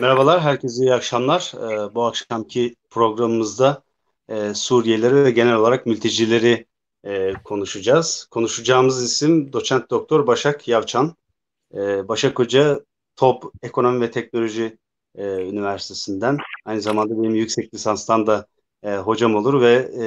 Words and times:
Merhabalar, 0.00 0.40
herkese 0.40 0.82
iyi 0.82 0.94
akşamlar. 0.94 1.52
Ee, 1.56 1.94
bu 1.94 2.04
akşamki 2.04 2.74
programımızda 2.90 3.82
e, 4.28 4.54
Suriyelileri 4.54 5.24
ve 5.24 5.30
genel 5.30 5.54
olarak 5.54 5.86
mültecileri 5.86 6.66
e, 7.04 7.32
konuşacağız. 7.44 8.28
Konuşacağımız 8.30 9.02
isim 9.02 9.52
doçent 9.52 9.90
doktor 9.90 10.26
Başak 10.26 10.68
Yavçan. 10.68 11.14
E, 11.74 12.08
Başak 12.08 12.38
Hoca 12.38 12.80
Top 13.16 13.44
Ekonomi 13.62 14.00
ve 14.00 14.10
Teknoloji 14.10 14.78
e, 15.14 15.24
Üniversitesi'nden. 15.24 16.38
Aynı 16.64 16.80
zamanda 16.80 17.22
benim 17.22 17.34
yüksek 17.34 17.74
lisanstan 17.74 18.26
da 18.26 18.46
e, 18.82 18.96
hocam 18.96 19.34
olur 19.34 19.60
ve 19.60 19.90
e, 20.00 20.06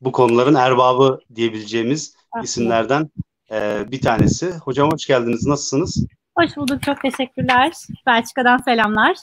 bu 0.00 0.12
konuların 0.12 0.54
erbabı 0.54 1.20
diyebileceğimiz 1.34 2.14
isimlerden 2.42 3.10
e, 3.50 3.84
bir 3.90 4.00
tanesi. 4.00 4.52
Hocam 4.52 4.90
hoş 4.92 5.06
geldiniz. 5.06 5.46
Nasılsınız? 5.46 6.06
Hoş 6.38 6.56
bulduk. 6.56 6.82
Çok 6.82 7.00
teşekkürler. 7.00 7.72
Belçika'dan 8.06 8.58
selamlar. 8.58 9.16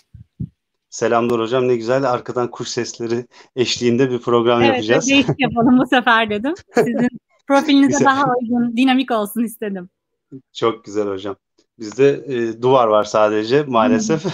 Selamlar 0.90 1.40
hocam. 1.40 1.68
Ne 1.68 1.76
güzel. 1.76 2.12
Arkadan 2.12 2.52
kuş 2.52 2.68
sesleri 2.68 3.26
eşliğinde 3.55 4.12
bir 4.12 4.20
program 4.20 4.62
evet, 4.62 4.73
yapacağız. 4.73 5.12
Evet. 5.12 5.26
yapalım 5.38 5.80
bu 5.80 5.88
sefer 5.88 6.30
dedim. 6.30 6.54
Sizin 6.76 7.09
profilinize 7.48 8.05
daha 8.05 8.26
uygun, 8.41 8.77
dinamik 8.77 9.12
olsun 9.12 9.44
istedim. 9.44 9.90
Çok 10.54 10.85
güzel 10.85 11.08
hocam. 11.08 11.35
Bizde 11.80 12.09
e, 12.27 12.62
duvar 12.62 12.88
var 12.88 13.04
sadece 13.04 13.63
maalesef. 13.63 14.26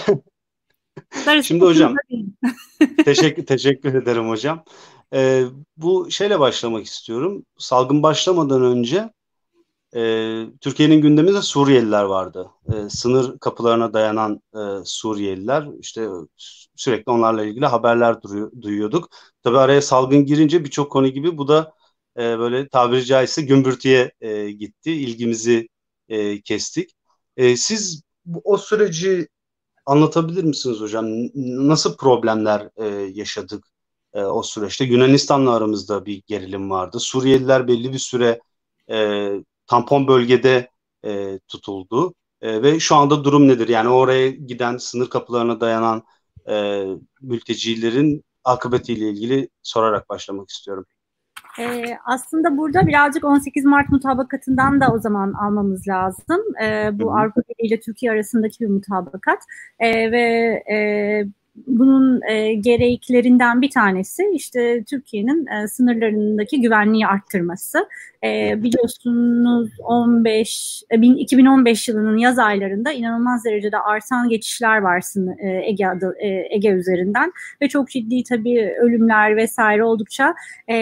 Şimdi 1.44 1.66
hocam 1.66 1.96
teşekkür 3.06 3.46
teşekkür 3.46 3.94
ederim 3.94 4.30
hocam. 4.30 4.64
Ee, 5.14 5.44
bu 5.78 6.12
şeyle 6.12 6.40
başlamak 6.40 6.86
istiyorum. 6.86 7.46
Salgın 7.58 8.04
başlamadan 8.04 8.64
önce 8.64 9.10
e, 9.96 10.00
Türkiye'nin 10.62 11.02
gündeminde 11.02 11.42
Suriyeliler 11.42 12.04
vardı. 12.04 12.52
E, 12.74 12.90
sınır 12.90 13.40
kapılarına 13.40 13.94
dayanan 13.94 14.42
e, 14.56 14.60
Suriyeliler. 14.86 15.68
İşte 15.80 16.08
sürekli 16.76 17.12
onlarla 17.12 17.44
ilgili 17.46 17.66
haberler 17.66 18.22
duruyor, 18.22 18.52
duyuyorduk. 18.62 19.10
Tabii 19.44 19.58
araya 19.58 19.82
salgın 19.82 20.26
girince 20.26 20.64
birçok 20.66 20.92
konu 20.92 21.08
gibi 21.08 21.38
bu 21.38 21.48
da 21.48 21.74
e, 22.18 22.40
böyle 22.40 22.68
tabiri 22.70 23.06
caizse 23.06 23.42
gümbürtüye 23.42 24.12
e, 24.22 24.52
gitti. 24.52 24.92
İlgimizi 24.92 25.70
e, 26.10 26.42
kestik. 26.42 26.92
E, 27.38 27.58
siz 27.58 28.02
o 28.44 28.58
süreci 28.58 29.28
anlatabilir 29.86 30.44
misiniz 30.44 30.82
hocam? 30.82 31.06
Nasıl 31.68 31.98
problemler 31.98 32.70
e, 32.78 32.86
yaşadık 33.14 33.66
e, 34.14 34.24
o 34.24 34.44
süreçte? 34.44 34.86
Yunanistan'la 34.86 35.56
aramızda 35.56 36.06
bir 36.06 36.24
gerilim 36.28 36.70
vardı. 36.70 37.00
Suriyeliler 37.00 37.68
belli 37.68 37.94
bir 37.94 38.00
süre 38.00 38.40
e, 38.92 39.30
tampon 39.68 40.08
bölgede 40.08 40.70
e, 41.06 41.40
tutuldu. 41.48 42.14
E, 42.42 42.62
ve 42.62 42.80
şu 42.80 42.96
anda 42.96 43.24
durum 43.24 43.48
nedir? 43.48 43.68
Yani 43.68 43.90
oraya 43.90 44.30
giden 44.30 44.78
sınır 44.78 45.10
kapılarına 45.10 45.62
dayanan 45.62 46.04
e, 46.50 46.86
mültecilerin 47.22 48.24
akıbetiyle 48.44 49.10
ilgili 49.10 49.50
sorarak 49.64 50.10
başlamak 50.10 50.50
istiyorum. 50.50 50.86
Ee, 51.60 51.98
aslında 52.06 52.58
burada 52.58 52.88
birazcık 52.88 53.26
18 53.26 53.66
Mart 53.66 53.90
mutabakatından 53.90 54.82
da 54.82 54.94
o 54.94 55.00
zaman 55.00 55.34
almamız 55.34 55.88
lazım. 55.88 56.42
Ee, 56.64 56.90
bu 56.94 57.18
Avrupa 57.18 57.42
Birliği 57.42 57.68
ile 57.68 57.80
Türkiye 57.80 58.12
arasındaki 58.12 58.60
bir 58.60 58.70
mutabakat 58.70 59.40
ee, 59.80 60.12
ve 60.12 60.24
e, 60.72 60.78
bunun 61.68 62.22
e, 62.30 62.54
gereklerinden 62.54 63.62
bir 63.62 63.70
tanesi 63.70 64.24
işte 64.34 64.84
Türkiye'nin 64.90 65.48
e, 65.48 65.68
sınırlarındaki 65.68 66.62
güvenliği 66.62 67.08
arttırması. 67.08 67.88
E, 68.24 68.64
biliyorsunuz 68.64 69.70
15 69.84 70.84
e, 70.92 70.98
2015 70.98 71.88
yılının 71.88 72.18
yaz 72.18 72.40
aylarında 72.40 72.92
inanılmaz 72.92 73.46
derecede 73.46 73.78
artan 73.78 74.30
geçişler 74.30 74.78
var 74.78 75.04
e, 75.40 75.70
Ege 75.70 75.88
adı, 75.88 76.16
e, 76.20 76.56
Ege 76.56 76.70
üzerinden 76.70 77.32
ve 77.62 77.68
çok 77.68 77.90
ciddi 77.90 78.24
tabii 78.24 78.76
ölümler 78.82 79.36
vesaire 79.36 79.84
oldukça 79.84 80.36
e, 80.68 80.76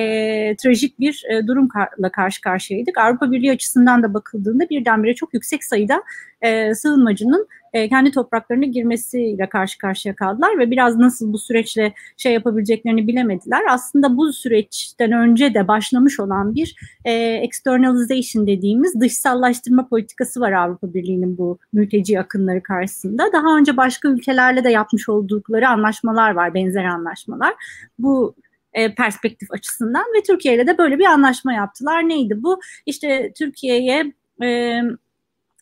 trajik 0.56 1.00
bir 1.00 1.24
e, 1.30 1.48
durumla 1.48 2.10
karşı 2.14 2.42
karşıyaydık. 2.42 2.98
Avrupa 2.98 3.32
Birliği 3.32 3.52
açısından 3.52 4.04
da 4.04 4.14
bakıldığında 4.14 4.70
birdenbire 4.70 5.16
çok 5.16 5.34
yüksek 5.34 5.64
sayıda 5.64 6.04
e, 6.42 6.76
sığınmacının 6.76 7.48
e, 7.74 7.90
kendi 7.90 8.12
topraklarına 8.12 8.66
girmesiyle 8.66 9.50
karşı 9.50 9.78
karşıya 9.78 10.16
kaldılar 10.16 10.60
ve 10.60 10.72
biraz 10.72 10.98
nasıl 10.98 11.34
bu 11.34 11.38
süreçle 11.38 11.94
şey 12.18 12.34
yapabileceklerini 12.34 13.08
bilemediler. 13.08 13.62
Aslında 13.70 14.18
bu 14.18 14.34
süreçten 14.34 15.12
önce 15.12 15.54
de 15.54 15.68
başlamış 15.68 16.20
olan 16.20 16.56
bir 16.56 16.76
e, 17.06 17.12
externalization 17.14 18.48
dediğimiz 18.48 19.00
dışsallaştırma 19.00 19.88
politikası 19.88 20.40
var 20.40 20.52
Avrupa 20.52 20.94
Birliği'nin 20.94 21.38
bu 21.38 21.60
mülteci 21.74 22.20
akınları 22.20 22.64
karşısında. 22.64 23.30
Daha 23.34 23.58
önce 23.58 23.78
başka 23.78 24.10
ülkelerle 24.10 24.64
de 24.64 24.70
yapmış 24.70 25.10
oldukları 25.10 25.70
anlaşmalar 25.70 26.32
var, 26.32 26.54
benzer 26.54 26.84
anlaşmalar. 26.84 27.54
Bu 28.00 28.36
e, 28.74 28.96
perspektif 28.96 29.52
açısından 29.52 30.06
ve 30.18 30.24
Türkiye 30.24 30.56
ile 30.56 30.68
de 30.68 30.78
böyle 30.78 31.00
bir 31.00 31.06
anlaşma 31.06 31.54
yaptılar. 31.54 32.10
Neydi 32.10 32.44
bu? 32.44 32.60
İşte 32.86 33.32
Türkiye'ye 33.38 34.14
e, 34.44 34.80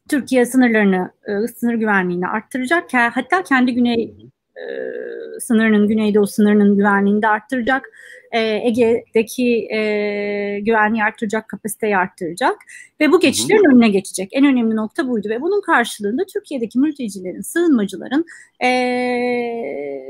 Türkiye 0.10 0.46
sınırlarını, 0.46 1.12
e, 1.28 1.48
sınır 1.48 1.74
güvenliğini 1.74 2.28
arttıracak. 2.28 2.94
Hatta 2.94 3.44
kendi 3.44 3.74
güney 3.74 4.16
e, 4.56 4.64
sınırının, 5.40 5.88
güneydoğu 5.88 6.28
sınırının 6.28 6.78
güvenliğini 6.78 7.22
de 7.22 7.28
arttıracak 7.28 7.90
e, 8.32 8.40
Ege'deki 8.68 9.68
e, 9.72 10.60
güvenliği 10.60 11.04
arttıracak, 11.04 11.50
kapasiteyi 11.50 11.98
arttıracak 11.98 12.56
ve 13.00 13.12
bu 13.12 13.20
geçişlerin 13.20 13.72
önüne 13.72 13.90
geçecek. 13.90 14.30
En 14.32 14.46
önemli 14.46 14.76
nokta 14.76 15.08
buydu 15.08 15.30
ve 15.30 15.42
bunun 15.42 15.62
karşılığında 15.62 16.24
Türkiye'deki 16.34 16.80
mültecilerin, 16.80 17.42
sığınmacıların 17.42 18.26
e, 18.64 18.68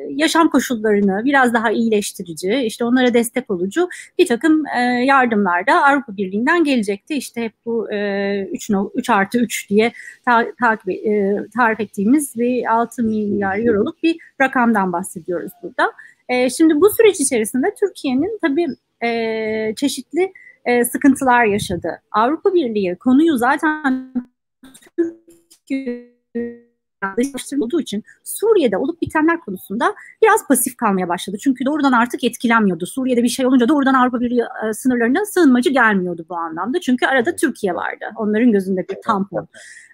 yaşam 0.09 0.49
koşullarını 0.49 1.21
biraz 1.25 1.53
daha 1.53 1.71
iyileştirici, 1.71 2.53
işte 2.65 2.85
onlara 2.85 3.13
destek 3.13 3.51
olucu 3.51 3.89
bir 4.19 4.27
takım 4.27 4.63
e, 4.67 4.79
yardımlar 4.81 5.67
da 5.67 5.83
Avrupa 5.85 6.17
Birliği'nden 6.17 6.63
gelecekti. 6.63 7.15
İşte 7.15 7.41
hep 7.41 7.53
bu 7.65 7.91
e, 7.91 8.47
3, 8.51 8.69
3 8.95 9.09
artı 9.09 9.39
3 9.39 9.69
diye 9.69 9.91
ta, 10.25 10.47
takip, 10.59 10.89
e, 10.89 11.37
tarif 11.57 11.79
ettiğimiz 11.79 12.35
bir 12.35 12.73
6 12.73 13.03
milyar 13.03 13.57
euroluk 13.57 14.03
bir 14.03 14.17
rakamdan 14.41 14.93
bahsediyoruz 14.93 15.51
burada. 15.63 15.91
E, 16.31 16.49
şimdi 16.49 16.81
bu 16.81 16.89
süreç 16.89 17.19
içerisinde 17.19 17.73
Türkiye'nin 17.79 18.39
tabii 18.41 18.67
e, 19.03 19.75
çeşitli 19.75 20.33
e, 20.65 20.85
sıkıntılar 20.85 21.45
yaşadı. 21.45 22.01
Avrupa 22.11 22.53
Birliği 22.53 22.95
konuyu 22.95 23.37
zaten 23.37 24.13
Türkiye 24.97 26.11
olduğu 27.61 27.81
için 27.81 28.03
Suriye'de 28.23 28.77
olup 28.77 29.01
bitenler 29.01 29.39
konusunda 29.39 29.95
biraz 30.23 30.47
pasif 30.47 30.77
kalmaya 30.77 31.09
başladı. 31.09 31.37
Çünkü 31.43 31.65
doğrudan 31.65 31.91
artık 31.91 32.23
etkilenmiyordu. 32.23 32.85
Suriye'de 32.85 33.23
bir 33.23 33.29
şey 33.29 33.45
olunca 33.45 33.69
doğrudan 33.69 33.93
Avrupa 33.93 34.19
Birliği 34.19 34.43
e, 34.69 34.73
sınırlarına 34.73 35.25
sığınmacı 35.25 35.69
gelmiyordu 35.69 36.25
bu 36.29 36.35
anlamda. 36.35 36.79
Çünkü 36.79 37.05
arada 37.05 37.35
Türkiye 37.35 37.75
vardı. 37.75 38.05
Onların 38.15 38.51
gözünde 38.51 38.85
bir 38.89 38.97
tampon 39.05 39.47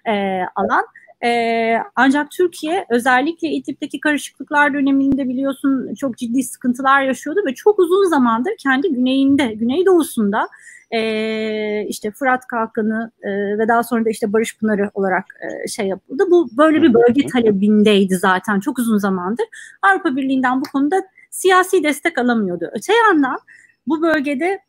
e, 0.06 0.40
alan. 0.56 0.84
E, 1.24 1.74
ancak 1.96 2.30
Türkiye 2.30 2.86
özellikle 2.90 3.48
İdlib'deki 3.48 4.00
karışıklıklar 4.00 4.74
döneminde 4.74 5.28
biliyorsun 5.28 5.94
çok 5.94 6.18
ciddi 6.18 6.42
sıkıntılar 6.42 7.02
yaşıyordu 7.02 7.40
ve 7.46 7.54
çok 7.54 7.78
uzun 7.78 8.10
zamandır 8.10 8.52
kendi 8.58 8.88
güneyinde, 8.88 9.46
güneydoğusunda 9.46 10.48
e, 10.90 11.86
işte 11.88 12.10
Fırat 12.10 12.46
Kalkanı 12.46 13.10
e, 13.22 13.58
ve 13.58 13.68
daha 13.68 13.82
sonra 13.82 14.04
da 14.04 14.10
işte 14.10 14.32
Barış 14.32 14.58
Pınarı 14.58 14.90
olarak 14.94 15.24
e, 15.40 15.68
şey 15.68 15.86
yapıldı. 15.86 16.24
Bu 16.30 16.48
böyle 16.56 16.82
bir 16.82 16.94
bölge 16.94 17.26
talebindeydi 17.26 18.16
zaten 18.16 18.60
çok 18.60 18.78
uzun 18.78 18.98
zamandır. 18.98 19.46
Avrupa 19.82 20.16
Birliği'nden 20.16 20.60
bu 20.60 20.64
konuda 20.72 21.02
siyasi 21.30 21.84
destek 21.84 22.18
alamıyordu. 22.18 22.70
Öte 22.72 22.92
yandan 22.92 23.38
bu 23.86 24.02
bölgede 24.02 24.60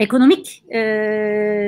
ekonomik 0.00 0.64
e, 0.68 0.80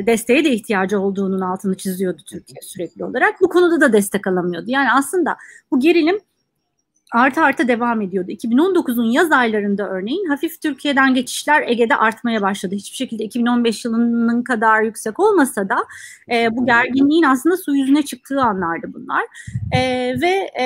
desteğe 0.07 0.45
de 0.45 0.53
ihtiyacı 0.53 1.01
olduğunun 1.01 1.41
altını 1.41 1.77
çiziyordu 1.77 2.23
Türkiye 2.27 2.63
sürekli 2.63 3.05
olarak. 3.05 3.41
Bu 3.41 3.49
konuda 3.49 3.81
da 3.81 3.93
destek 3.93 4.27
alamıyordu. 4.27 4.67
Yani 4.69 4.93
aslında 4.93 5.37
bu 5.71 5.81
gerilim 5.81 6.21
artı 7.13 7.41
arta 7.41 7.69
devam 7.69 8.01
ediyordu. 8.01 8.31
2019'un 8.31 9.05
yaz 9.05 9.33
aylarında 9.33 9.89
örneğin 9.89 10.27
hafif 10.27 10.63
Türkiye'den 10.63 11.15
geçişler 11.15 11.65
Ege'de 11.69 11.97
artmaya 11.97 12.43
başladı. 12.43 12.75
Hiçbir 12.75 12.97
şekilde 12.97 13.25
2015 13.25 13.85
yılının 13.85 14.43
kadar 14.43 14.83
yüksek 14.83 15.21
olmasa 15.21 15.69
da 15.69 15.77
e, 16.33 16.57
bu 16.57 16.67
gerginliğin 16.67 17.23
aslında 17.23 17.57
su 17.57 17.77
yüzüne 17.77 18.03
çıktığı 18.03 18.41
anlardı 18.41 18.87
bunlar. 18.95 19.23
E, 19.73 19.81
ve 20.21 20.51
e, 20.61 20.65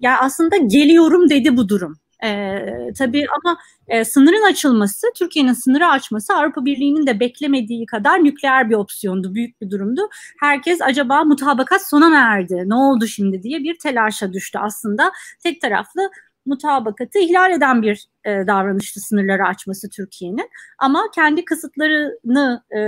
yani 0.00 0.16
aslında 0.20 0.56
geliyorum 0.56 1.30
dedi 1.30 1.56
bu 1.56 1.68
durum. 1.68 1.96
E, 2.24 2.58
tabii 2.98 3.26
ama 3.36 3.58
e, 3.88 4.04
sınırın 4.04 4.50
açılması, 4.50 5.06
Türkiye'nin 5.16 5.52
sınırı 5.52 5.86
açması 5.86 6.34
Avrupa 6.34 6.64
Birliği'nin 6.64 7.06
de 7.06 7.20
beklemediği 7.20 7.86
kadar 7.86 8.24
nükleer 8.24 8.70
bir 8.70 8.74
opsiyondu, 8.74 9.34
büyük 9.34 9.60
bir 9.60 9.70
durumdu. 9.70 10.08
Herkes 10.40 10.82
acaba 10.82 11.24
mutabakat 11.24 11.88
sona 11.88 12.08
mı 12.08 12.16
erdi, 12.16 12.62
ne 12.66 12.74
oldu 12.74 13.06
şimdi 13.06 13.42
diye 13.42 13.58
bir 13.58 13.78
telaşa 13.78 14.32
düştü 14.32 14.58
aslında. 14.62 15.12
Tek 15.42 15.60
taraflı 15.60 16.10
mutabakatı 16.46 17.18
ihlal 17.18 17.52
eden 17.52 17.82
bir 17.82 18.06
e, 18.24 18.30
davranıştı 18.46 19.00
sınırları 19.00 19.44
açması 19.46 19.90
Türkiye'nin. 19.90 20.50
Ama 20.78 21.02
kendi 21.14 21.44
kısıtlarını 21.44 22.62
e, 22.70 22.80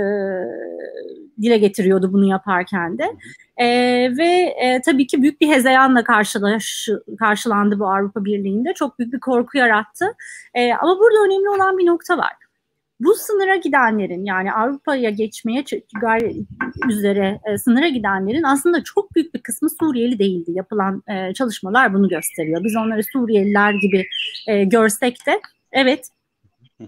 dile 1.41 1.57
getiriyordu 1.57 2.13
bunu 2.13 2.25
yaparken 2.25 2.97
de. 2.97 3.15
E, 3.57 3.67
ve 4.17 4.55
e, 4.63 4.81
tabii 4.85 5.07
ki 5.07 5.21
büyük 5.21 5.41
bir 5.41 5.49
hezeyanla 5.49 6.03
karşılaş, 6.03 6.89
karşılandı 7.19 7.79
bu 7.79 7.87
Avrupa 7.87 8.25
Birliği'nde. 8.25 8.73
Çok 8.73 8.99
büyük 8.99 9.13
bir 9.13 9.19
korku 9.19 9.57
yarattı. 9.57 10.05
E, 10.53 10.73
ama 10.73 10.99
burada 10.99 11.25
önemli 11.25 11.49
olan 11.49 11.77
bir 11.77 11.85
nokta 11.85 12.17
var 12.17 12.48
bu 12.99 13.15
sınıra 13.15 13.55
gidenlerin 13.55 14.25
yani 14.25 14.53
Avrupa'ya 14.53 15.09
geçmeye 15.09 15.63
üzere 16.89 17.39
e, 17.45 17.57
sınıra 17.57 17.87
gidenlerin 17.87 18.43
aslında 18.43 18.83
çok 18.83 19.15
büyük 19.15 19.33
bir 19.33 19.41
kısmı 19.41 19.69
Suriyeli 19.79 20.19
değildi. 20.19 20.51
Yapılan 20.51 21.03
e, 21.07 21.33
çalışmalar 21.33 21.93
bunu 21.93 22.09
gösteriyor. 22.09 22.63
Biz 22.63 22.75
onları 22.75 23.03
Suriyeliler 23.03 23.73
gibi 23.73 24.05
e, 24.47 24.63
görsek 24.63 25.17
de 25.27 25.41
evet 25.71 26.09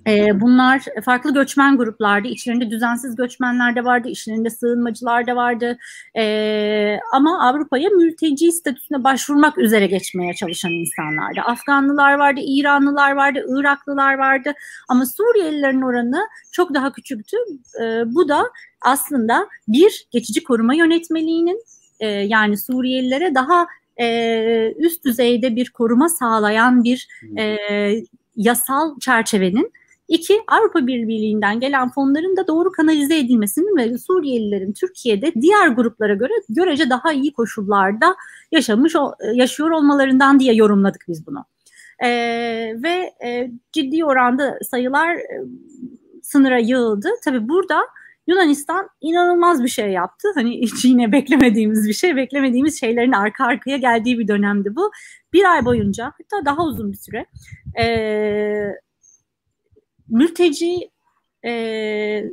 e, 0.08 0.42
bunlar 0.42 0.86
farklı 1.06 1.34
göçmen 1.34 1.78
gruplardı. 1.78 2.28
İçlerinde 2.28 2.72
düzensiz 2.72 3.16
göçmenler 3.16 3.76
de 3.76 3.84
vardı, 3.84 4.08
içlerinde 4.08 4.50
sığınmacılar 4.50 5.28
da 5.28 5.36
vardı. 5.36 5.78
E, 6.18 6.98
ama 7.14 7.48
Avrupa'ya 7.50 7.90
mülteci 7.90 8.52
statüsüne 8.52 9.04
başvurmak 9.04 9.58
üzere 9.58 9.88
geçmeye 9.88 10.34
çalışan 10.34 10.72
insanlardı. 10.72 11.42
Afganlılar 11.42 12.14
vardı, 12.14 12.40
İranlılar 12.44 13.12
vardı, 13.12 13.46
Iraklılar 13.50 14.14
vardı. 14.18 14.54
Ama 14.90 15.06
Suriyelilerin 15.06 15.82
oranı 15.82 16.28
çok 16.52 16.74
daha 16.74 16.92
küçüktü. 16.92 17.38
E, 17.82 17.84
bu 18.06 18.30
da 18.30 18.44
aslında 18.82 19.48
bir 19.68 20.08
geçici 20.12 20.44
koruma 20.44 20.74
yönetmeliğinin 20.74 21.64
e, 22.00 22.08
yani 22.08 22.58
Suriyelilere 22.58 23.36
daha 23.36 23.68
e, 23.98 24.74
üst 24.78 25.06
düzeyde 25.06 25.56
bir 25.56 25.70
koruma 25.70 26.10
sağlayan 26.10 26.84
bir 26.84 27.08
e, 27.38 27.58
yasal 28.36 29.00
çerçevenin 29.00 29.72
İki, 30.12 30.42
Avrupa 30.48 30.88
Birliği'nden 30.88 31.60
gelen 31.60 31.90
fonların 31.90 32.38
da 32.38 32.48
doğru 32.48 32.72
kanalize 32.72 33.18
edilmesinin 33.18 33.78
ve 33.78 33.98
Suriyelilerin 33.98 34.74
Türkiye'de 34.74 35.34
diğer 35.42 35.68
gruplara 35.68 36.14
göre 36.14 36.34
görece 36.50 36.90
daha 36.90 37.14
iyi 37.14 37.34
koşullarda 37.34 38.16
yaşamış 38.52 38.96
yaşıyor 39.34 39.70
olmalarından 39.70 40.40
diye 40.40 40.54
yorumladık 40.54 41.06
biz 41.08 41.28
bunu. 41.28 41.46
Ee, 42.04 42.76
ve 42.84 43.14
e, 43.26 43.52
ciddi 43.72 44.06
oranda 44.06 44.60
sayılar 44.70 45.16
e, 45.16 45.44
sınıra 46.24 46.58
yığıldı. 46.58 47.10
Tabii 47.26 47.50
burada 47.50 47.82
Yunanistan 48.28 48.90
inanılmaz 49.02 49.64
bir 49.64 49.70
şey 49.70 49.92
yaptı. 49.92 50.28
Hani 50.36 50.62
hiç 50.62 50.86
yine 50.86 51.12
beklemediğimiz 51.12 51.88
bir 51.88 51.94
şey, 51.94 52.16
beklemediğimiz 52.16 52.80
şeylerin 52.80 53.12
arka 53.12 53.46
arkaya 53.46 53.78
geldiği 53.78 54.20
bir 54.20 54.28
dönemdi 54.28 54.76
bu. 54.76 54.92
Bir 55.34 55.52
ay 55.52 55.66
boyunca, 55.66 56.06
hatta 56.06 56.46
daha 56.46 56.66
uzun 56.66 56.92
bir 56.92 56.98
süre 56.98 57.26
e, 57.80 57.86
mülteci 60.12 60.90
e, 61.46 62.24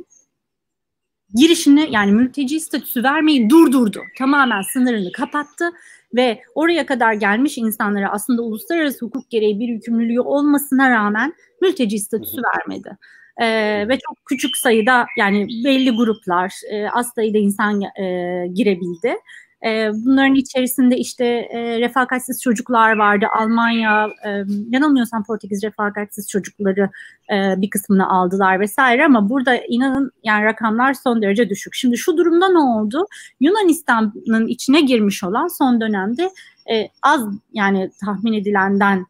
girişini 1.35 1.87
yani 1.91 2.11
mülteci 2.11 2.59
statüsü 2.59 3.03
vermeyi 3.03 3.49
durdurdu. 3.49 4.03
Tamamen 4.17 4.61
sınırını 4.61 5.11
kapattı 5.11 5.71
ve 6.15 6.41
oraya 6.55 6.85
kadar 6.85 7.13
gelmiş 7.13 7.57
insanlara 7.57 8.11
aslında 8.11 8.41
uluslararası 8.41 9.05
hukuk 9.05 9.29
gereği 9.29 9.59
bir 9.59 9.67
yükümlülüğü 9.67 10.21
olmasına 10.21 10.89
rağmen 10.89 11.33
mülteci 11.61 11.99
statüsü 11.99 12.41
vermedi. 12.43 12.97
Ee, 13.41 13.85
ve 13.89 13.99
çok 14.07 14.25
küçük 14.25 14.57
sayıda 14.57 15.05
yani 15.17 15.47
belli 15.65 15.91
gruplar 15.91 16.53
e, 16.71 16.89
az 16.89 17.11
sayıda 17.15 17.37
insan 17.37 17.81
e, 17.81 18.47
girebildi. 18.53 19.15
E, 19.65 19.91
bunların 19.93 20.35
içerisinde 20.35 20.97
işte 20.97 21.25
e, 21.25 21.79
refakatsiz 21.79 22.41
çocuklar 22.41 22.97
vardı. 22.97 23.25
Almanya, 23.39 24.09
e, 24.25 24.29
yanılmıyorsam 24.69 25.23
Portekiz 25.23 25.63
refakatsiz 25.63 26.29
çocukları 26.29 26.89
e, 27.33 27.61
bir 27.61 27.69
kısmını 27.69 28.09
aldılar 28.09 28.59
vesaire 28.59 29.05
ama 29.05 29.29
burada 29.29 29.55
inanın 29.55 30.11
yani 30.23 30.45
rakamlar 30.45 30.93
son 30.93 31.21
derece 31.21 31.49
düşük. 31.49 31.73
Şimdi 31.73 31.97
şu 31.97 32.17
durumda 32.17 32.49
ne 32.49 32.59
oldu? 32.59 33.05
Yunanistan'ın 33.39 34.47
içine 34.47 34.81
girmiş 34.81 35.23
olan 35.23 35.47
son 35.47 35.81
dönemde 35.81 36.29
e, 36.71 36.87
az 37.03 37.21
yani 37.53 37.91
tahmin 38.05 38.33
edilenden 38.33 39.05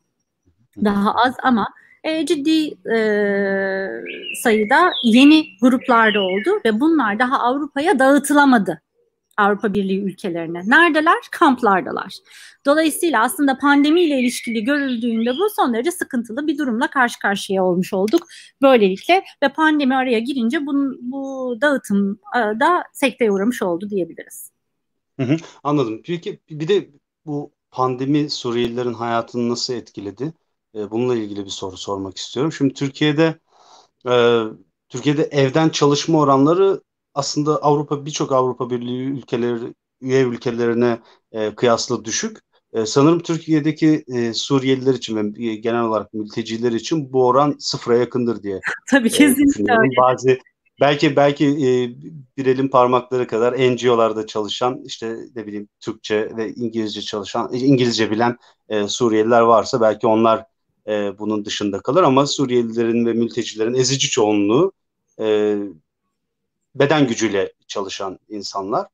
daha 0.84 1.14
az 1.16 1.36
ama 1.44 1.68
e, 2.04 2.26
ciddi 2.26 2.68
e, 2.94 2.98
sayıda 4.44 4.92
yeni 5.04 5.46
gruplarda 5.62 6.20
oldu 6.20 6.50
ve 6.66 6.80
bunlar 6.80 7.20
daha 7.20 7.40
Avrupa'ya 7.40 8.00
dağıtılamadı 8.00 8.82
Avrupa 9.40 9.74
Birliği 9.74 10.02
ülkelerine. 10.02 10.62
Neredeler? 10.66 11.18
Kamplardalar. 11.32 12.14
Dolayısıyla 12.66 13.24
aslında 13.24 13.58
pandemiyle 13.58 14.20
ilişkili 14.20 14.64
görüldüğünde 14.64 15.32
bu 15.32 15.50
son 15.56 15.74
derece 15.74 15.92
sıkıntılı 15.92 16.48
bir 16.48 16.58
durumla 16.58 16.90
karşı 16.90 17.20
karşıya 17.20 17.64
olmuş 17.64 17.94
olduk. 17.94 18.28
Böylelikle 18.62 19.24
ve 19.44 19.50
pandemi 19.50 19.96
araya 19.96 20.20
girince 20.20 20.66
bu, 20.66 20.74
bu 21.02 21.56
dağıtım 21.62 22.20
e, 22.36 22.40
da 22.40 22.84
sekteye 22.94 23.32
uğramış 23.32 23.62
oldu 23.62 23.90
diyebiliriz. 23.90 24.52
Hı 25.20 25.24
hı, 25.24 25.38
anladım. 25.64 26.02
Peki 26.06 26.40
bir 26.50 26.68
de 26.68 26.90
bu 27.26 27.52
pandemi 27.72 28.30
Suriyelilerin 28.30 28.94
hayatını 28.94 29.50
nasıl 29.50 29.74
etkiledi? 29.74 30.34
E, 30.76 30.92
bununla 30.92 31.16
ilgili 31.16 31.46
bir 31.46 31.50
soru 31.50 31.78
sormak 31.78 32.18
istiyorum. 32.18 32.52
Şimdi 32.52 32.74
Türkiye'de 32.74 33.40
e, 34.10 34.44
Türkiye'de 34.90 35.24
evden 35.24 35.70
çalışma 35.70 36.20
oranları 36.20 36.82
aslında 37.14 37.64
Avrupa 37.64 38.06
birçok 38.06 38.32
Avrupa 38.32 38.70
Birliği 38.70 39.04
ülkeleri 39.04 39.74
üye 40.02 40.24
ülkelerine 40.24 41.00
e, 41.32 41.56
kıyasla 41.56 42.06
düşük. 42.06 42.38
E, 42.74 42.86
sanırım 42.86 43.20
Türkiye'deki 43.20 44.04
e, 44.08 44.34
Suriyeliler 44.34 44.94
için 44.94 45.16
ve 45.16 45.46
e, 45.46 45.56
genel 45.56 45.84
olarak 45.84 46.14
mülteciler 46.14 46.72
için 46.72 47.14
bu 47.14 47.28
oran 47.28 47.56
sıfıra 47.60 47.98
yakındır 47.98 48.44
diye. 48.44 48.60
Tabii 48.90 49.08
e, 49.08 49.12
kesinlikle 49.12 49.74
öyle. 49.74 49.92
Bazı 49.98 50.38
belki 50.82 51.16
belki 51.16 51.46
e, 51.46 51.70
bir 52.38 52.46
elin 52.46 52.68
parmakları 52.68 53.28
kadar 53.28 53.54
NGO'larda 53.54 54.28
çalışan 54.28 54.82
işte 54.86 55.16
ne 55.36 55.48
bileyim 55.48 55.68
Türkçe 55.80 56.38
ve 56.38 56.54
İngilizce 56.54 57.02
çalışan 57.02 57.50
İngilizce 57.54 58.12
bilen 58.12 58.38
e, 58.70 58.88
Suriyeliler 58.88 59.42
varsa 59.42 59.82
belki 59.82 60.08
onlar 60.08 60.46
e, 60.88 61.20
bunun 61.20 61.46
dışında 61.46 61.80
kalır 61.80 62.04
ama 62.04 62.28
Suriyelilerin 62.28 63.06
ve 63.06 63.14
mültecilerin 63.14 63.74
ezici 63.74 64.10
çoğunluğu 64.10 64.72
e, 65.20 65.58
beden 66.76 67.08
gücüyle 67.08 67.54
çalışan 67.68 68.20
insanlar. 68.30 68.88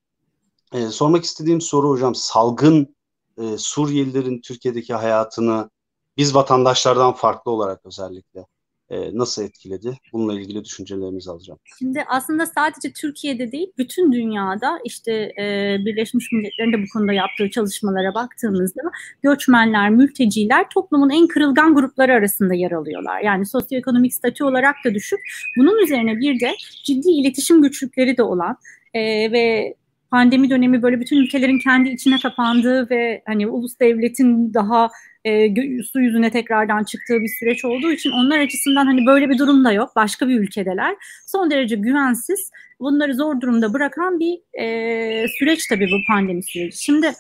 E, 0.74 0.88
sormak 0.88 1.24
istediğim 1.24 1.62
soru 1.62 1.90
hocam 1.90 2.16
salgın 2.16 2.96
e, 3.38 3.58
Suriyelilerin 3.58 4.42
Türkiye'deki 4.42 4.94
hayatını 4.94 5.70
biz 6.18 6.36
vatandaşlardan 6.36 7.14
farklı 7.14 7.52
olarak 7.52 7.86
özellikle 7.86 8.46
e, 8.90 9.18
nasıl 9.18 9.44
etkiledi? 9.44 9.98
Bununla 10.14 10.40
ilgili 10.40 10.64
düşüncelerinizi 10.64 11.32
alacağım. 11.32 11.60
Şimdi 11.80 12.04
aslında 12.08 12.46
sadece 12.46 12.94
Türkiye'de 12.94 13.52
değil, 13.52 13.72
bütün 13.78 14.14
dünyada 14.14 14.80
işte 14.84 15.12
e, 15.14 15.78
Birleşmiş 15.86 16.32
Milletler'in 16.32 16.74
de 16.74 16.84
bu 16.84 16.86
konuda 16.94 17.14
yaptığı 17.14 17.50
çalışmalara 17.50 18.14
baktığımızda 18.14 18.82
göçmenler, 19.24 19.90
mülteciler 19.90 20.70
toplumun 20.70 21.10
en 21.10 21.28
kırılgan 21.28 21.76
grupları 21.76 22.14
arasında 22.14 22.54
yer 22.54 22.72
alıyorlar. 22.72 23.22
Yani 23.22 23.46
sosyoekonomik 23.46 24.14
statü 24.14 24.44
olarak 24.44 24.76
da 24.86 24.94
düşük. 24.94 25.20
Bunun 25.58 25.84
üzerine 25.84 26.20
bir 26.20 26.40
de 26.40 26.52
ciddi 26.84 27.10
iletişim 27.10 27.62
güçlükleri 27.62 28.18
de 28.18 28.24
olan 28.24 28.58
e, 28.94 29.32
ve 29.32 29.76
pandemi 30.12 30.50
dönemi 30.50 30.82
böyle 30.82 31.00
bütün 31.00 31.18
ülkelerin 31.18 31.60
kendi 31.60 31.90
içine 31.90 32.18
kapandığı 32.18 32.90
ve 32.90 33.22
hani 33.26 33.48
ulus 33.48 33.80
devletin 33.80 34.54
daha 34.54 34.90
e, 35.26 35.56
su 35.84 36.02
yüzüne 36.02 36.32
tekrardan 36.32 36.84
çıktığı 36.84 37.22
bir 37.22 37.32
süreç 37.40 37.66
olduğu 37.66 37.92
için 37.92 38.12
onlar 38.12 38.40
açısından 38.40 38.86
hani 38.86 39.06
böyle 39.06 39.30
bir 39.30 39.38
durum 39.38 39.66
da 39.66 39.72
yok. 39.72 39.96
Başka 39.96 40.28
bir 40.28 40.40
ülkedeler. 40.40 40.96
Son 41.26 41.52
derece 41.52 41.76
güvensiz. 41.76 42.52
Bunları 42.80 43.16
zor 43.16 43.42
durumda 43.42 43.74
bırakan 43.74 44.20
bir 44.20 44.62
e, 44.62 45.28
süreç 45.28 45.68
tabii 45.68 45.86
bu 45.86 46.14
pandemi 46.14 46.44
süreci. 46.44 46.84
Şimdi 46.84 47.12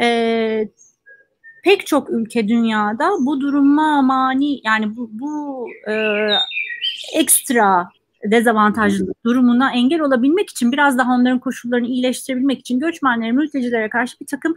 e, 0.00 0.68
pek 1.64 1.86
çok 1.86 2.10
ülke 2.10 2.48
dünyada 2.48 3.10
bu 3.20 3.40
duruma 3.40 4.02
mani 4.02 4.60
yani 4.64 4.96
bu, 4.96 5.10
bu 5.12 5.66
e, 5.90 5.94
ekstra 7.14 7.88
dezavantajlı 8.24 9.12
durumuna 9.24 9.72
engel 9.72 10.00
olabilmek 10.00 10.50
için 10.50 10.72
biraz 10.72 10.98
daha 10.98 11.12
onların 11.12 11.38
koşullarını 11.38 11.86
iyileştirebilmek 11.86 12.60
için 12.60 12.80
göçmenlere, 12.80 13.32
mültecilere 13.32 13.88
karşı 13.88 14.20
bir 14.20 14.26
takım 14.26 14.54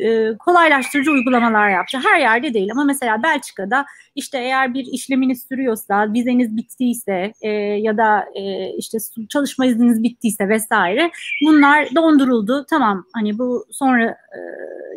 e, 0.00 0.38
kolaylaştırıcı 0.38 1.10
uygulamalar 1.10 1.68
yaptı. 1.68 1.98
Her 2.04 2.20
yerde 2.20 2.54
değil 2.54 2.68
ama 2.72 2.84
mesela 2.84 3.22
Belçika'da 3.22 3.86
işte 4.14 4.38
eğer 4.38 4.74
bir 4.74 4.86
işleminiz 4.92 5.46
sürüyorsa, 5.48 6.12
vizeniz 6.12 6.56
bittiyse 6.56 7.32
e, 7.40 7.48
ya 7.58 7.96
da 7.96 8.24
e, 8.34 8.72
işte 8.76 8.98
çalışma 9.28 9.66
izniniz 9.66 10.02
bittiyse 10.02 10.48
vesaire 10.48 11.10
bunlar 11.46 11.88
donduruldu. 11.94 12.66
Tamam 12.70 13.04
hani 13.14 13.38
bu 13.38 13.64
sonra 13.70 14.04
e, 14.10 14.38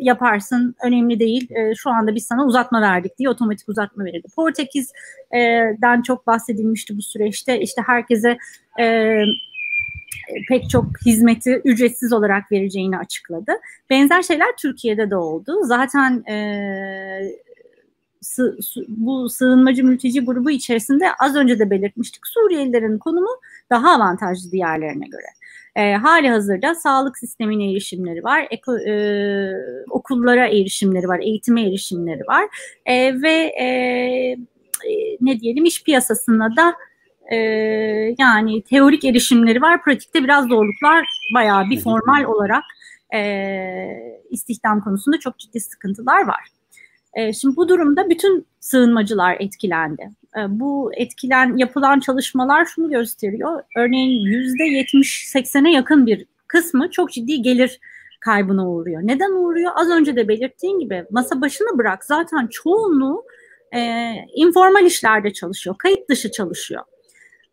yaparsın 0.00 0.74
önemli 0.84 1.20
değil. 1.20 1.50
E, 1.50 1.74
şu 1.74 1.90
anda 1.90 2.14
biz 2.14 2.26
sana 2.26 2.46
uzatma 2.46 2.82
verdik 2.82 3.18
diye 3.18 3.28
otomatik 3.28 3.68
uzatma 3.68 4.04
verildi. 4.04 4.28
Portekiz'den 4.36 6.02
çok 6.02 6.26
bahsedilmişti 6.26 6.96
bu 6.96 7.02
süreçte. 7.02 7.60
İşte 7.60 7.82
herkese 7.86 8.38
e, 8.80 9.16
pek 10.48 10.70
çok 10.70 10.86
hizmeti 11.06 11.62
ücretsiz 11.64 12.12
olarak 12.12 12.52
vereceğini 12.52 12.98
açıkladı. 12.98 13.52
Benzer 13.90 14.22
şeyler 14.22 14.56
Türkiye'de 14.58 15.10
de 15.10 15.16
oldu. 15.16 15.64
Zaten 15.64 16.24
e, 16.30 16.36
bu 18.88 19.28
sığınmacı 19.28 19.84
mülteci 19.84 20.20
grubu 20.20 20.50
içerisinde 20.50 21.04
az 21.20 21.36
önce 21.36 21.58
de 21.58 21.70
belirtmiştik 21.70 22.26
Suriyelilerin 22.26 22.98
konumu 22.98 23.30
daha 23.70 23.90
avantajlı 23.90 24.50
diğerlerine 24.50 25.06
göre. 25.06 25.26
E, 25.76 25.94
hali 25.94 26.28
hazırda 26.28 26.74
sağlık 26.74 27.18
sistemine 27.18 27.72
erişimleri 27.72 28.24
var, 28.24 28.46
eko, 28.50 28.78
e, 28.78 29.52
okullara 29.90 30.46
erişimleri 30.46 31.08
var, 31.08 31.20
eğitime 31.20 31.62
erişimleri 31.62 32.20
var 32.20 32.44
e, 32.86 33.22
ve 33.22 33.34
e, 33.60 33.66
ne 35.20 35.40
diyelim 35.40 35.64
iş 35.64 35.82
piyasasına 35.82 36.56
da 36.56 36.74
e, 37.30 37.36
yani 38.18 38.62
teorik 38.62 39.04
erişimleri 39.04 39.62
var, 39.62 39.82
pratikte 39.82 40.24
biraz 40.24 40.48
zorluklar 40.48 41.06
bayağı 41.34 41.70
bir 41.70 41.80
formal 41.80 42.24
olarak 42.24 42.64
e, 43.14 43.20
istihdam 44.30 44.80
konusunda 44.80 45.18
çok 45.18 45.38
ciddi 45.38 45.60
sıkıntılar 45.60 46.26
var. 46.26 46.48
E, 47.14 47.32
şimdi 47.32 47.56
bu 47.56 47.68
durumda 47.68 48.10
bütün 48.10 48.46
sığınmacılar 48.60 49.36
etkilendi. 49.40 50.10
E, 50.36 50.40
bu 50.48 50.90
etkilen 50.96 51.56
yapılan 51.56 52.00
çalışmalar 52.00 52.64
şunu 52.64 52.90
gösteriyor. 52.90 53.62
Örneğin 53.76 54.26
yüzde 54.26 54.62
70-80'e 54.62 55.70
yakın 55.72 56.06
bir 56.06 56.26
kısmı 56.46 56.90
çok 56.90 57.12
ciddi 57.12 57.42
gelir 57.42 57.80
kaybına 58.20 58.70
uğruyor. 58.70 59.00
Neden 59.04 59.32
uğruyor? 59.32 59.72
Az 59.74 59.90
önce 59.90 60.16
de 60.16 60.28
belirttiğim 60.28 60.80
gibi 60.80 61.04
masa 61.10 61.40
başını 61.40 61.78
bırak 61.78 62.04
zaten 62.04 62.46
çoğunluğu 62.46 63.24
e, 63.74 64.12
informal 64.34 64.84
işlerde 64.84 65.32
çalışıyor, 65.32 65.76
kayıt 65.78 66.08
dışı 66.08 66.30
çalışıyor. 66.30 66.82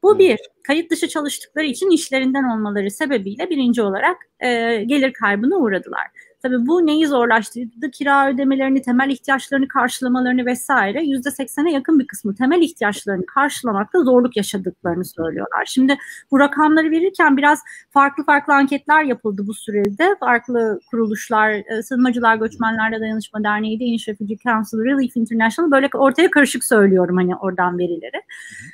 Bu 0.04 0.20
bir, 0.20 0.40
kayıt 0.64 0.92
dışı 0.92 1.08
çalıştıkları 1.08 1.66
için 1.66 1.90
işlerinden 1.90 2.44
olmaları 2.44 2.92
sebebiyle 2.92 3.50
birinci 3.50 3.82
olarak 3.82 4.18
e, 4.40 4.48
gelir 4.84 5.14
kaybına 5.14 5.56
uğradılar. 5.56 6.08
Tabii 6.42 6.68
bu 6.68 6.86
neyi 6.86 7.08
zorlaştırdı? 7.08 7.92
Kira 7.92 8.30
ödemelerini, 8.30 8.82
temel 8.82 9.10
ihtiyaçlarını 9.10 9.68
karşılamalarını 9.68 10.46
vesaire 10.46 11.04
yüzde 11.04 11.32
seksene 11.32 11.72
yakın 11.72 12.00
bir 12.00 12.08
kısmı 12.08 12.36
temel 12.36 12.62
ihtiyaçlarını 12.62 13.26
karşılamakta 13.26 14.04
zorluk 14.04 14.38
yaşadıklarını 14.38 15.06
söylüyorlar. 15.06 15.66
Şimdi 15.66 15.98
bu 16.32 16.40
rakamları 16.40 16.92
verirken 16.92 17.38
biraz 17.38 17.60
farklı 17.90 18.24
farklı 18.24 18.54
anketler 18.54 19.04
yapıldı 19.04 19.48
bu 19.48 19.54
sürede. 19.54 20.16
Farklı 20.20 20.80
kuruluşlar, 20.92 21.52
e, 21.52 21.84
Sığınmacılar 21.84 22.36
Göçmenlerle 22.36 23.00
Dayanışma 23.00 23.44
Derneği, 23.44 23.80
Danish 23.80 24.08
Refugee 24.08 24.38
Council, 24.38 24.78
Relief 24.78 25.18
International 25.18 25.72
böyle 25.72 25.90
ortaya 25.94 26.32
karışık 26.32 26.64
söylüyorum 26.64 27.18
hani 27.18 27.36
oradan 27.36 27.80
verileri. 27.80 28.22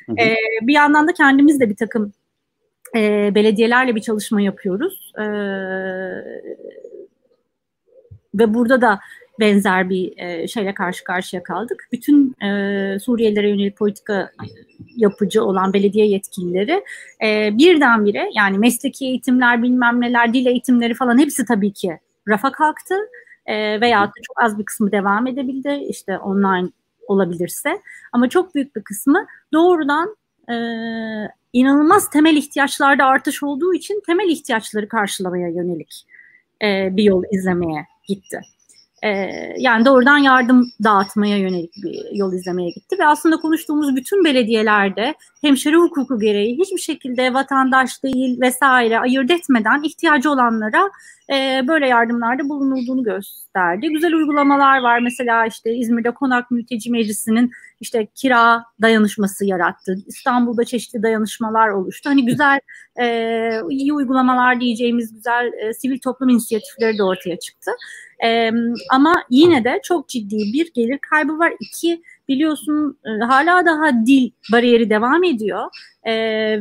Hı 0.05 0.11
hı. 0.11 0.15
E, 0.19 0.35
bir 0.61 0.73
yandan 0.73 1.07
da 1.07 1.13
kendimiz 1.13 1.59
de 1.59 1.69
bir 1.69 1.75
takım 1.75 2.13
e, 2.95 3.31
belediyelerle 3.35 3.95
bir 3.95 4.01
çalışma 4.01 4.41
yapıyoruz. 4.41 5.11
E, 5.19 5.25
ve 8.39 8.53
burada 8.53 8.81
da 8.81 8.99
benzer 9.39 9.89
bir 9.89 10.13
e, 10.17 10.47
şeyle 10.47 10.73
karşı 10.73 11.03
karşıya 11.03 11.43
kaldık. 11.43 11.87
Bütün 11.91 12.41
e, 12.41 12.99
Suriyelilere 12.99 13.49
yönelik 13.49 13.77
politika 13.77 14.31
yapıcı 14.95 15.43
olan 15.43 15.73
belediye 15.73 16.07
yetkilileri 16.07 16.83
e, 17.23 17.57
birdenbire 17.57 18.29
yani 18.33 18.57
mesleki 18.57 19.05
eğitimler 19.05 19.63
bilmem 19.63 20.01
neler 20.01 20.33
dil 20.33 20.45
eğitimleri 20.45 20.93
falan 20.93 21.19
hepsi 21.19 21.45
tabii 21.45 21.73
ki 21.73 21.99
rafa 22.27 22.51
kalktı 22.51 22.95
e, 23.45 23.81
veya 23.81 24.11
çok 24.27 24.43
az 24.43 24.59
bir 24.59 24.65
kısmı 24.65 24.91
devam 24.91 25.27
edebildi 25.27 25.85
işte 25.89 26.17
online 26.17 26.69
olabilirse 27.07 27.81
ama 28.11 28.29
çok 28.29 28.55
büyük 28.55 28.75
bir 28.75 28.83
kısmı 28.83 29.25
doğrudan 29.53 30.15
e, 30.49 30.55
inanılmaz 31.53 32.09
temel 32.09 32.35
ihtiyaçlarda 32.35 33.05
artış 33.05 33.43
olduğu 33.43 33.73
için 33.73 34.01
temel 34.05 34.29
ihtiyaçları 34.29 34.87
karşılamaya 34.87 35.47
yönelik 35.47 36.05
e, 36.63 36.97
bir 36.97 37.03
yol 37.03 37.23
izlemeye 37.31 37.85
gitti. 38.07 38.41
Ee, 39.03 39.53
yani 39.57 39.85
doğrudan 39.85 40.17
yardım 40.17 40.71
dağıtmaya 40.83 41.37
yönelik 41.37 41.73
bir 41.83 42.15
yol 42.15 42.33
izlemeye 42.33 42.69
gitti 42.69 42.95
ve 42.99 43.05
aslında 43.05 43.37
konuştuğumuz 43.37 43.95
bütün 43.95 44.25
belediyelerde 44.25 45.13
hemşire 45.41 45.75
hukuku 45.75 46.19
gereği 46.19 46.57
hiçbir 46.57 46.81
şekilde 46.81 47.33
vatandaş 47.33 48.03
değil 48.03 48.41
vesaire 48.41 48.99
ayırt 48.99 49.31
etmeden 49.31 49.83
ihtiyacı 49.83 50.31
olanlara 50.31 50.89
e, 51.33 51.67
böyle 51.67 51.87
yardımlarda 51.87 52.49
bulunulduğunu 52.49 53.03
gösterdi. 53.03 53.89
Güzel 53.89 54.13
uygulamalar 54.13 54.81
var. 54.81 54.99
Mesela 54.99 55.45
işte 55.45 55.75
İzmir'de 55.75 56.11
Konak 56.11 56.51
Mülteci 56.51 56.91
Meclisi'nin 56.91 57.51
işte 57.81 58.07
kira 58.15 58.63
dayanışması 58.81 59.45
yarattı. 59.45 59.97
İstanbul'da 60.07 60.65
çeşitli 60.65 61.03
dayanışmalar 61.03 61.69
oluştu. 61.69 62.09
Hani 62.09 62.25
güzel 62.25 62.59
e, 63.01 63.59
iyi 63.69 63.93
uygulamalar 63.93 64.59
diyeceğimiz 64.59 65.13
güzel 65.13 65.51
e, 65.53 65.73
sivil 65.73 65.99
toplum 65.99 66.29
inisiyatifleri 66.29 66.97
de 66.97 67.03
ortaya 67.03 67.39
çıktı. 67.39 67.71
E, 68.25 68.51
ama 68.91 69.23
yine 69.29 69.63
de 69.63 69.79
çok 69.83 70.09
ciddi 70.09 70.37
bir 70.37 70.73
gelir 70.73 70.99
kaybı 71.09 71.39
var. 71.39 71.53
İki 71.59 72.01
biliyorsun 72.27 72.97
e, 73.05 73.23
hala 73.25 73.65
daha 73.65 74.05
dil 74.05 74.31
bariyeri 74.51 74.89
devam 74.89 75.23
ediyor 75.23 75.65
e, 76.03 76.13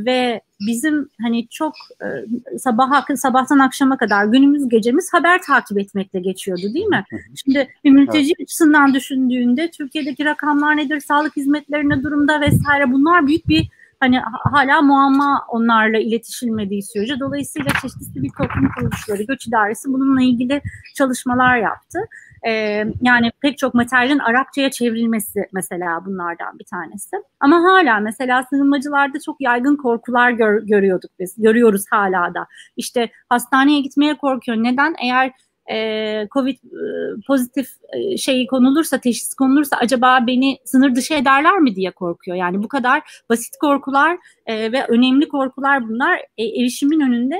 ve 0.05 0.41
bizim 0.61 1.09
hani 1.23 1.49
çok 1.49 1.75
e, 2.01 2.59
sabah 2.59 3.17
sabahtan 3.17 3.59
akşama 3.59 3.97
kadar 3.97 4.25
günümüz 4.25 4.69
gecemiz 4.69 5.13
haber 5.13 5.43
takip 5.43 5.79
etmekle 5.79 6.21
geçiyordu 6.21 6.75
değil 6.75 6.87
mi? 6.87 7.05
Şimdi 7.45 7.69
bir 7.85 7.91
mülteci 7.91 8.33
evet. 8.39 8.41
açısından 8.43 8.95
düşündüğünde 8.95 9.71
Türkiye'deki 9.71 10.25
rakamlar 10.25 10.77
nedir, 10.77 11.01
sağlık 11.01 11.37
hizmetlerine 11.37 12.03
durumda 12.03 12.41
vesaire 12.41 12.93
bunlar 12.93 13.27
büyük 13.27 13.49
bir 13.49 13.69
hani 14.01 14.21
hala 14.53 14.83
muamma 14.83 15.47
onlarla 15.49 15.99
iletişilmediği 15.99 16.83
sürece 16.83 17.21
dolayısıyla 17.21 17.71
çeşitli 17.83 18.05
sivil 18.05 18.31
toplum 18.39 18.69
kuruluşları, 18.77 19.23
göç 19.23 19.47
idaresi 19.47 19.89
bununla 19.89 20.23
ilgili 20.23 20.63
çalışmalar 20.95 21.57
yaptı. 21.57 21.99
Ee, 22.47 22.85
yani 23.03 23.33
pek 23.41 23.59
çok 23.59 23.75
materyalin 23.75 24.19
Arapçaya 24.19 24.71
çevrilmesi 24.71 25.49
mesela 25.53 26.05
bunlardan 26.07 26.59
bir 26.59 26.65
tanesi. 26.65 27.17
Ama 27.41 27.57
hala 27.63 28.01
mesela 28.01 28.45
sığınmacılarda 28.51 29.19
çok 29.21 29.41
yaygın 29.41 29.77
korkular 29.77 30.31
gör, 30.31 30.63
görüyorduk 30.63 31.11
biz, 31.19 31.35
görüyoruz 31.39 31.85
hala 31.91 32.35
da. 32.35 32.47
İşte 32.77 33.11
hastaneye 33.29 33.81
gitmeye 33.81 34.17
korkuyor. 34.17 34.59
Neden? 34.59 34.95
Eğer 35.03 35.33
e, 35.71 36.29
Covid 36.33 36.57
e, 36.57 37.21
pozitif 37.27 37.69
e, 37.93 38.17
şeyi 38.17 38.47
konulursa, 38.47 38.99
teşhis 38.99 39.35
konulursa 39.35 39.77
acaba 39.77 40.27
beni 40.27 40.59
sınır 40.65 40.95
dışı 40.95 41.15
ederler 41.15 41.59
mi 41.59 41.77
diye 41.77 41.91
korkuyor. 41.91 42.37
Yani 42.37 42.63
bu 42.63 42.69
kadar 42.69 43.23
basit 43.29 43.57
korkular 43.61 44.19
e, 44.47 44.73
ve 44.73 44.87
önemli 44.87 45.29
korkular 45.29 45.89
bunlar 45.89 46.19
e, 46.39 46.45
erişimin 46.45 47.01
önünde 47.01 47.37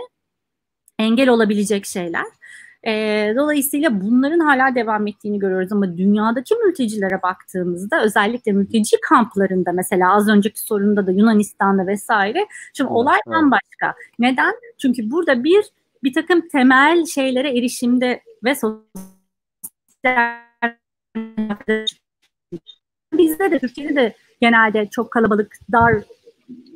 engel 0.99 1.29
olabilecek 1.29 1.87
şeyler. 1.87 2.25
E, 2.87 3.33
dolayısıyla 3.37 4.01
bunların 4.01 4.41
hala 4.41 4.75
devam 4.75 5.07
ettiğini 5.07 5.39
görüyoruz 5.39 5.73
ama 5.73 5.97
dünyadaki 5.97 6.55
mültecilere 6.55 7.23
baktığımızda 7.23 8.03
özellikle 8.03 8.53
mülteci 8.53 8.97
kamplarında 9.09 9.73
mesela 9.73 10.15
az 10.15 10.29
önceki 10.29 10.61
sorunda 10.61 11.07
da 11.07 11.11
Yunanistan'da 11.11 11.87
vesaire 11.87 12.47
şimdi 12.75 12.91
olay 12.91 13.19
bambaşka. 13.27 13.95
Neden? 14.19 14.55
Çünkü 14.79 15.11
burada 15.11 15.45
bir 15.45 15.65
bir 16.05 16.13
takım 16.13 16.49
temel 16.49 17.07
şeylere 17.07 17.59
erişimde 17.59 18.23
ve 18.45 18.55
sosyal 18.55 18.85
bizde 23.13 23.51
de 23.51 23.59
Türkiye'de 23.59 23.97
de 23.97 24.15
genelde 24.41 24.89
çok 24.91 25.11
kalabalık, 25.11 25.57
dar 25.73 25.95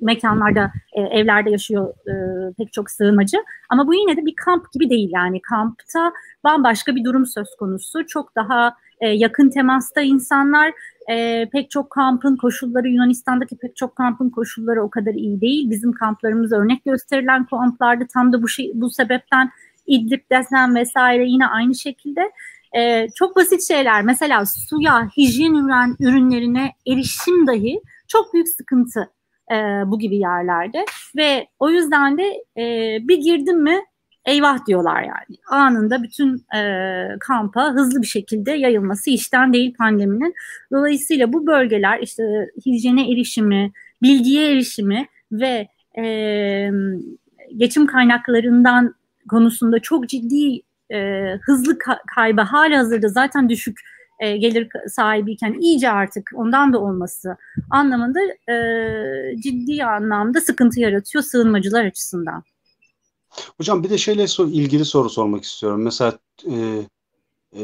mekanlarda, 0.01 0.73
e, 0.93 1.01
evlerde 1.01 1.51
yaşıyor 1.51 1.95
e, 2.09 2.13
pek 2.59 2.73
çok 2.73 2.91
sığınmacı. 2.91 3.37
Ama 3.71 3.87
bu 3.87 3.95
yine 3.95 4.17
de 4.17 4.27
bir 4.27 4.35
kamp 4.35 4.73
gibi 4.73 4.91
değil 4.91 5.11
yani. 5.13 5.41
Kampta 5.43 6.13
bambaşka 6.45 6.97
bir 6.97 7.05
durum 7.05 7.27
söz 7.27 7.49
konusu. 7.59 8.07
Çok 8.07 8.37
daha 8.37 8.75
e, 9.01 9.09
yakın 9.09 9.51
temasta 9.51 10.01
insanlar. 10.01 10.73
E, 11.11 11.49
pek 11.53 11.71
çok 11.71 11.91
kampın 11.91 12.37
koşulları, 12.37 12.89
Yunanistan'daki 12.89 13.57
pek 13.57 13.77
çok 13.77 13.97
kampın 13.97 14.31
koşulları 14.31 14.83
o 14.83 14.91
kadar 14.91 15.15
iyi 15.15 15.41
değil. 15.41 15.71
Bizim 15.71 15.93
kamplarımız 15.93 16.53
örnek 16.53 16.85
gösterilen 16.85 17.47
kamplardı. 17.47 18.07
Tam 18.15 18.33
da 18.33 18.43
bu 18.43 18.49
şey, 18.49 18.73
bu 18.75 18.91
sebepten 18.91 19.51
İdlib 19.87 20.21
desen 20.31 20.75
vesaire 20.75 21.25
yine 21.29 21.47
aynı 21.47 21.75
şekilde. 21.75 22.21
Ee, 22.77 23.09
çok 23.15 23.37
basit 23.37 23.69
şeyler 23.69 24.03
mesela 24.03 24.45
suya, 24.47 25.09
hijyen 25.17 25.55
ürün, 25.55 25.97
ürünlerine 26.01 26.73
erişim 26.87 27.47
dahi 27.47 27.81
çok 28.09 28.35
büyük 28.35 28.49
sıkıntı 28.49 29.11
e, 29.53 29.55
bu 29.87 29.99
gibi 29.99 30.17
yerlerde 30.17 30.85
ve 31.17 31.47
o 31.59 31.71
yüzden 31.71 32.19
de 32.19 32.45
e, 32.57 32.63
bir 33.09 33.19
girdim 33.19 33.63
mi 33.63 33.81
eyvah 34.29 34.67
diyorlar 34.67 35.03
yani. 35.03 35.39
Anında 35.51 36.03
bütün 36.03 36.45
e, 36.57 36.61
kampa 37.21 37.73
hızlı 37.73 38.03
bir 38.03 38.07
şekilde 38.07 38.53
yayılması 38.53 39.11
işten 39.11 39.53
değil 39.53 39.75
pandeminin. 39.75 40.35
Dolayısıyla 40.73 41.33
bu 41.33 41.47
bölgeler 41.47 41.99
işte 41.99 42.51
hijyene 42.67 43.13
erişimi, 43.13 43.73
bilgiye 44.03 44.53
erişimi 44.53 45.07
ve 45.33 45.69
e, 45.99 46.71
geçim 47.57 47.87
kaynaklarından 47.87 48.95
konusunda 49.31 49.79
çok 49.79 50.09
ciddi 50.09 50.61
e, 50.93 51.29
hızlı 51.43 51.73
ka- 51.73 52.07
kaybı 52.15 52.41
hala 52.41 52.79
hazırda 52.79 53.09
zaten 53.09 53.49
düşük 53.49 53.79
e, 54.21 54.37
gelir 54.37 54.69
sahibiyken 54.89 55.53
iyice 55.53 55.91
artık 55.91 56.31
ondan 56.35 56.73
da 56.73 56.79
olması 56.79 57.37
anlamında 57.71 58.21
e, 58.53 58.57
ciddi 59.41 59.85
anlamda 59.85 60.41
sıkıntı 60.41 60.81
yaratıyor 60.81 61.25
sığınmacılar 61.25 61.85
açısından. 61.85 62.43
Hocam 63.57 63.85
bir 63.85 63.91
de 63.91 63.99
şeyle 63.99 64.25
ilgili 64.39 64.85
soru 64.85 65.11
sormak 65.11 65.45
istiyorum. 65.45 65.83
Mesela 65.83 66.19
e, 66.47 66.83
e, 67.57 67.61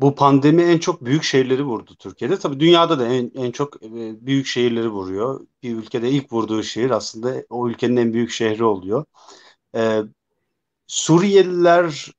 bu 0.00 0.14
pandemi 0.14 0.62
en 0.62 0.78
çok 0.78 1.04
büyük 1.04 1.24
şehirleri 1.24 1.64
vurdu 1.64 1.96
Türkiye'de. 1.98 2.38
Tabii 2.38 2.60
dünyada 2.60 2.98
da 2.98 3.06
en, 3.08 3.32
en 3.34 3.50
çok 3.50 3.82
e, 3.82 4.26
büyük 4.26 4.46
şehirleri 4.46 4.88
vuruyor. 4.88 5.46
Bir 5.62 5.76
ülkede 5.76 6.10
ilk 6.10 6.32
vurduğu 6.32 6.62
şehir 6.62 6.90
aslında 6.90 7.44
o 7.50 7.68
ülkenin 7.68 7.96
en 7.96 8.12
büyük 8.12 8.30
şehri 8.30 8.64
oluyor. 8.64 9.04
Ee, 9.76 10.02
Suriyeliler 10.86 12.12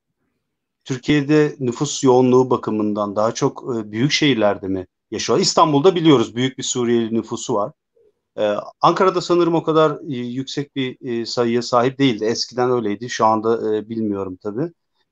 Türkiye'de 0.85 1.55
nüfus 1.59 2.03
yoğunluğu 2.03 2.49
bakımından 2.49 3.15
daha 3.15 3.33
çok 3.33 3.63
e, 3.77 3.91
büyük 3.91 4.11
şehirlerde 4.11 4.67
mi 4.67 4.87
yaşıyor? 5.11 5.39
İstanbul'da 5.39 5.95
biliyoruz 5.95 6.35
büyük 6.35 6.57
bir 6.57 6.63
Suriyeli 6.63 7.13
nüfusu 7.13 7.53
var. 7.53 7.71
Ee, 8.37 8.55
Ankara'da 8.81 9.21
sanırım 9.21 9.55
o 9.55 9.63
kadar 9.63 9.91
e, 9.91 10.15
yüksek 10.17 10.75
bir 10.75 10.97
e, 11.21 11.25
sayıya 11.25 11.61
sahip 11.61 11.99
değildi. 11.99 12.25
Eskiden 12.25 12.71
öyleydi. 12.71 13.09
Şu 13.09 13.25
anda 13.25 13.75
e, 13.75 13.89
bilmiyorum 13.89 14.37
tabii. 14.43 14.71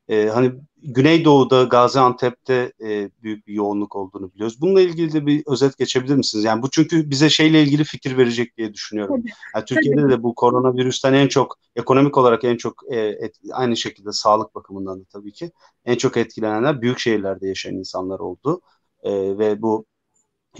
E, 0.10 0.28
hani 0.28 0.52
Güneydoğu'da, 0.84 1.64
Gaziantep'te 1.64 2.74
e, 2.82 3.10
büyük 3.24 3.48
bir 3.48 3.54
yoğunluk 3.54 3.96
olduğunu 3.96 4.34
biliyoruz. 4.34 4.62
Bununla 4.62 4.82
ilgili 4.82 5.14
de 5.14 5.26
bir 5.26 5.44
özet 5.48 5.78
geçebilir 5.78 6.16
misiniz? 6.16 6.46
Yani 6.46 6.62
bu 6.62 6.70
çünkü 6.70 7.10
bize 7.10 7.30
şeyle 7.30 7.64
ilgili 7.64 7.84
fikir 7.84 8.18
verecek 8.18 8.58
diye 8.58 8.74
düşünüyorum. 8.74 9.24
Yani 9.56 9.66
Türkiye'de 9.66 10.02
tabii. 10.02 10.12
de 10.12 10.24
bu 10.24 10.36
koronavirüsten 10.36 11.14
en 11.14 11.28
çok 11.28 11.58
ekonomik 11.76 12.18
olarak 12.18 12.44
en 12.44 12.58
çok 12.58 12.84
e, 12.90 13.00
et, 13.00 13.36
aynı 13.52 13.78
şekilde 13.78 14.12
sağlık 14.12 14.56
bakımından 14.56 15.00
da 15.00 15.04
tabii 15.14 15.32
ki 15.32 15.52
en 15.86 15.96
çok 15.96 16.18
etkilenenler 16.18 16.82
büyük 16.82 17.00
şehirlerde 17.00 17.48
yaşayan 17.48 17.76
insanlar 17.76 18.20
oldu. 18.20 18.62
E, 19.04 19.12
ve 19.12 19.62
bu 19.62 19.86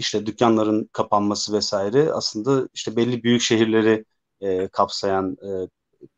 işte 0.00 0.26
dükkanların 0.26 0.88
kapanması 0.92 1.52
vesaire 1.52 2.12
aslında 2.12 2.68
işte 2.74 2.96
belli 2.96 3.22
büyük 3.22 3.40
şehirleri 3.40 4.04
e, 4.40 4.68
kapsayan 4.68 5.36
e, 5.42 5.48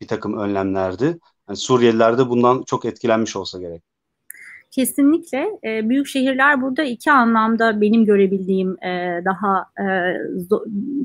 bir 0.01 0.09
takım 0.09 0.39
önlemlerdi. 0.39 1.19
Yani 1.49 1.57
Suriyeliler 1.57 2.19
de 2.19 2.29
bundan 2.29 2.63
çok 2.63 2.85
etkilenmiş 2.85 3.37
olsa 3.37 3.61
gerek. 3.61 3.83
Kesinlikle. 4.71 5.47
E, 5.65 5.89
büyük 5.89 6.07
şehirler 6.07 6.63
burada 6.63 6.83
iki 6.83 7.13
anlamda 7.13 7.81
benim 7.81 8.05
görebildiğim 8.05 8.85
e, 8.85 9.23
daha 9.25 9.65
e, 9.79 9.87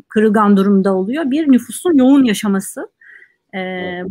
kırılgan 0.10 0.58
durumda 0.58 0.96
oluyor. 0.96 1.32
Bir 1.32 1.52
nüfusun 1.52 1.98
yoğun 1.98 2.24
yaşaması 2.24 2.90
e, 3.56 3.60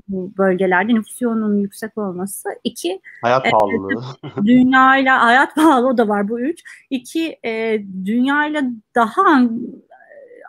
bu 0.09 0.33
bölgelerde 0.39 0.95
nüfus 0.95 1.23
yoğunluğunun 1.23 1.59
yüksek 1.59 1.99
olması. 1.99 2.49
İki 2.65 3.01
hayat 3.23 3.51
pahalılığı. 3.51 4.03
E, 4.25 4.29
dünyayla 4.47 5.25
hayat 5.25 5.55
pahalı 5.55 5.89
o 5.89 5.99
da 5.99 6.09
var 6.09 6.29
bu 6.29 6.41
üç. 6.41 6.63
İki 6.91 7.39
e, 7.45 7.83
dünyayla 8.05 8.63
daha 8.95 9.23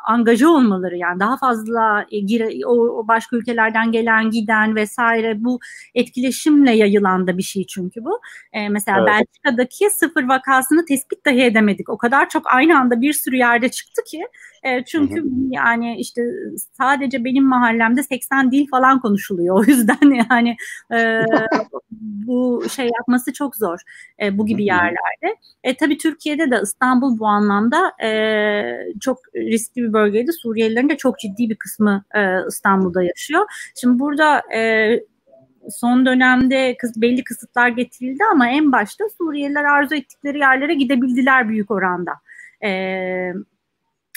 angaja 0.03 0.49
olmaları 0.49 0.97
yani 0.97 1.19
daha 1.19 1.37
fazla 1.37 2.05
e, 2.11 2.19
gire, 2.19 2.65
o, 2.65 2.71
o 2.71 3.07
başka 3.07 3.37
ülkelerden 3.37 3.91
gelen 3.91 4.29
giden 4.29 4.75
vesaire 4.75 5.43
bu 5.43 5.59
etkileşimle 5.95 6.71
yayılan 6.71 7.27
da 7.27 7.37
bir 7.37 7.43
şey 7.43 7.65
çünkü 7.65 8.03
bu. 8.03 8.19
E, 8.53 8.69
mesela 8.69 8.97
evet. 8.97 9.07
Belçika'daki 9.07 9.89
sıfır 9.89 10.23
vakasını 10.23 10.85
tespit 10.85 11.25
dahi 11.25 11.41
edemedik. 11.41 11.89
O 11.89 11.97
kadar 11.97 12.29
çok 12.29 12.53
aynı 12.53 12.79
anda 12.79 13.01
bir 13.01 13.13
sürü 13.13 13.35
yerde 13.35 13.69
çıktı 13.69 14.01
ki 14.07 14.27
e, 14.63 14.83
çünkü 14.85 15.15
hı 15.15 15.25
hı. 15.25 15.29
yani 15.49 15.97
işte 15.99 16.21
sadece 16.77 17.23
benim 17.23 17.43
mahallemde 17.45 18.03
80 18.03 18.51
dil 18.51 18.67
falan 18.67 18.99
konuşuluyor. 18.99 19.53
O 19.63 19.63
yüzden 19.63 20.25
yani 20.31 20.55
e, 20.93 21.25
bu 21.91 22.63
şey 22.75 22.89
yapması 22.99 23.33
çok 23.33 23.55
zor 23.55 23.79
e, 24.21 24.37
bu 24.37 24.45
gibi 24.45 24.63
yerlerde. 24.63 25.37
E, 25.63 25.77
tabii 25.77 25.97
Türkiye'de 25.97 26.51
de 26.51 26.59
İstanbul 26.63 27.19
bu 27.19 27.27
anlamda 27.27 27.91
e, 28.03 28.11
çok 29.01 29.17
riskli 29.35 29.81
bir 29.81 29.93
bölgeydi. 29.93 30.31
Suriyelilerin 30.33 30.89
de 30.89 30.97
çok 30.97 31.19
ciddi 31.19 31.49
bir 31.49 31.55
kısmı 31.55 32.03
e, 32.15 32.47
İstanbul'da 32.49 33.03
yaşıyor. 33.03 33.45
Şimdi 33.75 33.99
burada 33.99 34.41
e, 34.55 34.99
son 35.69 36.05
dönemde 36.05 36.77
belli 36.95 37.23
kısıtlar 37.23 37.69
getirildi 37.69 38.23
ama 38.31 38.49
en 38.49 38.71
başta 38.71 39.05
Suriyeliler 39.17 39.63
arzu 39.63 39.95
ettikleri 39.95 40.39
yerlere 40.39 40.73
gidebildiler 40.73 41.49
büyük 41.49 41.71
oranda. 41.71 42.11
Ee, 42.63 43.33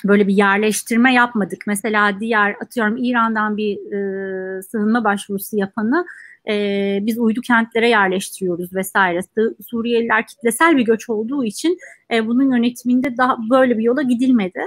böyle 0.09 0.29
bir 0.29 0.35
yerleştirme 0.35 1.15
yapmadık. 1.15 1.65
Mesela 1.67 2.21
diğer 2.21 2.57
atıyorum 2.63 2.97
İran'dan 2.97 3.57
bir 3.57 3.77
e, 3.77 4.63
sığınma 4.63 5.05
başvurusu 5.05 5.57
yapanı 5.57 6.07
e, 6.49 6.99
biz 7.03 7.19
uydu 7.19 7.41
kentlere 7.41 7.89
yerleştiriyoruz 7.89 8.75
vesaire. 8.75 9.21
Suriyeliler 9.67 10.27
kitlesel 10.27 10.77
bir 10.77 10.85
göç 10.85 11.11
olduğu 11.11 11.45
için 11.45 11.79
e, 12.13 12.27
bunun 12.27 12.53
yönetiminde 12.53 13.17
daha 13.17 13.37
böyle 13.51 13.79
bir 13.79 13.83
yola 13.83 14.03
gidilmedi. 14.03 14.61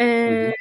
E, 0.00 0.52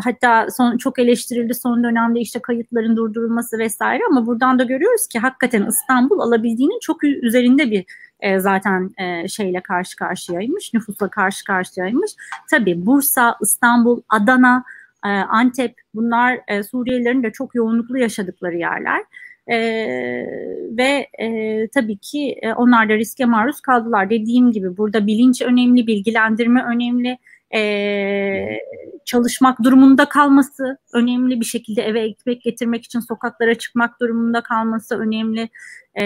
hatta 0.00 0.46
son 0.50 0.76
çok 0.76 0.98
eleştirildi 0.98 1.54
son 1.54 1.84
dönemde 1.84 2.20
işte 2.20 2.38
kayıtların 2.42 2.96
durdurulması 2.96 3.58
vesaire 3.58 4.02
ama 4.10 4.26
buradan 4.26 4.58
da 4.58 4.64
görüyoruz 4.64 5.06
ki 5.08 5.18
hakikaten 5.18 5.66
İstanbul 5.66 6.20
alabildiğinin 6.20 6.78
çok 6.80 7.04
üzerinde 7.04 7.70
bir 7.70 7.84
e, 8.24 8.38
zaten 8.38 8.90
e, 8.98 9.28
şeyle 9.28 9.60
karşı 9.60 9.96
karşıyaymış, 9.96 10.74
nüfusla 10.74 11.10
karşı 11.10 11.44
karşıyaymış. 11.44 12.12
Tabii 12.50 12.86
Bursa, 12.86 13.36
İstanbul, 13.42 14.02
Adana, 14.08 14.64
e, 15.04 15.08
Antep 15.08 15.74
bunlar 15.94 16.40
e, 16.48 16.62
Suriyelilerin 16.62 17.22
de 17.22 17.32
çok 17.32 17.54
yoğunluklu 17.54 17.98
yaşadıkları 17.98 18.56
yerler. 18.56 19.04
E, 19.46 19.56
ve 20.78 21.08
e, 21.18 21.68
tabii 21.68 21.98
ki 21.98 22.38
e, 22.42 22.52
onlar 22.52 22.88
da 22.88 22.94
riske 22.94 23.24
maruz 23.24 23.60
kaldılar. 23.60 24.10
Dediğim 24.10 24.52
gibi 24.52 24.76
burada 24.76 25.06
bilinç 25.06 25.42
önemli, 25.42 25.86
bilgilendirme 25.86 26.64
önemli 26.64 27.18
e, 27.54 28.58
çalışmak 29.04 29.62
durumunda 29.64 30.08
kalması 30.08 30.78
önemli 30.92 31.40
bir 31.40 31.44
şekilde 31.44 31.82
eve 31.82 32.00
ekmek 32.00 32.42
getirmek 32.42 32.84
için 32.84 33.00
sokaklara 33.00 33.54
çıkmak 33.54 34.00
durumunda 34.00 34.40
kalması 34.40 34.98
önemli. 34.98 35.48
E, 36.00 36.04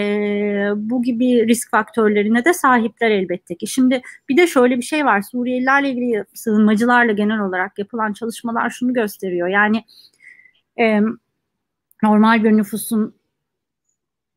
bu 0.75 1.03
gibi 1.03 1.47
risk 1.47 1.71
faktörlerine 1.71 2.45
de 2.45 2.53
sahipler 2.53 3.11
elbette 3.11 3.55
ki. 3.55 3.67
Şimdi 3.67 4.01
bir 4.29 4.37
de 4.37 4.47
şöyle 4.47 4.77
bir 4.77 4.81
şey 4.81 5.05
var. 5.05 5.21
Suriyelilerle 5.21 5.89
ilgili 5.89 6.23
sığınmacılarla 6.33 7.11
genel 7.11 7.39
olarak 7.39 7.79
yapılan 7.79 8.13
çalışmalar 8.13 8.69
şunu 8.69 8.93
gösteriyor. 8.93 9.47
Yani 9.47 9.83
e, 10.79 11.01
normal 12.03 12.43
bir 12.43 12.51
nüfusun 12.51 13.19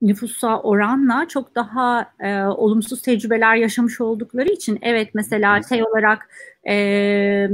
nüfusa 0.02 0.60
oranla 0.60 1.28
çok 1.28 1.54
daha 1.54 2.12
e, 2.20 2.42
olumsuz 2.42 3.02
tecrübeler 3.02 3.56
yaşamış 3.56 4.00
oldukları 4.00 4.48
için 4.48 4.78
evet 4.82 5.10
mesela 5.14 5.62
şey 5.62 5.84
olarak 5.84 6.28
e, 6.68 7.48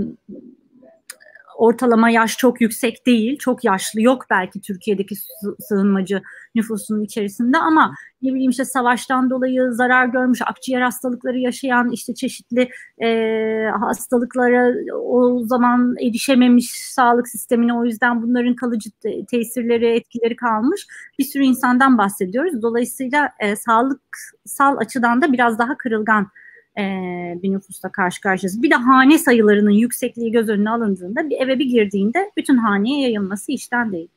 ortalama 1.58 2.10
yaş 2.10 2.38
çok 2.38 2.60
yüksek 2.60 3.06
değil. 3.06 3.38
Çok 3.38 3.64
yaşlı 3.64 4.02
yok 4.02 4.26
belki 4.30 4.60
Türkiye'deki 4.60 5.14
sığınmacı 5.60 6.22
nüfusunun 6.54 7.02
içerisinde 7.02 7.58
ama 7.58 7.94
ne 8.22 8.34
bileyim 8.34 8.50
işte 8.50 8.64
savaştan 8.64 9.30
dolayı 9.30 9.72
zarar 9.72 10.06
görmüş, 10.06 10.42
akciğer 10.46 10.80
hastalıkları 10.80 11.38
yaşayan 11.38 11.90
işte 11.90 12.14
çeşitli 12.14 12.68
e, 13.02 13.08
hastalıklara 13.80 14.74
o 14.94 15.44
zaman 15.44 15.96
erişememiş 16.00 16.70
sağlık 16.70 17.28
sistemine 17.28 17.74
o 17.74 17.84
yüzden 17.84 18.22
bunların 18.22 18.54
kalıcı 18.54 18.90
tesirleri, 19.30 19.86
etkileri 19.86 20.36
kalmış 20.36 20.86
bir 21.18 21.24
sürü 21.24 21.42
insandan 21.42 21.98
bahsediyoruz. 21.98 22.62
Dolayısıyla 22.62 23.30
e, 23.40 23.56
sağlıksal 23.56 24.76
açıdan 24.76 25.22
da 25.22 25.32
biraz 25.32 25.58
daha 25.58 25.76
kırılgan 25.76 26.28
e, 26.78 26.82
bir 27.42 27.52
nüfusla 27.52 27.92
karşı 27.92 28.20
karşıyayız. 28.20 28.62
Bir 28.62 28.70
de 28.70 28.74
hane 28.74 29.18
sayılarının 29.18 29.70
yüksekliği 29.70 30.32
göz 30.32 30.48
önüne 30.48 30.70
alındığında 30.70 31.30
bir 31.30 31.40
eve 31.40 31.58
bir 31.58 31.66
girdiğinde 31.66 32.30
bütün 32.36 32.56
haneye 32.56 33.00
yayılması 33.00 33.52
işten 33.52 33.92
değil. 33.92 34.08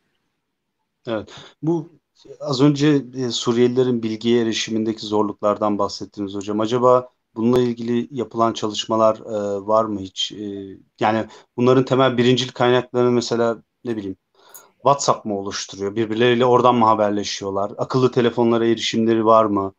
Evet. 1.07 1.33
Bu 1.61 2.00
az 2.39 2.61
önce 2.61 3.05
e, 3.15 3.31
Suriyelilerin 3.31 4.03
bilgiye 4.03 4.41
erişimindeki 4.41 5.05
zorluklardan 5.05 5.77
bahsettiniz 5.77 6.35
hocam. 6.35 6.59
Acaba 6.59 7.09
bununla 7.35 7.59
ilgili 7.59 8.07
yapılan 8.11 8.53
çalışmalar 8.53 9.15
e, 9.15 9.67
var 9.67 9.85
mı 9.85 9.99
hiç? 9.99 10.31
E, 10.31 10.77
yani 10.99 11.25
bunların 11.57 11.85
temel 11.85 12.17
birincil 12.17 12.49
kaynaklarını 12.49 13.11
mesela 13.11 13.63
ne 13.85 13.97
bileyim 13.97 14.17
WhatsApp 14.75 15.25
mı 15.25 15.37
oluşturuyor? 15.39 15.95
Birbirleriyle 15.95 16.45
oradan 16.45 16.75
mı 16.75 16.85
haberleşiyorlar? 16.85 17.71
Akıllı 17.77 18.11
telefonlara 18.11 18.65
erişimleri 18.65 19.25
var 19.25 19.45
mı? 19.45 19.73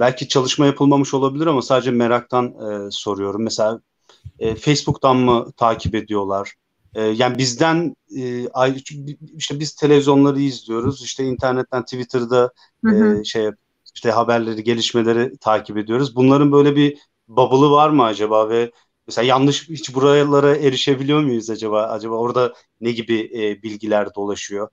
Belki 0.00 0.28
çalışma 0.28 0.66
yapılmamış 0.66 1.14
olabilir 1.14 1.46
ama 1.46 1.62
sadece 1.62 1.90
meraktan 1.90 2.54
soruyorum. 2.90 3.42
Mesela 3.42 3.80
Facebook'tan 4.40 5.16
mı 5.16 5.52
takip 5.56 5.94
ediyorlar? 5.94 6.54
E, 6.94 7.02
yani 7.02 7.38
bizden 7.38 7.96
e, 8.16 8.46
işte 9.36 9.60
biz 9.60 9.74
televizyonları 9.74 10.40
izliyoruz. 10.40 11.02
İşte 11.02 11.24
internetten, 11.24 11.82
Twitter'da 11.84 12.52
e, 12.90 13.24
şey 13.24 13.50
işte 13.94 14.10
haberleri, 14.10 14.64
gelişmeleri 14.64 15.38
takip 15.38 15.76
ediyoruz. 15.76 16.16
Bunların 16.16 16.52
böyle 16.52 16.76
bir 16.76 16.98
bubble'ı 17.28 17.70
var 17.70 17.90
mı 17.90 18.04
acaba 18.04 18.48
ve 18.48 18.70
mesela 19.06 19.26
yanlış 19.26 19.68
hiç 19.68 19.94
buralara 19.94 20.56
erişebiliyor 20.56 21.20
muyuz 21.20 21.50
acaba? 21.50 21.82
Acaba 21.82 22.14
orada 22.14 22.54
ne 22.80 22.92
gibi 22.92 23.30
e, 23.34 23.62
bilgiler 23.62 24.14
dolaşıyor? 24.14 24.68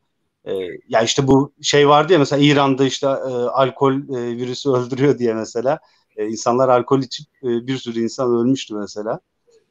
E, 0.45 0.53
ya 0.89 1.01
işte 1.01 1.27
bu 1.27 1.53
şey 1.61 1.87
vardı 1.89 2.13
ya 2.13 2.19
mesela 2.19 2.43
İran'da 2.43 2.85
işte 2.85 3.07
e, 3.07 3.09
alkol 3.33 3.93
e, 3.93 4.37
virüsü 4.37 4.69
öldürüyor 4.71 5.17
diye 5.19 5.33
mesela 5.33 5.79
e, 6.17 6.27
insanlar 6.27 6.69
alkol 6.69 6.99
içip 6.99 7.27
e, 7.43 7.67
bir 7.67 7.77
sürü 7.77 7.99
insan 8.03 8.31
ölmüştü 8.31 8.75
mesela. 8.75 9.19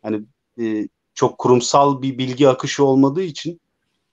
Hani 0.02 0.22
e, 0.60 0.88
çok 1.14 1.38
kurumsal 1.38 2.02
bir 2.02 2.18
bilgi 2.18 2.48
akışı 2.48 2.84
olmadığı 2.84 3.22
için 3.22 3.60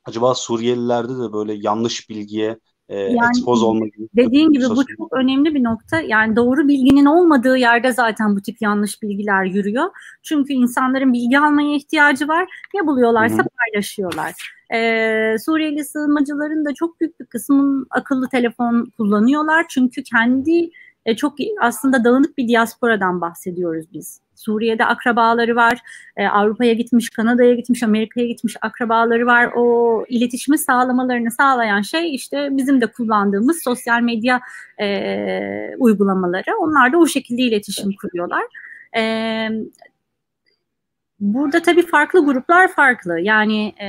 acaba 0.05 0.35
Suriyelilerde 0.35 1.13
de 1.13 1.33
böyle 1.33 1.53
yanlış 1.53 2.09
bilgiye 2.09 2.59
e, 2.89 2.99
yani, 2.99 3.29
expose 3.29 3.65
olma 3.65 3.85
gibi. 3.85 4.07
Dediğin 4.15 4.51
gibi 4.51 4.63
bu 4.69 4.85
çok 4.97 5.13
önemli 5.13 5.55
bir 5.55 5.63
nokta. 5.63 6.01
Yani 6.01 6.35
doğru 6.35 6.67
bilginin 6.67 7.05
olmadığı 7.05 7.57
yerde 7.57 7.91
zaten 7.91 8.35
bu 8.35 8.41
tip 8.41 8.61
yanlış 8.61 9.01
bilgiler 9.01 9.45
yürüyor. 9.45 9.89
Çünkü 10.23 10.53
insanların 10.53 11.13
bilgi 11.13 11.39
almaya 11.39 11.75
ihtiyacı 11.75 12.27
var. 12.27 12.47
Ne 12.73 12.87
buluyorlarsa 12.87 13.37
Hı-hı. 13.37 13.47
paylaşıyorlar. 13.57 14.33
Ee, 14.73 15.35
Suriyeli 15.45 15.85
sığınmacıların 15.85 16.65
da 16.65 16.73
çok 16.73 16.99
büyük 17.01 17.19
bir 17.19 17.25
kısmının 17.25 17.87
akıllı 17.89 18.29
telefon 18.29 18.91
kullanıyorlar. 18.97 19.65
Çünkü 19.69 20.03
kendi 20.03 20.69
e, 21.05 21.15
çok 21.15 21.35
aslında 21.61 22.03
dağınık 22.03 22.37
bir 22.37 22.47
diasporadan 22.47 23.21
bahsediyoruz 23.21 23.85
biz. 23.93 24.21
Suriye'de 24.37 24.85
akrabaları 24.85 25.55
var, 25.55 25.79
e, 26.17 26.27
Avrupa'ya 26.27 26.73
gitmiş, 26.73 27.09
Kanada'ya 27.09 27.53
gitmiş, 27.53 27.83
Amerika'ya 27.83 28.27
gitmiş 28.27 28.55
akrabaları 28.61 29.25
var. 29.25 29.51
O 29.55 30.05
iletişimi 30.09 30.57
sağlamalarını 30.57 31.31
sağlayan 31.31 31.81
şey 31.81 32.15
işte 32.15 32.49
bizim 32.51 32.81
de 32.81 32.87
kullandığımız 32.87 33.63
sosyal 33.63 34.01
medya 34.01 34.41
e, 34.79 35.75
uygulamaları. 35.77 36.57
Onlar 36.59 36.93
da 36.93 36.97
o 36.97 37.07
şekilde 37.07 37.41
iletişim 37.41 37.91
kuruyorlar. 38.01 38.43
E, 38.97 39.49
Burada 41.19 41.61
tabii 41.61 41.85
farklı 41.85 42.25
gruplar 42.25 42.67
farklı. 42.67 43.19
Yani 43.19 43.67
e, 43.67 43.87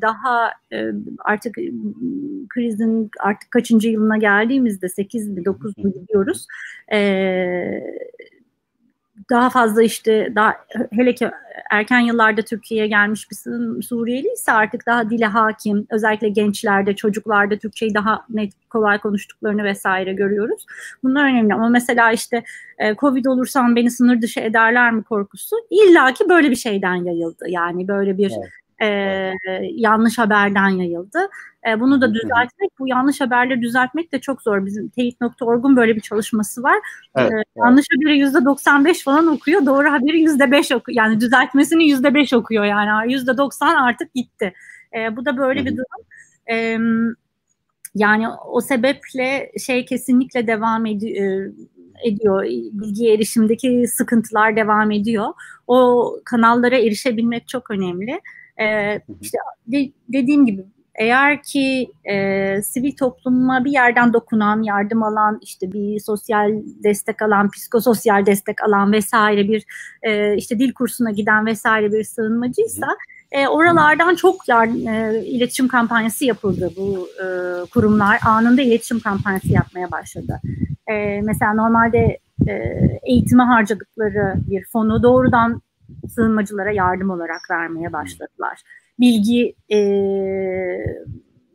daha 0.00 0.50
e, 0.72 0.86
artık 1.18 1.54
krizin 2.48 3.10
artık 3.20 3.50
kaçıncı 3.50 3.88
yılına 3.88 4.16
geldiğimizde 4.16 4.88
8 4.88 5.28
mi 5.28 5.44
9 5.44 5.78
mu 5.78 5.92
gidiyoruz. 5.92 6.46
E, 6.92 6.98
daha 9.30 9.50
fazla 9.50 9.82
işte 9.82 10.32
daha 10.34 10.54
hele 10.92 11.14
ki 11.14 11.30
erken 11.70 12.00
yıllarda 12.00 12.42
Türkiye'ye 12.42 12.86
gelmiş 12.86 13.30
bir 13.30 13.36
Suriyeli 13.82 14.32
ise 14.32 14.52
artık 14.52 14.86
daha 14.86 15.10
dile 15.10 15.26
hakim. 15.26 15.86
Özellikle 15.90 16.28
gençlerde, 16.28 16.96
çocuklarda 16.96 17.56
Türkçeyi 17.56 17.94
daha 17.94 18.24
net, 18.28 18.52
kolay 18.70 18.98
konuştuklarını 18.98 19.64
vesaire 19.64 20.12
görüyoruz. 20.12 20.66
Bunlar 21.04 21.24
önemli 21.24 21.54
ama 21.54 21.68
mesela 21.68 22.12
işte 22.12 22.42
e, 22.78 22.94
Covid 22.94 23.24
olursam 23.24 23.76
beni 23.76 23.90
sınır 23.90 24.22
dışı 24.22 24.40
ederler 24.40 24.92
mi 24.92 25.02
korkusu 25.02 25.56
illaki 25.70 26.28
böyle 26.28 26.50
bir 26.50 26.56
şeyden 26.56 26.94
yayıldı. 26.94 27.44
Yani 27.48 27.88
böyle 27.88 28.18
bir 28.18 28.30
evet 28.30 28.50
e, 28.82 29.32
yanlış 29.74 30.18
haberden 30.18 30.68
yayıldı. 30.68 31.18
E, 31.68 31.80
bunu 31.80 32.00
da 32.00 32.14
düzeltmek, 32.14 32.70
bu 32.78 32.88
yanlış 32.88 33.20
haberleri 33.20 33.62
düzeltmek 33.62 34.12
de 34.12 34.20
çok 34.20 34.42
zor. 34.42 34.66
Bizim 34.66 34.88
teyit.org'un 34.88 35.76
böyle 35.76 35.96
bir 35.96 36.00
çalışması 36.00 36.62
var. 36.62 36.78
Evet, 37.16 37.30
e, 37.30 37.34
evet. 37.34 37.44
Yanlış 37.56 37.86
haberi 37.94 38.18
yüzde 38.18 38.44
95 38.44 39.04
falan 39.04 39.26
okuyor, 39.26 39.66
doğru 39.66 39.90
haberi 39.90 40.20
yüzde 40.20 40.50
5 40.50 40.72
okuyor. 40.72 40.96
Yani 40.96 41.20
düzeltmesini 41.20 41.88
yüzde 41.88 42.14
5 42.14 42.32
okuyor 42.32 42.64
yani 42.64 43.12
yüzde 43.12 43.36
90 43.36 43.74
artık 43.74 44.14
gitti. 44.14 44.52
E, 44.96 45.16
bu 45.16 45.24
da 45.24 45.36
böyle 45.36 45.64
bir 45.64 45.76
durum. 45.76 46.04
E, 46.50 46.78
yani 47.94 48.28
o 48.48 48.60
sebeple 48.60 49.52
şey 49.66 49.84
kesinlikle 49.84 50.46
devam 50.46 50.86
ediyor 50.86 51.52
ediyor. 52.04 52.44
Bilgiye 52.72 53.14
erişimdeki 53.14 53.88
sıkıntılar 53.88 54.56
devam 54.56 54.90
ediyor. 54.90 55.28
O 55.66 56.10
kanallara 56.24 56.78
erişebilmek 56.78 57.48
çok 57.48 57.70
önemli. 57.70 58.20
Ee, 58.60 59.00
işte 59.20 59.38
de, 59.66 59.92
dediğim 60.08 60.46
gibi 60.46 60.64
eğer 60.94 61.42
ki 61.42 61.90
e, 62.04 62.62
sivil 62.62 62.96
topluma 62.96 63.64
bir 63.64 63.70
yerden 63.70 64.12
dokunan, 64.12 64.62
yardım 64.62 65.02
alan, 65.02 65.38
işte 65.42 65.72
bir 65.72 66.00
sosyal 66.00 66.52
destek 66.84 67.22
alan, 67.22 67.50
psikososyal 67.50 68.26
destek 68.26 68.64
alan 68.64 68.92
vesaire 68.92 69.48
bir 69.48 69.64
e, 70.02 70.36
işte 70.36 70.58
dil 70.58 70.72
kursuna 70.72 71.10
giden 71.10 71.46
vesaire 71.46 71.92
bir 71.92 72.04
sığınmacıysa 72.04 72.86
e, 73.32 73.48
oralardan 73.48 74.14
çok 74.14 74.48
yardım, 74.48 74.88
e, 74.88 75.22
iletişim 75.24 75.68
kampanyası 75.68 76.24
yapıldı. 76.24 76.70
Bu 76.76 77.08
e, 77.22 77.26
kurumlar 77.70 78.18
anında 78.26 78.62
iletişim 78.62 79.00
kampanyası 79.00 79.52
yapmaya 79.52 79.90
başladı. 79.90 80.40
E, 80.86 81.20
mesela 81.20 81.54
normalde 81.54 82.18
e, 82.48 82.52
eğitime 83.02 83.42
harcadıkları 83.42 84.34
bir 84.50 84.64
fonu 84.64 85.02
doğrudan 85.02 85.62
sığınmacılara 86.14 86.70
yardım 86.70 87.10
olarak 87.10 87.40
vermeye 87.50 87.92
başladılar. 87.92 88.62
Bilgi 89.00 89.54
e, 89.72 89.78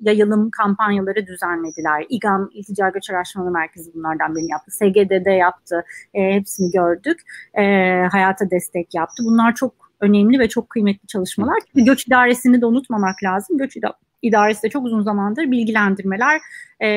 yayılım 0.02 0.52
kampanyaları 0.52 1.28
düzenlediler. 1.28 2.06
İGAM 2.10 2.50
İltica 2.54 2.89
Göç 2.89 3.10
Araştırmaları 3.10 3.54
Merkezi 3.54 3.93
bunlardan 3.93 4.36
birini 4.36 4.52
yaptı. 4.52 4.71
SGD'de 4.71 5.32
yaptı. 5.32 5.84
E, 6.13 6.34
hepsini 6.34 6.71
gördük. 6.71 7.21
E, 7.54 7.63
hayata 8.12 8.52
destek 8.52 8.95
yaptı. 8.95 9.24
Bunlar 9.26 9.56
çok 9.56 9.74
önemli 10.02 10.39
ve 10.39 10.50
çok 10.50 10.69
kıymetli 10.69 11.08
çalışmalar. 11.08 11.58
Göç 11.76 12.08
idaresini 12.08 12.62
de 12.62 12.65
unutmamak 12.65 13.24
lazım. 13.24 13.58
Göç 13.58 13.78
idaresi 14.21 14.63
de 14.63 14.69
çok 14.69 14.86
uzun 14.86 15.02
zamandır 15.02 15.52
bilgilendirmeler 15.52 16.41
e, 16.80 16.88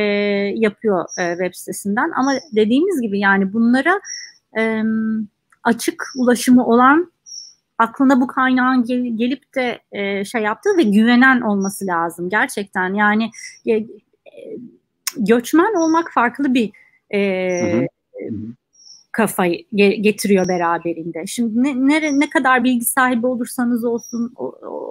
yapıyor 0.54 1.04
e, 1.18 1.30
web 1.30 1.54
sitesinden. 1.54 2.10
Ama 2.16 2.32
dediğimiz 2.56 3.00
gibi 3.00 3.18
yani 3.18 3.52
bunlara 3.52 4.00
e, 4.58 4.82
açık 5.64 6.02
ulaşımı 6.16 6.66
olan 6.66 7.12
aklına 7.78 8.20
bu 8.20 8.26
kaynağın 8.26 8.84
gel, 8.84 9.16
gelip 9.16 9.54
de 9.54 9.80
e, 9.92 10.24
şey 10.24 10.42
yaptığı 10.42 10.76
ve 10.76 10.82
güvenen 10.82 11.40
olması 11.40 11.86
lazım 11.86 12.28
gerçekten. 12.30 12.94
Yani 12.94 13.30
e, 13.68 13.86
göçmen 15.16 15.74
olmak 15.74 16.12
farklı 16.12 16.54
bir 16.54 16.72
e, 17.14 17.88
kafa 19.12 19.46
getiriyor 19.76 20.48
beraberinde. 20.48 21.26
Şimdi 21.26 21.62
ne, 21.62 21.88
ne, 21.88 22.20
ne 22.20 22.30
kadar 22.30 22.64
bilgi 22.64 22.84
sahibi 22.84 23.26
olursanız 23.26 23.84
olsun 23.84 24.32
o, 24.36 24.44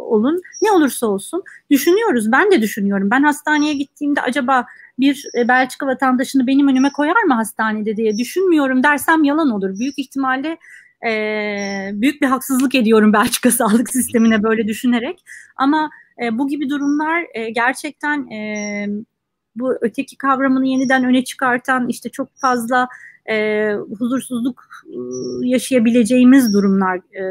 olun, 0.10 0.41
ne 0.62 0.71
olursa 0.71 1.08
olsun 1.08 1.43
düşünüyoruz. 1.71 2.32
Ben 2.32 2.52
de 2.52 2.62
düşünüyorum. 2.62 3.10
Ben 3.12 3.23
hastaneye 3.23 3.73
gittiğimde 3.73 4.21
acaba 4.21 4.65
bir 5.00 5.26
e, 5.38 5.47
Belçika 5.47 5.88
vatandaşını 5.88 6.47
benim 6.47 6.67
önüme 6.67 6.89
koyar 6.91 7.23
mı 7.23 7.34
hastanede 7.34 7.97
diye 7.97 8.17
düşünmüyorum 8.17 8.84
dersem 8.84 9.23
yalan 9.23 9.50
olur. 9.50 9.80
Büyük 9.80 10.00
ihtimalle 10.00 10.58
e, 11.06 11.92
büyük 11.94 12.22
bir 12.22 12.28
haksızlık 12.28 12.76
ediyorum 12.76 13.14
Belçika 13.14 13.52
sağlık 13.52 13.90
sistemine 13.90 14.44
böyle 14.44 14.68
düşünerek. 14.68 15.24
Ama 15.56 15.90
e, 16.24 16.38
bu 16.38 16.48
gibi 16.48 16.70
durumlar 16.70 17.26
e, 17.34 17.50
gerçekten 17.50 18.32
e, 18.32 18.88
bu 19.56 19.78
öteki 19.82 20.18
kavramını 20.18 20.68
yeniden 20.68 21.04
öne 21.04 21.24
çıkartan 21.24 21.90
işte 21.90 22.10
çok 22.10 22.30
fazla 22.36 22.88
e, 23.30 23.74
huzursuzluk 24.00 24.64
e, 24.86 24.98
yaşayabileceğimiz 25.48 26.54
durumlar 26.54 26.98
e, 26.98 27.24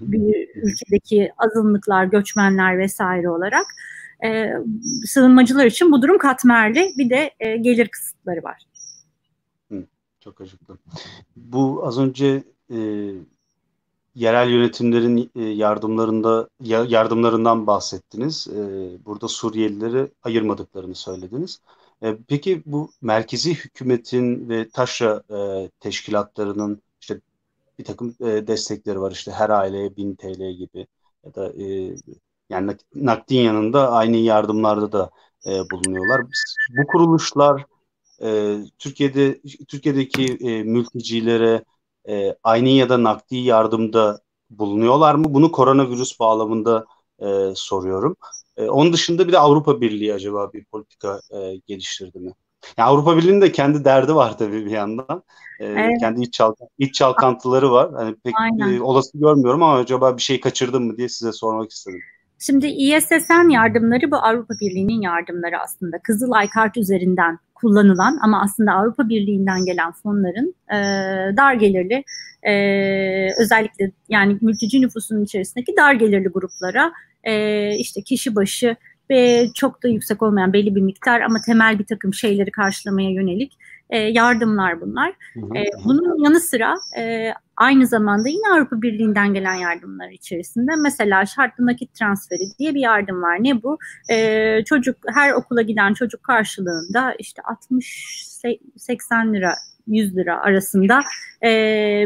bir 0.00 0.48
ülkedeki 0.54 1.30
azınlıklar, 1.38 2.04
göçmenler 2.04 2.78
vesaire 2.78 3.30
olarak. 3.30 3.66
E, 4.24 4.52
sığınmacılar 5.04 5.66
için 5.66 5.92
bu 5.92 6.02
durum 6.02 6.18
katmerli 6.18 6.92
bir 6.98 7.10
de 7.10 7.30
e, 7.40 7.56
gelir 7.56 7.88
kısıtları 7.88 8.42
var. 8.42 8.62
çok 10.20 10.40
acıklı. 10.40 10.78
Bu 11.36 11.86
az 11.86 11.98
önce 11.98 12.42
e, 12.70 12.78
yerel 14.18 14.50
yönetimlerin 14.50 15.30
e, 15.36 15.42
yardımlarında 15.42 16.48
yardımlarından 16.60 17.66
bahsettiniz. 17.66 18.48
E, 18.48 18.58
burada 19.04 19.28
Suriyelileri 19.28 20.10
ayırmadıklarını 20.22 20.94
söylediniz. 20.94 21.60
E, 22.02 22.16
peki 22.28 22.62
bu 22.66 22.90
merkezi 23.02 23.54
hükümetin 23.54 24.48
ve 24.48 24.68
taşra 24.68 25.22
teşkilatlarının 25.80 26.82
işte 27.00 27.20
bir 27.78 27.84
takım 27.84 28.14
destekleri 28.20 29.00
var 29.00 29.12
işte 29.12 29.32
her 29.32 29.50
aileye 29.50 29.96
1000 29.96 30.14
TL 30.14 30.52
gibi 30.52 30.86
ya 31.24 31.34
da 31.34 31.52
yani 32.50 32.76
nakdin 32.94 33.40
yanında 33.40 33.92
aynı 33.92 34.16
yardımlarda 34.16 34.92
da 34.92 35.10
bulunuyorlar. 35.72 36.22
Bu 36.78 36.86
kuruluşlar 36.86 37.64
Türkiye'de 38.78 39.40
Türkiye'deki 39.68 40.38
mültecilere 40.64 41.64
e, 42.08 42.36
aynı 42.44 42.68
ya 42.68 42.88
da 42.88 43.02
nakdi 43.02 43.36
yardımda 43.36 44.20
bulunuyorlar 44.50 45.14
mı? 45.14 45.24
Bunu 45.28 45.52
koronavirüs 45.52 46.20
bağlamında 46.20 46.86
e, 47.20 47.26
soruyorum. 47.54 48.16
E, 48.56 48.68
onun 48.68 48.92
dışında 48.92 49.28
bir 49.28 49.32
de 49.32 49.38
Avrupa 49.38 49.80
Birliği 49.80 50.14
acaba 50.14 50.52
bir 50.52 50.64
politika 50.64 51.20
e, 51.30 51.56
geliştirdi 51.66 52.18
mi? 52.18 52.32
Yani 52.76 52.88
Avrupa 52.88 53.16
Birliği'nin 53.16 53.40
de 53.40 53.52
kendi 53.52 53.84
derdi 53.84 54.14
var 54.14 54.38
tabii 54.38 54.66
bir 54.66 54.70
yandan. 54.70 55.22
E, 55.60 55.66
evet. 55.66 56.00
Kendi 56.00 56.22
iç, 56.22 56.32
çalk 56.32 56.58
iç 56.78 56.94
çalkantıları 56.94 57.72
var. 57.72 57.92
Hani 57.92 58.16
pek 58.24 58.34
e, 58.70 58.82
olası 58.82 59.18
görmüyorum 59.18 59.62
ama 59.62 59.74
acaba 59.74 60.16
bir 60.16 60.22
şey 60.22 60.40
kaçırdım 60.40 60.84
mı 60.84 60.96
diye 60.96 61.08
size 61.08 61.32
sormak 61.32 61.70
istedim. 61.70 62.00
Şimdi 62.38 62.66
ISSN 62.66 63.50
yardımları 63.50 64.10
bu 64.10 64.16
Avrupa 64.16 64.54
Birliği'nin 64.60 65.00
yardımları 65.00 65.58
aslında. 65.60 65.98
Kızılay 65.98 66.48
kart 66.48 66.76
üzerinden 66.76 67.38
kullanılan 67.54 68.18
ama 68.22 68.42
aslında 68.42 68.72
Avrupa 68.72 69.08
Birliği'nden 69.08 69.64
gelen 69.64 69.92
fonların 69.92 70.54
e, 70.70 70.76
dar 71.36 71.54
gelirli 71.54 72.04
e, 72.42 72.52
özellikle 73.42 73.90
yani 74.08 74.38
mülteci 74.40 74.80
nüfusunun 74.80 75.24
içerisindeki 75.24 75.76
dar 75.76 75.94
gelirli 75.94 76.28
gruplara 76.28 76.92
e, 77.24 77.74
işte 77.76 78.02
kişi 78.02 78.34
başı 78.36 78.76
ve 79.10 79.48
çok 79.54 79.82
da 79.82 79.88
yüksek 79.88 80.22
olmayan 80.22 80.52
belli 80.52 80.74
bir 80.74 80.80
miktar 80.80 81.20
ama 81.20 81.38
temel 81.46 81.78
bir 81.78 81.86
takım 81.86 82.14
şeyleri 82.14 82.50
karşılamaya 82.50 83.10
yönelik 83.10 83.58
e, 83.90 83.98
yardımlar 83.98 84.80
bunlar. 84.80 85.10
E, 85.36 85.64
bunun 85.84 86.24
yanı 86.24 86.40
sıra 86.40 86.74
e, 86.98 87.32
aynı 87.58 87.86
zamanda 87.86 88.28
yine 88.28 88.48
Avrupa 88.54 88.82
Birliği'nden 88.82 89.34
gelen 89.34 89.54
yardımlar 89.54 90.10
içerisinde 90.10 90.72
mesela 90.76 91.26
şartlı 91.26 91.66
nakit 91.66 91.94
transferi 91.94 92.58
diye 92.58 92.74
bir 92.74 92.80
yardım 92.80 93.22
var. 93.22 93.36
Ne 93.40 93.62
bu? 93.62 93.78
Ee, 94.10 94.64
çocuk 94.64 94.96
her 95.14 95.32
okula 95.32 95.62
giden 95.62 95.94
çocuk 95.94 96.22
karşılığında 96.22 97.14
işte 97.18 97.42
60-80 97.70 99.34
lira 99.34 99.54
100 99.86 100.16
lira 100.16 100.40
arasında 100.40 101.00
e, 101.44 101.50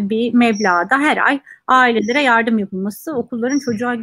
bir 0.02 0.34
meblağda 0.34 0.98
her 0.98 1.16
ay 1.16 1.40
ailelere 1.66 2.22
yardım 2.22 2.59
yapılması, 2.59 3.14
okulların 3.14 3.59
çocuğa 3.59 3.96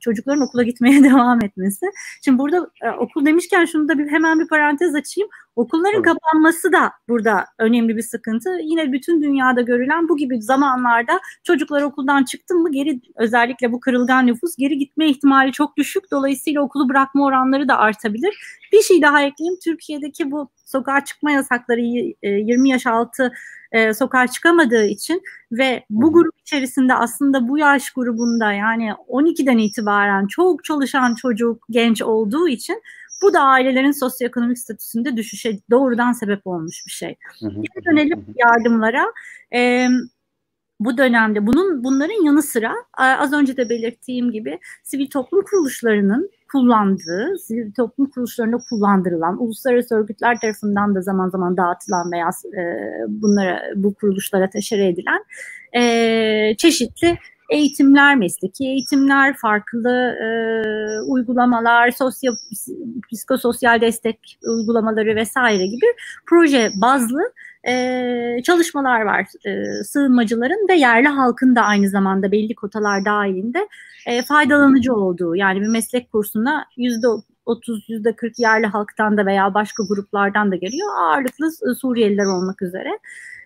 çocukların 0.00 0.42
okula 0.42 0.62
gitmeye 0.62 1.04
devam 1.10 1.44
etmesi. 1.44 1.86
Şimdi 2.24 2.38
burada 2.38 2.70
e, 2.82 2.90
okul 2.90 3.26
demişken 3.26 3.64
şunu 3.64 3.88
da 3.88 3.98
bir 3.98 4.08
hemen 4.08 4.40
bir 4.40 4.48
parantez 4.48 4.94
açayım. 4.94 5.30
Okulların 5.56 5.94
evet. 5.94 6.04
kapanması 6.04 6.72
da 6.72 6.92
burada 7.08 7.44
önemli 7.58 7.96
bir 7.96 8.02
sıkıntı. 8.02 8.50
Yine 8.62 8.92
bütün 8.92 9.22
dünyada 9.22 9.60
görülen 9.60 10.08
bu 10.08 10.16
gibi 10.16 10.42
zamanlarda 10.42 11.20
çocuklar 11.44 11.82
okuldan 11.82 12.24
çıktı 12.24 12.54
mı 12.54 12.72
geri 12.72 13.00
özellikle 13.16 13.72
bu 13.72 13.80
kırılgan 13.80 14.26
nüfus 14.26 14.56
geri 14.56 14.78
gitme 14.78 15.08
ihtimali 15.08 15.52
çok 15.52 15.76
düşük. 15.76 16.10
Dolayısıyla 16.10 16.62
okulu 16.62 16.88
bırakma 16.88 17.24
oranları 17.24 17.68
da 17.68 17.78
artabilir. 17.78 18.58
Bir 18.72 18.82
şey 18.82 19.02
daha 19.02 19.22
ekleyeyim. 19.22 19.58
Türkiye'deki 19.64 20.30
bu 20.30 20.50
sokağa 20.64 21.04
çıkma 21.04 21.30
yasakları 21.30 21.80
20 21.80 22.68
e, 22.68 22.72
yaş 22.72 22.86
altı 22.86 23.32
e, 23.72 23.94
sokağa 23.94 24.26
çıkamadığı 24.26 24.86
için 24.86 25.22
ve 25.52 25.84
bu 25.90 26.12
grup 26.12 26.34
içerisinde 26.40 26.94
aslında 26.94 27.48
bu 27.48 27.58
yaş 27.58 27.90
grubunda 27.90 28.52
yani 28.52 28.90
12'den 29.08 29.58
itibaren 29.58 30.26
çok 30.26 30.64
çalışan 30.64 31.14
çocuk, 31.14 31.66
genç 31.70 32.02
olduğu 32.02 32.48
için 32.48 32.82
bu 33.22 33.34
da 33.34 33.40
ailelerin 33.40 33.90
sosyoekonomik 33.90 34.58
statüsünde 34.58 35.16
düşüşe 35.16 35.58
doğrudan 35.70 36.12
sebep 36.12 36.46
olmuş 36.46 36.82
bir 36.86 36.92
şey. 36.92 37.16
Geri 37.40 37.84
dönelim 37.84 38.24
yardımlara. 38.36 39.04
E, 39.54 39.88
bu 40.84 40.98
dönemde 40.98 41.46
bunun 41.46 41.84
bunların 41.84 42.24
yanı 42.24 42.42
sıra 42.42 42.72
az 42.98 43.32
önce 43.32 43.56
de 43.56 43.68
belirttiğim 43.68 44.32
gibi 44.32 44.58
sivil 44.82 45.10
toplum 45.10 45.44
kuruluşlarının 45.44 46.30
kullandığı, 46.52 47.38
sivil 47.38 47.72
toplum 47.72 48.10
kuruluşlarında 48.10 48.58
kullandırılan, 48.70 49.42
uluslararası 49.42 49.94
örgütler 49.94 50.40
tarafından 50.40 50.94
da 50.94 51.00
zaman 51.00 51.28
zaman 51.28 51.56
dağıtılan 51.56 52.12
veya 52.12 52.28
e, 52.28 52.62
bunlara 53.08 53.62
bu 53.76 53.94
kuruluşlara 53.94 54.50
teşere 54.50 54.88
edilen 54.88 55.24
e, 55.72 56.56
çeşitli 56.56 57.18
eğitimler, 57.50 58.16
mesleki 58.16 58.64
eğitimler, 58.64 59.36
farklı 59.36 60.14
e, 60.24 60.26
uygulamalar, 61.08 61.90
sosyo, 61.90 62.32
psikososyal 63.12 63.80
destek 63.80 64.38
uygulamaları 64.58 65.16
vesaire 65.16 65.66
gibi 65.66 65.86
proje 66.26 66.70
bazlı 66.82 67.20
e, 67.68 68.42
çalışmalar 68.44 69.00
var 69.00 69.26
e, 69.46 69.84
sığınmacıların 69.84 70.68
ve 70.68 70.74
yerli 70.74 71.08
halkın 71.08 71.56
da 71.56 71.62
aynı 71.62 71.88
zamanda 71.88 72.32
belli 72.32 72.54
kotalar 72.54 73.04
dahilinde 73.04 73.68
e, 74.06 74.22
faydalanıcı 74.22 74.94
olduğu 74.94 75.36
yani 75.36 75.60
bir 75.60 75.68
meslek 75.68 76.12
kursuna 76.12 76.66
yüzde 76.76 77.06
30 77.46 77.88
yüzde 77.88 78.16
40 78.16 78.38
yerli 78.38 78.66
halktan 78.66 79.16
da 79.16 79.26
veya 79.26 79.54
başka 79.54 79.82
gruplardan 79.88 80.50
da 80.52 80.56
geliyor 80.56 80.88
ağırlıklı 81.00 81.76
Suriyeliler 81.76 82.24
olmak 82.24 82.62
üzere. 82.62 82.98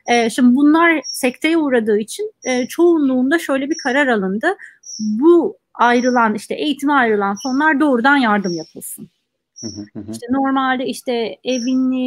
E, 0.06 0.30
şimdi 0.30 0.56
bunlar 0.56 1.00
sekteye 1.04 1.58
uğradığı 1.58 1.98
için 1.98 2.32
e, 2.44 2.66
çoğunluğunda 2.66 3.38
şöyle 3.38 3.70
bir 3.70 3.76
karar 3.82 4.06
alındı. 4.06 4.56
Bu 5.00 5.58
ayrılan 5.74 6.34
işte 6.34 6.54
eğitime 6.54 6.92
ayrılan 6.92 7.36
fonlar 7.42 7.80
doğrudan 7.80 8.16
yardım 8.16 8.52
yapılsın. 8.52 9.08
İşte 10.10 10.26
normalde 10.30 10.86
işte 10.86 11.12
evini 11.44 12.04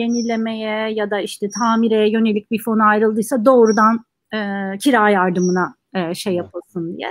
yenilemeye 0.00 0.92
ya 0.92 1.10
da 1.10 1.20
işte 1.20 1.50
tamire 1.58 2.10
yönelik 2.10 2.50
bir 2.50 2.62
fon 2.62 2.78
ayrıldıysa 2.78 3.44
doğrudan 3.44 4.04
e, 4.34 4.38
kira 4.78 5.10
yardımına 5.10 5.74
e, 5.94 6.14
şey 6.14 6.34
yapılsın 6.34 6.96
diye. 6.96 7.08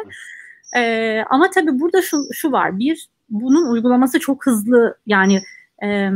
E, 0.78 1.24
ama 1.30 1.50
tabii 1.50 1.80
burada 1.80 2.02
şu, 2.02 2.17
şu 2.34 2.52
var. 2.52 2.80
Bir, 2.80 3.08
bunun 3.30 3.71
uygulaması 3.71 4.19
çok 4.19 4.45
hızlı 4.45 4.97
yani 5.06 5.39
e, 5.84 6.10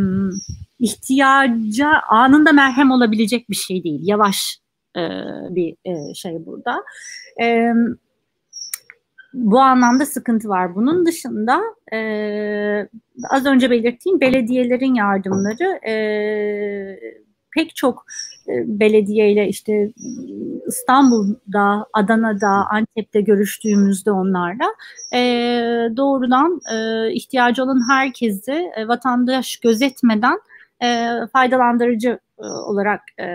ihtiyaca 0.79 1.89
anında 2.09 2.51
merhem 2.51 2.91
olabilecek 2.91 3.49
bir 3.49 3.55
şey 3.55 3.83
değil. 3.83 3.99
Yavaş 4.03 4.59
e, 4.97 5.01
bir 5.49 5.75
e, 5.85 6.13
şey 6.13 6.45
burada. 6.45 6.83
E, 7.41 7.73
bu 9.35 9.59
anlamda 9.59 10.05
sıkıntı 10.05 10.49
var. 10.49 10.75
Bunun 10.75 11.05
dışında 11.05 11.61
e, 11.93 11.99
az 13.29 13.45
önce 13.45 13.71
belirttiğim 13.71 14.21
belediyelerin 14.21 14.93
yardımları 14.93 15.87
e, 15.89 15.95
pek 17.55 17.75
çok 17.75 18.05
e, 18.47 18.53
belediyeyle 18.79 19.47
işte 19.47 19.91
İstanbul'da, 20.67 21.85
Adana'da, 21.93 22.65
Antep'te 22.71 23.21
görüştüğümüzde 23.21 24.11
onlarla 24.11 24.65
e, 25.13 25.19
doğrudan 25.97 26.59
e, 26.73 27.11
ihtiyacı 27.13 27.63
olan 27.63 27.89
herkesi 27.89 28.71
e, 28.77 28.87
vatandaş 28.87 29.57
gözetmeden 29.57 30.39
e, 30.83 31.09
faydalandırıcı 31.33 32.19
e, 32.39 32.45
olarak 32.45 33.01
e, 33.19 33.25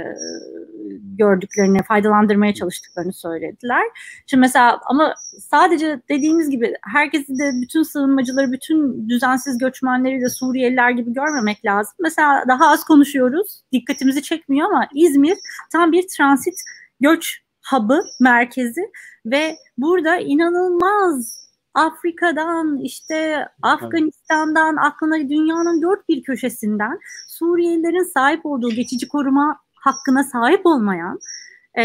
gördüklerini, 1.18 1.82
faydalandırmaya 1.82 2.54
çalıştıklarını 2.54 3.12
söylediler. 3.12 3.82
Şimdi 4.26 4.40
mesela 4.40 4.80
ama 4.86 5.14
sadece 5.50 6.00
dediğimiz 6.08 6.50
gibi 6.50 6.74
herkesi 6.92 7.38
de 7.38 7.50
bütün 7.62 7.82
sığınmacıları, 7.82 8.52
bütün 8.52 9.08
düzensiz 9.08 9.58
göçmenleri 9.58 10.20
de 10.20 10.28
Suriyeliler 10.28 10.90
gibi 10.90 11.12
görmemek 11.12 11.64
lazım. 11.64 11.94
Mesela 12.00 12.44
daha 12.48 12.68
az 12.68 12.84
konuşuyoruz, 12.84 13.60
dikkatimizi 13.72 14.22
çekmiyor 14.22 14.68
ama 14.68 14.88
İzmir 14.94 15.38
tam 15.72 15.92
bir 15.92 16.04
transit 16.16 16.54
göç 17.00 17.40
hub'ı, 17.70 18.02
merkezi 18.20 18.80
ve 19.26 19.56
burada 19.78 20.16
inanılmaz 20.16 21.39
Afrika'dan 21.74 22.78
işte 22.78 23.46
Afganistan'dan 23.62 24.76
aklına 24.76 25.18
dünyanın 25.18 25.82
dört 25.82 26.08
bir 26.08 26.22
köşesinden 26.22 26.98
Suriyelilerin 27.28 28.12
sahip 28.12 28.46
olduğu 28.46 28.70
geçici 28.70 29.08
koruma 29.08 29.60
hakkına 29.74 30.24
sahip 30.24 30.66
olmayan 30.66 31.18
e, 31.74 31.84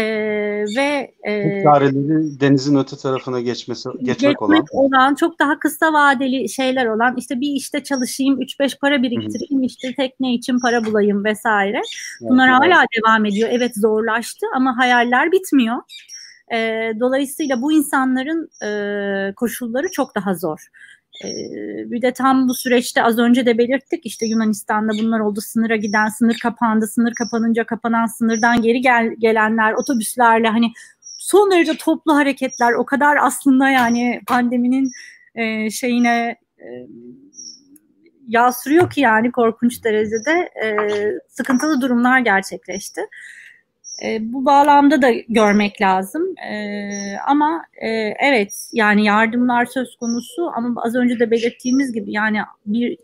ve 0.76 1.14
e, 1.26 1.62
çareleri 1.62 2.40
denizin 2.40 2.76
öte 2.76 2.96
tarafına 2.96 3.40
geçmesi 3.40 3.88
geçmek, 3.98 4.18
geçmek 4.18 4.42
olan. 4.42 4.64
olan 4.72 5.14
çok 5.14 5.38
daha 5.38 5.58
kısa 5.58 5.92
vadeli 5.92 6.48
şeyler 6.48 6.86
olan 6.86 7.14
işte 7.16 7.40
bir 7.40 7.52
işte 7.52 7.82
çalışayım 7.82 8.40
3-5 8.40 8.78
para 8.78 9.02
biriktireyim 9.02 9.58
Hı-hı. 9.58 9.66
işte 9.66 9.94
tekne 9.94 10.34
için 10.34 10.60
para 10.60 10.84
bulayım 10.84 11.24
vesaire. 11.24 11.80
Bunlar 12.20 12.48
evet, 12.48 12.58
hala 12.58 12.78
evet. 12.78 12.88
devam 12.96 13.24
ediyor. 13.24 13.48
Evet 13.52 13.76
zorlaştı 13.76 14.46
ama 14.54 14.76
hayaller 14.76 15.32
bitmiyor. 15.32 15.76
E, 16.52 16.92
dolayısıyla 17.00 17.62
bu 17.62 17.72
insanların 17.72 18.50
e, 18.66 19.34
koşulları 19.34 19.86
çok 19.92 20.14
daha 20.14 20.34
zor. 20.34 20.66
E, 21.24 21.28
bir 21.90 22.02
de 22.02 22.12
tam 22.12 22.48
bu 22.48 22.54
süreçte 22.54 23.02
az 23.02 23.18
önce 23.18 23.46
de 23.46 23.58
belirttik 23.58 24.06
işte 24.06 24.26
Yunanistan'da 24.26 24.92
bunlar 25.02 25.20
oldu 25.20 25.40
sınıra 25.40 25.76
giden 25.76 26.08
sınır 26.08 26.36
kapandı 26.42 26.86
sınır 26.86 27.12
kapanınca 27.14 27.64
kapanan 27.64 28.06
sınırdan 28.06 28.62
geri 28.62 28.80
gel, 28.80 29.10
gelenler 29.18 29.72
otobüslerle 29.72 30.48
hani 30.48 30.72
son 31.00 31.50
derece 31.50 31.76
toplu 31.76 32.14
hareketler 32.14 32.72
o 32.72 32.86
kadar 32.86 33.16
aslında 33.20 33.70
yani 33.70 34.20
pandeminin 34.26 34.90
e, 35.34 35.70
şeyine 35.70 36.36
e, 36.58 36.66
yağ 38.28 38.52
sürüyor 38.52 38.90
ki 38.90 39.00
yani 39.00 39.32
korkunç 39.32 39.84
derecede 39.84 40.50
e, 40.64 40.76
sıkıntılı 41.28 41.80
durumlar 41.80 42.18
gerçekleşti. 42.20 43.00
E, 44.04 44.32
bu 44.32 44.44
bağlamda 44.44 45.02
da 45.02 45.10
görmek 45.28 45.80
lazım. 45.80 46.22
E, 46.38 46.56
ama 47.26 47.62
e, 47.82 47.88
evet 48.20 48.68
yani 48.72 49.04
yardımlar 49.04 49.66
söz 49.66 49.96
konusu 49.96 50.50
ama 50.56 50.82
az 50.82 50.94
önce 50.94 51.18
de 51.18 51.30
belirttiğimiz 51.30 51.92
gibi 51.92 52.12
yani 52.12 52.38
bir 52.66 52.98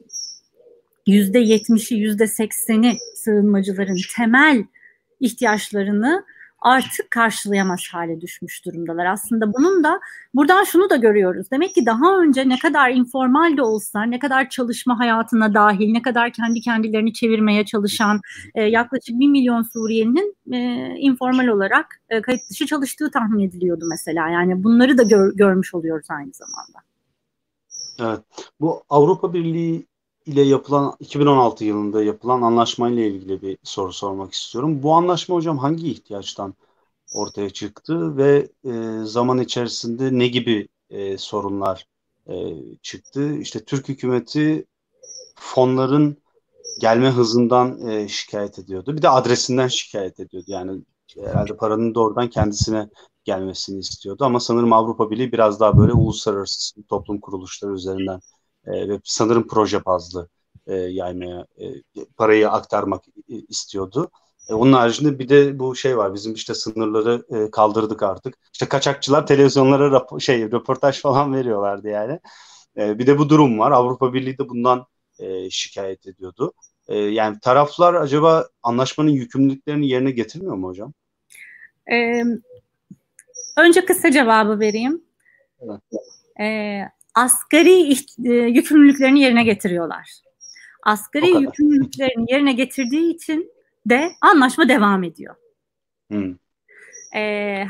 yüzde 1.07 1.39
yetmişi 1.39 1.95
yüzde 1.95 2.27
sekseni 2.27 2.97
sığınmacıların 3.15 3.99
temel 4.17 4.65
ihtiyaçlarını 5.21 6.25
artık 6.63 7.11
karşılayamaz 7.11 7.81
hale 7.93 8.21
düşmüş 8.21 8.65
durumdalar. 8.65 9.07
Aslında 9.07 9.53
bunun 9.53 9.85
da 9.85 10.01
buradan 10.35 10.65
şunu 10.65 10.91
da 10.91 10.97
görüyoruz. 10.97 11.47
Demek 11.51 11.75
ki 11.75 11.87
daha 11.87 12.19
önce 12.19 12.49
ne 12.49 12.59
kadar 12.59 12.91
informal 12.91 13.57
de 13.57 13.63
olsa, 13.63 14.03
ne 14.03 14.19
kadar 14.19 14.49
çalışma 14.49 14.99
hayatına 14.99 15.55
dahil, 15.55 15.93
ne 15.93 16.03
kadar 16.03 16.33
kendi 16.33 16.61
kendilerini 16.61 17.13
çevirmeye 17.13 17.65
çalışan 17.65 18.21
e, 18.55 18.63
yaklaşık 18.63 19.21
bir 19.21 19.29
milyon 19.29 19.63
Suriyelinin 19.63 20.37
e, 20.53 20.59
informal 20.99 21.47
olarak 21.47 21.87
e, 22.09 22.23
kayıt 22.23 22.41
dışı 22.51 22.67
çalıştığı 22.67 23.11
tahmin 23.11 23.49
ediliyordu 23.49 23.85
mesela. 23.91 24.29
Yani 24.29 24.65
bunları 24.65 24.99
da 24.99 25.03
gör, 25.03 25.33
görmüş 25.35 25.75
oluyoruz 25.75 26.07
aynı 26.11 26.33
zamanda. 26.33 26.79
Evet. 28.01 28.21
Bu 28.61 28.83
Avrupa 28.89 29.35
Birliği 29.35 29.87
ile 30.27 30.43
yapılan 30.43 30.97
2016 31.01 31.65
yılında 31.65 32.03
yapılan 32.05 32.43
anlaşmayla 32.43 33.03
ilgili 33.05 33.43
bir 33.43 33.59
soru 33.63 33.93
sormak 33.93 34.33
istiyorum. 34.33 34.83
Bu 34.83 34.93
anlaşma 34.93 35.37
hocam 35.37 35.59
hangi 35.59 35.91
ihtiyaçtan 35.91 36.55
ortaya 37.15 37.51
çıktı 37.51 38.17
ve 38.17 38.49
e, 38.65 39.05
zaman 39.05 39.39
içerisinde 39.39 40.19
ne 40.19 40.29
gibi 40.29 40.69
e, 40.91 41.19
sorunlar 41.19 41.87
e, 42.29 42.35
çıktı? 42.83 43.37
İşte 43.37 43.65
Türk 43.65 43.89
hükümeti 43.89 44.67
fonların 45.37 46.17
gelme 46.81 47.11
hızından 47.11 47.89
e, 47.89 48.09
şikayet 48.09 48.59
ediyordu. 48.59 48.97
Bir 48.97 49.03
de 49.03 49.09
adresinden 49.09 49.69
şikayet 49.69 50.21
ediyordu. 50.21 50.47
Yani 50.49 50.83
herhalde 51.21 51.57
paranın 51.57 51.95
doğrudan 51.95 52.31
kendisine 52.31 52.89
gelmesini 53.25 53.79
istiyordu. 53.79 54.25
Ama 54.25 54.41
sanırım 54.41 54.73
Avrupa 54.73 55.11
Birliği 55.11 55.33
biraz 55.33 55.61
daha 55.61 55.79
böyle 55.79 55.93
uluslararası 55.93 56.83
toplum 56.83 57.21
kuruluşları 57.21 57.73
üzerinden 57.73 58.21
e, 58.67 58.89
ve 58.89 59.01
sanırım 59.05 59.47
proje 59.49 59.85
bazlı 59.85 60.29
e, 60.67 60.75
yaymaya, 60.75 61.47
e, 61.61 61.65
parayı 62.17 62.51
aktarmak 62.51 63.05
istiyordu. 63.29 64.11
E, 64.49 64.55
onun 64.55 64.73
haricinde 64.73 65.19
bir 65.19 65.29
de 65.29 65.59
bu 65.59 65.77
şey 65.77 65.97
var. 65.97 66.15
Bizim 66.15 66.35
işte 66.35 66.55
sınırları 66.55 67.25
e, 67.31 67.51
kaldırdık 67.51 68.03
artık. 68.03 68.35
İşte 68.53 68.67
kaçakçılar 68.67 69.27
televizyonlara 69.27 69.87
rap- 69.91 70.21
şey 70.21 70.51
röportaj 70.51 71.01
falan 71.01 71.35
veriyorlardı 71.37 71.89
yani. 71.89 72.21
E, 72.77 72.99
bir 72.99 73.07
de 73.07 73.19
bu 73.19 73.29
durum 73.29 73.59
var. 73.59 73.71
Avrupa 73.71 74.15
Birliği 74.15 74.39
de 74.39 74.49
bundan 74.49 74.87
e, 75.19 75.51
şikayet 75.51 76.07
ediyordu. 76.07 76.53
E, 76.89 76.99
yani 76.99 77.39
taraflar 77.41 77.95
acaba 77.95 78.49
anlaşmanın 78.63 79.11
yükümlülüklerini 79.11 79.89
yerine 79.89 80.11
getirmiyor 80.11 80.55
mu 80.55 80.69
hocam? 80.69 80.93
E, 81.93 82.23
önce 83.59 83.85
kısa 83.85 84.11
cevabı 84.11 84.61
vereyim. 84.61 85.03
Evet. 85.61 85.81
E, 86.41 86.47
asgari 87.15 87.93
e, 88.25 88.33
yükümlülüklerini 88.33 89.21
yerine 89.21 89.45
getiriyorlar. 89.45 90.11
Asgari 90.83 91.43
yükümlülüklerini 91.43 92.33
yerine 92.33 92.53
getirdiği 92.53 93.15
için 93.15 93.53
de 93.87 94.13
anlaşma 94.21 94.69
devam 94.69 95.03
ediyor. 95.03 95.35
Hmm. 96.11 96.35
E, 97.15 97.21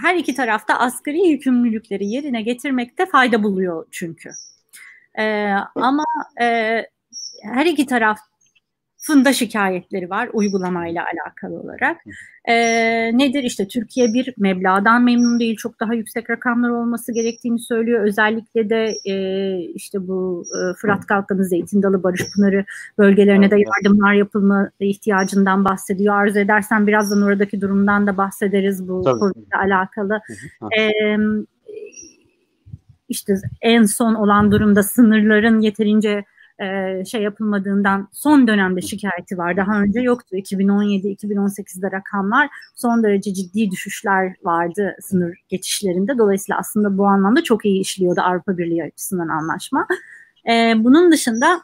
her 0.02 0.14
iki 0.14 0.34
tarafta 0.34 0.78
asgari 0.78 1.28
yükümlülükleri 1.28 2.06
yerine 2.06 2.42
getirmekte 2.42 3.06
fayda 3.06 3.42
buluyor 3.42 3.86
çünkü. 3.90 4.30
E, 5.18 5.52
ama 5.74 6.04
e, 6.40 6.46
her 7.42 7.66
iki 7.66 7.86
taraf 7.86 8.18
fında 9.02 9.32
şikayetleri 9.32 10.10
var 10.10 10.28
uygulamayla 10.32 11.04
alakalı 11.04 11.60
olarak. 11.60 11.96
E, 12.44 12.54
nedir 13.18 13.42
işte 13.42 13.68
Türkiye 13.68 14.12
bir 14.14 14.34
meblağdan 14.38 15.02
memnun 15.02 15.40
değil 15.40 15.56
çok 15.56 15.80
daha 15.80 15.94
yüksek 15.94 16.30
rakamlar 16.30 16.68
olması 16.68 17.12
gerektiğini 17.12 17.58
söylüyor. 17.58 18.04
Özellikle 18.04 18.70
de 18.70 18.94
e, 19.04 19.14
işte 19.58 20.08
bu 20.08 20.44
e, 20.46 20.74
Fırat 20.74 21.06
Kalkanı, 21.06 21.44
Zeytin 21.44 21.82
Dalı, 21.82 22.02
Barış 22.02 22.22
Pınarı 22.34 22.64
bölgelerine 22.98 23.50
de 23.50 23.56
yardımlar 23.56 24.12
yapılma 24.12 24.70
ihtiyacından 24.80 25.64
bahsediyor. 25.64 26.14
Arzu 26.14 26.38
edersen 26.38 26.86
birazdan 26.86 27.22
oradaki 27.22 27.60
durumdan 27.60 28.06
da 28.06 28.16
bahsederiz 28.16 28.88
bu 28.88 29.02
konuyla 29.02 29.58
alakalı. 29.58 30.20
E, 30.78 30.90
işte 33.08 33.34
en 33.62 33.84
son 33.84 34.14
olan 34.14 34.52
durumda 34.52 34.82
sınırların 34.82 35.60
yeterince 35.60 36.24
e, 36.58 37.04
şey 37.04 37.22
yapılmadığından 37.22 38.08
son 38.12 38.46
dönemde 38.46 38.80
şikayeti 38.80 39.38
var. 39.38 39.56
Daha 39.56 39.80
önce 39.82 40.00
yoktu. 40.00 40.36
2017-2018'de 40.36 41.90
rakamlar 41.92 42.48
son 42.74 43.02
derece 43.02 43.34
ciddi 43.34 43.70
düşüşler 43.70 44.34
vardı 44.42 44.96
sınır 45.00 45.38
geçişlerinde. 45.48 46.18
Dolayısıyla 46.18 46.58
aslında 46.58 46.98
bu 46.98 47.06
anlamda 47.06 47.42
çok 47.42 47.64
iyi 47.64 47.80
işliyordu 47.80 48.20
Avrupa 48.20 48.58
Birliği 48.58 48.84
açısından 48.84 49.28
anlaşma. 49.28 49.86
E, 50.50 50.74
bunun 50.76 51.12
dışında 51.12 51.62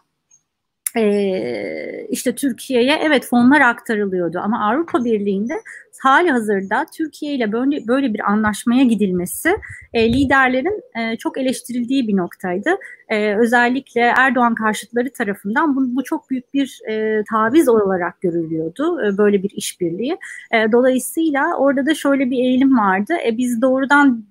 e, 0.96 2.06
işte 2.08 2.34
Türkiye'ye 2.34 2.98
evet 3.02 3.26
fonlar 3.26 3.60
aktarılıyordu 3.60 4.38
ama 4.38 4.68
Avrupa 4.70 5.04
Birliği'nde 5.04 5.54
hali 6.00 6.30
hazırda 6.30 6.86
Türkiye 6.96 7.34
ile 7.34 7.52
böyle, 7.52 7.86
böyle 7.86 8.14
bir 8.14 8.30
anlaşmaya 8.30 8.84
gidilmesi 8.84 9.56
e, 9.92 10.12
liderlerin 10.12 10.82
e, 10.98 11.16
çok 11.16 11.38
eleştirildiği 11.38 12.08
bir 12.08 12.16
noktaydı. 12.16 12.70
E, 13.08 13.36
özellikle 13.36 14.00
Erdoğan 14.00 14.54
karşıtları 14.54 15.12
tarafından 15.12 15.76
bu, 15.76 15.96
bu 15.96 16.04
çok 16.04 16.30
büyük 16.30 16.54
bir 16.54 16.80
e, 16.88 17.24
taviz 17.30 17.68
olarak 17.68 18.20
görülüyordu 18.20 19.00
e, 19.04 19.18
böyle 19.18 19.42
bir 19.42 19.50
işbirliği. 19.50 20.18
E, 20.52 20.72
dolayısıyla 20.72 21.56
orada 21.58 21.86
da 21.86 21.94
şöyle 21.94 22.30
bir 22.30 22.38
eğilim 22.38 22.78
vardı. 22.78 23.14
E, 23.26 23.36
biz 23.36 23.62
doğrudan 23.62 24.24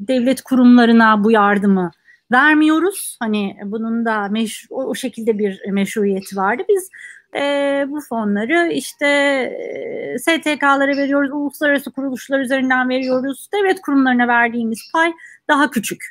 devlet 0.00 0.42
kurumlarına 0.42 1.24
bu 1.24 1.30
yardımı 1.30 1.90
vermiyoruz. 2.32 3.16
Hani 3.20 3.56
bunun 3.64 4.04
da 4.04 4.28
meş, 4.28 4.66
o, 4.70 4.84
o 4.84 4.94
şekilde 4.94 5.38
bir 5.38 5.60
meşruiyeti 5.70 6.36
vardı. 6.36 6.62
Biz 6.68 6.90
e, 7.36 7.40
bu 7.88 8.00
fonları 8.00 8.72
işte 8.72 9.06
e, 9.06 10.18
STK'lara 10.18 10.96
veriyoruz, 10.96 11.30
uluslararası 11.32 11.92
kuruluşlar 11.92 12.40
üzerinden 12.40 12.88
veriyoruz. 12.88 13.48
Devlet 13.54 13.80
kurumlarına 13.80 14.28
verdiğimiz 14.28 14.90
pay 14.92 15.12
daha 15.48 15.70
küçük 15.70 16.04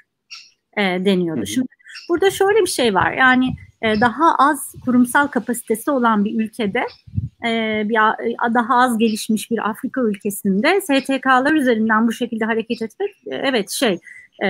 e, 0.77 0.81
deniyordu. 0.81 1.39
Hı 1.39 1.43
hı. 1.43 1.47
Şimdi 1.47 1.67
burada 2.09 2.31
şöyle 2.31 2.61
bir 2.61 2.69
şey 2.69 2.93
var. 2.93 3.13
Yani 3.13 3.55
e, 3.81 4.01
daha 4.01 4.35
az 4.35 4.75
kurumsal 4.85 5.27
kapasitesi 5.27 5.91
olan 5.91 6.25
bir 6.25 6.39
ülkede 6.39 6.83
e, 7.45 7.81
bir 7.85 7.95
daha 8.53 8.75
az 8.77 8.97
gelişmiş 8.97 9.51
bir 9.51 9.69
Afrika 9.69 10.01
ülkesinde 10.01 10.81
STK'lar 10.81 11.51
üzerinden 11.51 12.07
bu 12.07 12.11
şekilde 12.11 12.45
hareket 12.45 12.81
etmek 12.81 13.09
e, 13.09 13.35
evet 13.35 13.71
şey 13.71 13.99
e, 14.43 14.47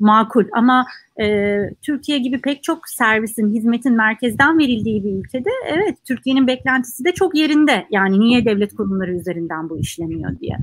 makul 0.00 0.44
ama 0.52 0.86
e, 1.20 1.56
Türkiye 1.82 2.18
gibi 2.18 2.40
pek 2.40 2.62
çok 2.62 2.88
servisin, 2.88 3.54
hizmetin 3.54 3.96
merkezden 3.96 4.58
verildiği 4.58 5.04
bir 5.04 5.12
ülkede 5.12 5.50
evet 5.66 5.98
Türkiye'nin 6.04 6.46
beklentisi 6.46 7.04
de 7.04 7.12
çok 7.12 7.34
yerinde. 7.34 7.86
Yani 7.90 8.20
niye 8.20 8.44
devlet 8.44 8.74
kurumları 8.74 9.14
üzerinden 9.14 9.68
bu 9.70 9.78
işlemiyor 9.78 10.38
diye. 10.38 10.56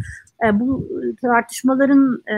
E, 0.46 0.60
bu 0.60 0.88
tartışmaların 1.22 2.24
e, 2.28 2.36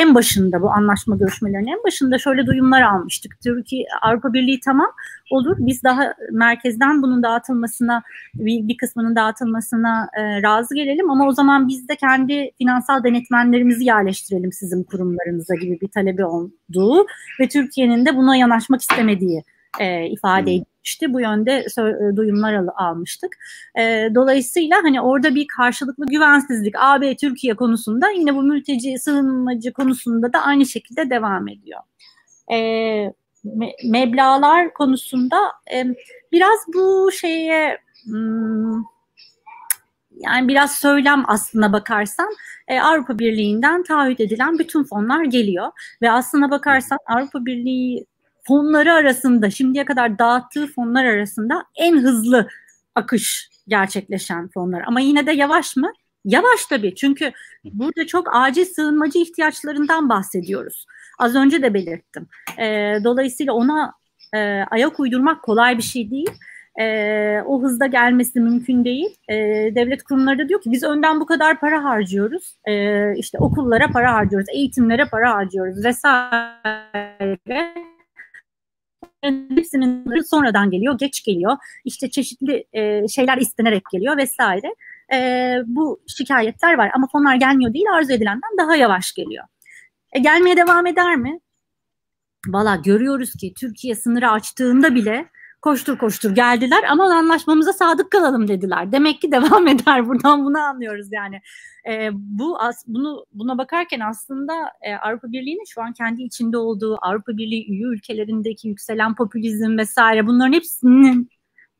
en 0.00 0.14
başında, 0.14 0.62
bu 0.62 0.70
anlaşma 0.70 1.16
görüşmelerinin 1.16 1.72
en 1.72 1.84
başında 1.86 2.18
şöyle 2.18 2.46
duyumlar 2.46 2.82
almıştık. 2.82 3.40
Türkiye, 3.44 3.86
Avrupa 4.02 4.32
Birliği 4.32 4.60
tamam 4.64 4.90
olur. 5.30 5.56
Biz 5.58 5.82
daha 5.82 6.14
merkezden 6.32 7.02
bunun 7.02 7.22
dağıtılmasına, 7.22 8.02
bir, 8.34 8.68
bir 8.68 8.76
kısmının 8.76 9.16
dağıtılmasına 9.16 10.08
e, 10.18 10.42
razı 10.42 10.74
gelelim 10.74 11.10
ama 11.10 11.26
o 11.26 11.32
zaman 11.32 11.68
biz 11.68 11.88
de 11.88 11.96
kendi 11.96 12.50
finansal 12.58 13.04
denetmenlerimizi 13.04 13.84
yerleştirelim 13.84 14.52
sizin 14.52 14.82
kurumlarınıza 14.82 15.54
gibi 15.54 15.80
bir 15.80 15.88
talebi 16.14 16.24
olduğu 16.24 17.06
ve 17.40 17.48
Türkiye'nin 17.48 18.06
de 18.06 18.16
buna 18.16 18.36
yanaşmak 18.36 18.80
istemediği 18.80 19.42
e, 19.80 20.06
ifade 20.06 20.50
hmm. 20.50 20.62
edilmişti. 20.62 21.12
Bu 21.12 21.20
yönde 21.20 21.66
e, 21.78 22.16
duyumlar 22.16 22.54
al, 22.54 22.68
almıştık. 22.76 23.36
E, 23.78 24.08
dolayısıyla 24.14 24.76
hani 24.82 25.00
orada 25.00 25.34
bir 25.34 25.46
karşılıklı 25.46 26.06
güvensizlik 26.06 26.74
AB 26.78 27.16
Türkiye 27.16 27.54
konusunda 27.54 28.10
yine 28.10 28.34
bu 28.34 28.42
mülteci 28.42 28.98
sığınmacı 28.98 29.72
konusunda 29.72 30.32
da 30.32 30.42
aynı 30.42 30.66
şekilde 30.66 31.10
devam 31.10 31.48
ediyor. 31.48 31.80
E, 32.52 32.58
me, 33.44 33.72
meblalar 33.84 34.74
konusunda 34.74 35.36
e, 35.74 35.86
biraz 36.32 36.58
bu 36.74 37.10
şeye 37.12 37.78
hmm, 38.04 38.82
yani 40.16 40.48
biraz 40.48 40.74
söylem 40.74 41.22
aslına 41.26 41.72
bakarsan 41.72 42.28
e, 42.68 42.80
Avrupa 42.80 43.18
Birliği'nden 43.18 43.82
taahhüt 43.82 44.20
edilen 44.20 44.58
bütün 44.58 44.84
fonlar 44.84 45.24
geliyor 45.24 45.70
ve 46.02 46.10
aslına 46.10 46.50
bakarsan 46.50 46.98
Avrupa 47.06 47.46
Birliği 47.46 48.06
fonları 48.46 48.92
arasında 48.92 49.50
şimdiye 49.50 49.84
kadar 49.84 50.18
dağıttığı 50.18 50.66
fonlar 50.66 51.04
arasında 51.04 51.64
en 51.76 51.98
hızlı 51.98 52.48
akış 52.94 53.50
gerçekleşen 53.68 54.48
fonlar. 54.48 54.82
Ama 54.86 55.00
yine 55.00 55.26
de 55.26 55.32
yavaş 55.32 55.76
mı? 55.76 55.92
Yavaş 56.24 56.66
tabii 56.66 56.94
çünkü 56.94 57.32
burada 57.64 58.06
çok 58.06 58.28
acil 58.32 58.64
sığınmacı 58.64 59.18
ihtiyaçlarından 59.18 60.08
bahsediyoruz. 60.08 60.86
Az 61.18 61.34
önce 61.34 61.62
de 61.62 61.74
belirttim. 61.74 62.26
E, 62.58 62.98
dolayısıyla 63.04 63.52
ona 63.52 63.92
e, 64.34 64.38
ayak 64.70 65.00
uydurmak 65.00 65.42
kolay 65.42 65.78
bir 65.78 65.82
şey 65.82 66.10
değil 66.10 66.30
e, 66.80 67.42
o 67.46 67.62
hızda 67.62 67.86
gelmesi 67.86 68.40
mümkün 68.40 68.84
değil. 68.84 69.16
E, 69.28 69.34
devlet 69.74 70.02
kurumları 70.02 70.38
da 70.38 70.48
diyor 70.48 70.62
ki 70.62 70.72
biz 70.72 70.82
önden 70.82 71.20
bu 71.20 71.26
kadar 71.26 71.60
para 71.60 71.84
harcıyoruz. 71.84 72.56
E, 72.64 73.16
işte 73.16 73.38
okullara 73.38 73.88
para 73.88 74.14
harcıyoruz, 74.14 74.48
eğitimlere 74.54 75.04
para 75.04 75.34
harcıyoruz 75.34 75.84
vesaire. 75.84 77.74
Hepsinin 79.22 80.20
sonradan 80.20 80.70
geliyor, 80.70 80.98
geç 80.98 81.24
geliyor. 81.24 81.56
İşte 81.84 82.10
çeşitli 82.10 82.64
e, 82.72 83.08
şeyler 83.08 83.38
istenerek 83.38 83.82
geliyor 83.92 84.16
vesaire. 84.16 84.74
E, 85.14 85.58
bu 85.66 86.00
şikayetler 86.06 86.74
var 86.74 86.90
ama 86.94 87.08
fonlar 87.12 87.34
gelmiyor 87.34 87.74
değil 87.74 87.86
arzu 87.96 88.12
edilenden 88.12 88.58
daha 88.58 88.76
yavaş 88.76 89.12
geliyor. 89.12 89.44
E, 90.12 90.18
gelmeye 90.18 90.56
devam 90.56 90.86
eder 90.86 91.16
mi? 91.16 91.40
Valla 92.48 92.76
görüyoruz 92.76 93.32
ki 93.32 93.54
Türkiye 93.60 93.94
sınırı 93.94 94.30
açtığında 94.30 94.94
bile 94.94 95.26
koştur 95.64 95.98
koştur 95.98 96.30
geldiler 96.30 96.84
ama 96.90 97.04
anlaşmamıza 97.04 97.72
sadık 97.72 98.10
kalalım 98.10 98.48
dediler. 98.48 98.92
Demek 98.92 99.20
ki 99.20 99.32
devam 99.32 99.66
eder. 99.74 100.06
Buradan 100.06 100.44
bunu 100.44 100.58
anlıyoruz 100.58 101.06
yani. 101.12 101.40
E, 101.88 102.10
bu 102.12 102.60
as, 102.60 102.84
bunu 102.86 103.26
buna 103.32 103.58
bakarken 103.58 104.00
aslında 104.00 104.52
e, 104.82 104.94
Avrupa 104.94 105.32
Birliği'nin 105.32 105.64
şu 105.74 105.82
an 105.82 105.92
kendi 105.92 106.22
içinde 106.22 106.58
olduğu 106.58 106.98
Avrupa 107.02 107.36
Birliği 107.36 107.70
üye 107.70 107.84
ülkelerindeki 107.84 108.68
yükselen 108.68 109.14
popülizm 109.14 109.78
vesaire 109.78 110.26
bunların 110.26 110.52
hepsinin 110.52 111.28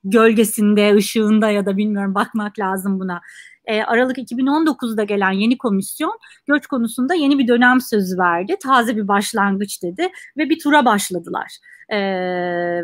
gölgesinde, 0.04 0.94
ışığında 0.94 1.50
ya 1.50 1.66
da 1.66 1.76
bilmiyorum 1.76 2.14
bakmak 2.14 2.58
lazım 2.58 3.00
buna. 3.00 3.20
E, 3.66 3.82
Aralık 3.82 4.18
2019'da 4.18 5.04
gelen 5.04 5.30
yeni 5.30 5.58
komisyon 5.58 6.18
göç 6.46 6.66
konusunda 6.66 7.14
yeni 7.14 7.38
bir 7.38 7.48
dönem 7.48 7.80
sözü 7.80 8.18
verdi. 8.18 8.56
Taze 8.62 8.96
bir 8.96 9.08
başlangıç 9.08 9.82
dedi 9.82 10.08
ve 10.36 10.50
bir 10.50 10.58
tura 10.58 10.84
başladılar. 10.84 11.58
E, 11.88 11.98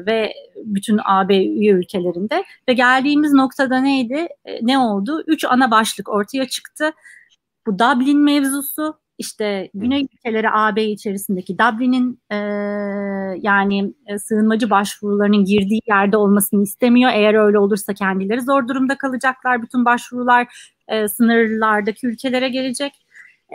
ve 0.07 0.33
bütün 0.65 1.01
AB 1.05 1.37
üye 1.37 1.73
ülkelerinde 1.73 2.45
ve 2.69 2.73
geldiğimiz 2.73 3.33
noktada 3.33 3.81
neydi? 3.81 4.29
E, 4.45 4.67
ne 4.67 4.79
oldu? 4.79 5.23
Üç 5.27 5.45
ana 5.45 5.71
başlık 5.71 6.09
ortaya 6.09 6.49
çıktı. 6.49 6.93
Bu 7.67 7.79
Dublin 7.79 8.19
mevzusu, 8.19 8.99
işte 9.21 9.71
Güney 9.75 10.07
ülkeleri 10.13 10.51
AB 10.51 10.85
içerisindeki 10.85 11.59
Dublin'in 11.59 12.21
e, 12.31 12.37
yani 13.41 13.95
e, 14.07 14.19
sığınmacı 14.19 14.71
başvurularının 14.71 15.45
girdiği 15.45 15.81
yerde 15.89 16.17
olmasını 16.17 16.63
istemiyor. 16.63 17.11
Eğer 17.15 17.35
öyle 17.35 17.59
olursa 17.59 17.95
kendileri 17.95 18.41
zor 18.41 18.69
durumda 18.69 18.99
kalacaklar. 18.99 19.63
Bütün 19.63 19.85
başvurular 19.85 20.47
e, 20.89 21.09
sınırlardaki 21.09 22.07
ülkelere 22.07 22.49
gelecek. 22.49 22.93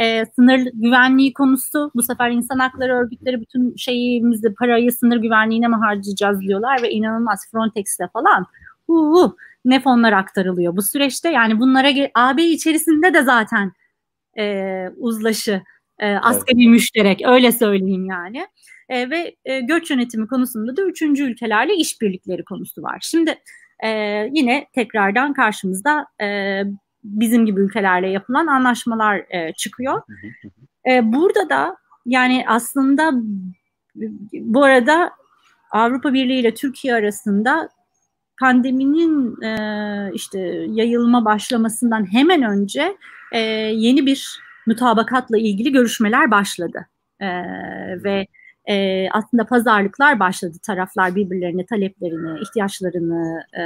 E, 0.02 0.26
sınır 0.26 0.68
güvenliği 0.74 1.34
konusu 1.34 1.92
bu 1.96 2.04
sefer 2.04 2.32
insan 2.32 2.60
hakları 2.60 2.94
örgütleri 2.94 3.42
bütün 3.42 3.76
şeyimizi 3.76 4.54
parayı 4.54 4.92
sınır 4.92 5.18
güvenliğine 5.18 5.68
mi 5.68 5.76
harcayacağız 5.76 6.42
diyorlar 6.42 6.82
ve 6.84 6.92
inanılmaz 6.92 7.40
Frontex'te 7.52 8.08
falan 8.14 8.46
hu, 8.88 8.96
hu, 9.14 9.38
ne 9.66 9.80
fonlar 9.80 10.14
aktarılıyor 10.14 10.78
bu 10.78 10.82
süreçte 10.82 11.30
yani 11.30 11.60
bunlara 11.60 11.90
AB 12.16 12.44
içerisinde 12.44 13.14
de 13.14 13.24
zaten 13.24 13.72
e, 14.40 14.86
uzlaşı, 14.98 15.62
e, 16.00 16.14
askeri 16.14 16.64
evet. 16.64 16.72
müşterek 16.72 17.22
öyle 17.26 17.52
söyleyeyim 17.52 18.06
yani. 18.06 18.48
E, 18.90 19.10
ve 19.10 19.36
e, 19.46 19.60
göç 19.60 19.92
yönetimi 19.92 20.28
konusunda 20.28 20.78
da 20.78 20.82
üçüncü 20.82 21.24
ülkelerle 21.24 21.76
işbirlikleri 21.76 22.44
konusu 22.44 22.84
var. 22.84 22.98
Şimdi 23.02 23.36
e, 23.84 23.90
yine 24.32 24.68
tekrardan 24.74 25.34
karşımızda 25.34 26.08
e, 26.22 26.62
bizim 27.04 27.46
gibi 27.46 27.62
ülkelerle 27.62 28.10
yapılan 28.10 28.48
anlaşmalar 28.48 29.18
e, 29.30 29.54
çıkıyor. 29.54 30.02
E, 30.90 31.14
burada 31.14 31.50
da 31.50 31.78
yani 32.06 32.46
aslında 32.48 33.12
bu 34.34 34.64
arada 34.64 35.12
Avrupa 35.72 36.14
Birliği 36.14 36.40
ile 36.40 36.54
Türkiye 36.54 36.94
arasında 36.94 37.70
pandeminin 38.40 39.42
e, 39.42 40.12
işte 40.14 40.40
yayılma 40.70 41.26
başlamasından 41.26 42.14
hemen 42.14 42.44
önce 42.44 42.98
e, 43.32 43.40
yeni 43.76 44.06
bir 44.06 44.40
mutabakatla 44.66 45.38
ilgili 45.38 45.72
görüşmeler 45.72 46.32
başladı. 46.32 46.88
E, 47.20 47.28
ve 48.04 48.28
e, 48.70 49.08
aslında 49.12 49.46
pazarlıklar 49.46 50.20
başladı. 50.20 50.58
Taraflar 50.64 51.16
birbirlerine 51.16 51.66
taleplerini, 51.66 52.40
ihtiyaçlarını, 52.40 53.44
e, 53.58 53.64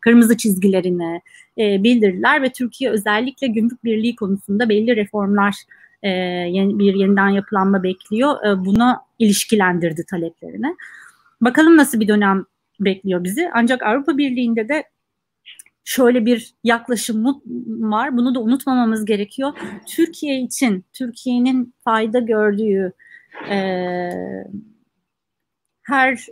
kırmızı 0.00 0.36
çizgilerini 0.36 1.20
e, 1.58 1.82
bildirdiler 1.82 2.42
ve 2.42 2.52
Türkiye 2.52 2.90
özellikle 2.90 3.46
gümrük 3.46 3.84
birliği 3.84 4.16
konusunda 4.16 4.68
belli 4.68 4.96
reformlar 4.96 5.54
e, 6.02 6.08
yeni, 6.08 6.78
bir 6.78 6.94
yeniden 6.94 7.28
yapılanma 7.28 7.82
bekliyor. 7.82 8.46
E, 8.46 8.64
buna 8.64 9.00
ilişkilendirdi 9.18 10.04
taleplerini. 10.10 10.76
Bakalım 11.40 11.76
nasıl 11.76 12.00
bir 12.00 12.08
dönem 12.08 12.44
bekliyor 12.80 13.24
bizi. 13.24 13.50
Ancak 13.54 13.82
Avrupa 13.82 14.18
Birliği'nde 14.18 14.68
de 14.68 14.84
şöyle 15.88 16.26
bir 16.26 16.54
yaklaşım 16.64 17.24
var. 17.90 18.16
Bunu 18.16 18.34
da 18.34 18.40
unutmamamız 18.40 19.04
gerekiyor. 19.04 19.52
Türkiye 19.86 20.40
için, 20.40 20.84
Türkiye'nin 20.92 21.74
fayda 21.84 22.18
gördüğü 22.18 22.92
e, 23.50 23.58
her 25.82 26.26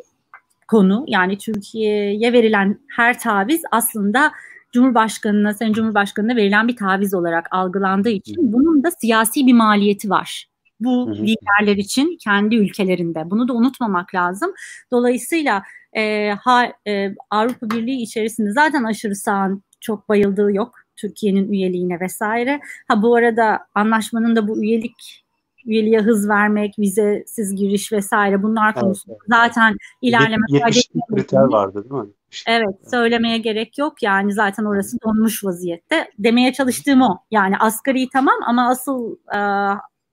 konu 0.69 1.05
yani 1.09 1.39
Türkiye'ye 1.39 2.33
verilen 2.33 2.79
her 2.97 3.19
taviz 3.19 3.63
aslında 3.71 4.33
Cumhurbaşkanı'na, 4.73 5.55
Sayın 5.55 5.73
Cumhurbaşkanı'na 5.73 6.37
verilen 6.37 6.69
bir 6.69 6.77
taviz 6.77 7.15
olarak 7.15 7.47
algılandığı 7.51 8.11
için 8.11 8.53
bunun 8.53 8.85
da 8.85 8.91
siyasi 8.91 9.47
bir 9.47 9.53
maliyeti 9.53 10.11
var. 10.11 10.47
Bu 10.81 11.13
liderler 11.15 11.77
için 11.77 12.17
kendi 12.25 12.57
ülkelerinde. 12.57 13.31
Bunu 13.31 13.49
da 13.49 13.53
unutmamak 13.53 14.15
lazım. 14.15 14.53
Dolayısıyla 14.91 15.63
e, 15.97 16.31
ha, 16.31 16.73
e, 16.87 17.15
Avrupa 17.31 17.71
Birliği 17.71 18.03
içerisinde 18.03 18.53
zaten 18.53 18.85
aşırı 18.85 19.17
sağın 19.17 19.63
çok 19.81 20.09
bayıldığı 20.09 20.53
yok 20.53 20.75
Türkiye'nin 20.97 21.53
üyeliğine 21.53 22.01
vesaire. 22.01 22.61
Ha 22.89 23.03
bu 23.03 23.15
arada 23.15 23.67
anlaşmanın 23.75 24.37
da 24.37 24.49
bu 24.49 24.63
üyelik 24.63 25.25
üyeliğe 25.67 26.01
hız 26.01 26.29
vermek, 26.29 26.79
vizesiz 26.79 27.55
giriş 27.55 27.93
vesaire 27.93 28.43
bunlar 28.43 28.73
evet, 28.73 28.81
konusunda 28.81 29.17
evet. 29.21 29.29
zaten 29.29 29.77
ilerleme 30.03 30.47
70 30.49 30.89
kriter 31.15 31.43
vardı 31.43 31.91
değil 31.91 32.03
mi? 32.03 32.09
Evet 32.49 32.91
söylemeye 32.91 33.39
gerek 33.39 33.79
yok 33.79 34.03
yani 34.03 34.33
zaten 34.33 34.65
orası 34.65 34.97
donmuş 35.05 35.45
vaziyette. 35.45 36.11
Demeye 36.19 36.53
çalıştığım 36.53 37.03
o 37.03 37.19
yani 37.31 37.57
asgari 37.59 38.09
tamam 38.13 38.37
ama 38.47 38.69
asıl 38.69 39.17
e, 39.35 39.39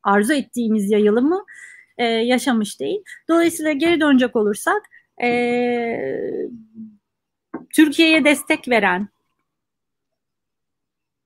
arzu 0.04 0.34
ettiğimiz 0.34 0.92
yayılımı 0.92 1.44
e, 1.98 2.06
yaşamış 2.06 2.80
değil. 2.80 3.04
Dolayısıyla 3.30 3.72
geri 3.72 4.02
dönecek 4.02 4.36
olursak 4.36 4.82
e, 5.22 6.48
Türkiye'ye 7.70 8.26
destek 8.26 8.70
veren 8.70 9.08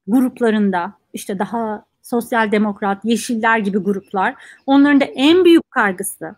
gruplarında 0.07 0.93
işte 1.13 1.39
daha 1.39 1.85
sosyal 2.01 2.51
demokrat, 2.51 3.05
yeşiller 3.05 3.57
gibi 3.57 3.77
gruplar 3.77 4.35
onların 4.65 5.01
da 5.01 5.05
en 5.05 5.45
büyük 5.45 5.71
kargısı 5.71 6.35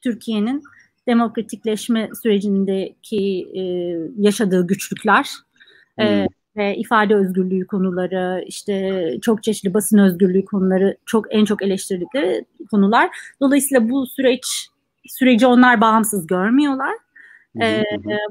Türkiye'nin 0.00 0.62
demokratikleşme 1.06 2.08
sürecindeki 2.22 3.48
e, 3.54 3.62
yaşadığı 4.18 4.66
güçlükler 4.66 5.30
e, 5.98 6.04
hmm. 6.04 6.22
e, 6.22 6.28
ve 6.56 6.76
ifade 6.76 7.14
özgürlüğü 7.14 7.66
konuları, 7.66 8.44
işte 8.46 9.02
çok 9.22 9.42
çeşitli 9.42 9.74
basın 9.74 9.98
özgürlüğü 9.98 10.44
konuları 10.44 10.96
çok 11.06 11.34
en 11.34 11.44
çok 11.44 11.62
eleştirdikleri 11.62 12.44
konular. 12.70 13.10
Dolayısıyla 13.40 13.90
bu 13.90 14.06
süreç 14.06 14.68
süreci 15.08 15.46
onlar 15.46 15.80
bağımsız 15.80 16.26
görmüyorlar. 16.26 16.94
E, 17.62 17.82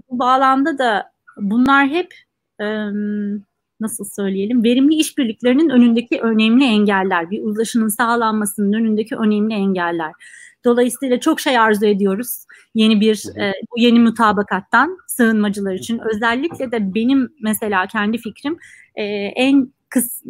bu 0.09 0.19
bağlamda 0.19 0.77
da 0.77 1.11
bunlar 1.37 1.87
hep 1.87 2.13
e, 2.59 2.65
nasıl 3.79 4.05
söyleyelim 4.05 4.63
verimli 4.63 4.95
işbirliklerinin 4.95 5.69
önündeki 5.69 6.19
önemli 6.21 6.63
engeller, 6.63 7.31
bir 7.31 7.43
uzlaşının 7.43 7.87
sağlanmasının 7.87 8.73
önündeki 8.73 9.15
önemli 9.15 9.53
engeller. 9.53 10.11
Dolayısıyla 10.65 11.19
çok 11.19 11.39
şey 11.39 11.59
arzu 11.59 11.85
ediyoruz 11.85 12.45
yeni 12.75 13.01
bir 13.01 13.23
e, 13.37 13.53
bu 13.71 13.79
yeni 13.79 13.99
mutabakattan 13.99 14.97
sığınmacılar 15.07 15.73
için. 15.73 16.01
Özellikle 16.13 16.71
de 16.71 16.95
benim 16.95 17.29
mesela 17.41 17.87
kendi 17.87 18.17
fikrim 18.17 18.57
e, 18.95 19.03
en 19.35 19.73
kıs, 19.89 20.21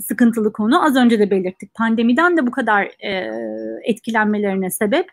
sıkıntılı 0.00 0.52
konu 0.52 0.84
az 0.84 0.96
önce 0.96 1.18
de 1.18 1.30
belirttik. 1.30 1.74
Pandemiden 1.74 2.36
de 2.36 2.46
bu 2.46 2.50
kadar 2.50 2.84
e, 2.84 3.30
etkilenmelerine 3.84 4.70
sebep 4.70 5.06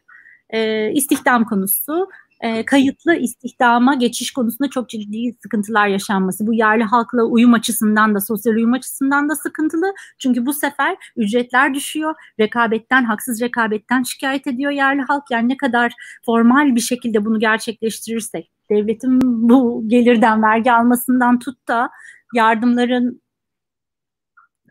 e, 0.50 0.92
istihdam 0.94 1.46
konusu. 1.46 2.08
E, 2.42 2.66
kayıtlı 2.66 3.16
istihdama 3.16 3.96
geçiş 3.96 4.32
konusunda 4.32 4.70
çok 4.70 4.90
ciddi 4.90 5.38
sıkıntılar 5.44 5.88
yaşanması. 5.88 6.48
Bu 6.48 6.54
yerli 6.54 6.84
halkla 6.84 7.24
uyum 7.24 7.54
açısından 7.54 8.16
da 8.16 8.22
sosyal 8.22 8.54
uyum 8.54 8.74
açısından 8.74 9.30
da 9.30 9.36
sıkıntılı. 9.36 9.94
Çünkü 10.20 10.46
bu 10.46 10.54
sefer 10.54 10.98
ücretler 11.16 11.74
düşüyor. 11.74 12.16
Rekabetten, 12.40 13.04
haksız 13.04 13.42
rekabetten 13.42 14.04
şikayet 14.04 14.48
ediyor 14.48 14.72
yerli 14.72 15.02
halk. 15.02 15.24
Yani 15.32 15.50
ne 15.50 15.58
kadar 15.58 15.94
formal 16.26 16.76
bir 16.76 16.82
şekilde 16.82 17.26
bunu 17.26 17.40
gerçekleştirirsek 17.40 18.52
devletin 18.70 19.20
bu 19.50 19.84
gelirden 19.88 20.44
vergi 20.44 20.72
almasından 20.72 21.40
tut 21.40 21.68
da 21.68 21.90
yardımların 22.36 23.22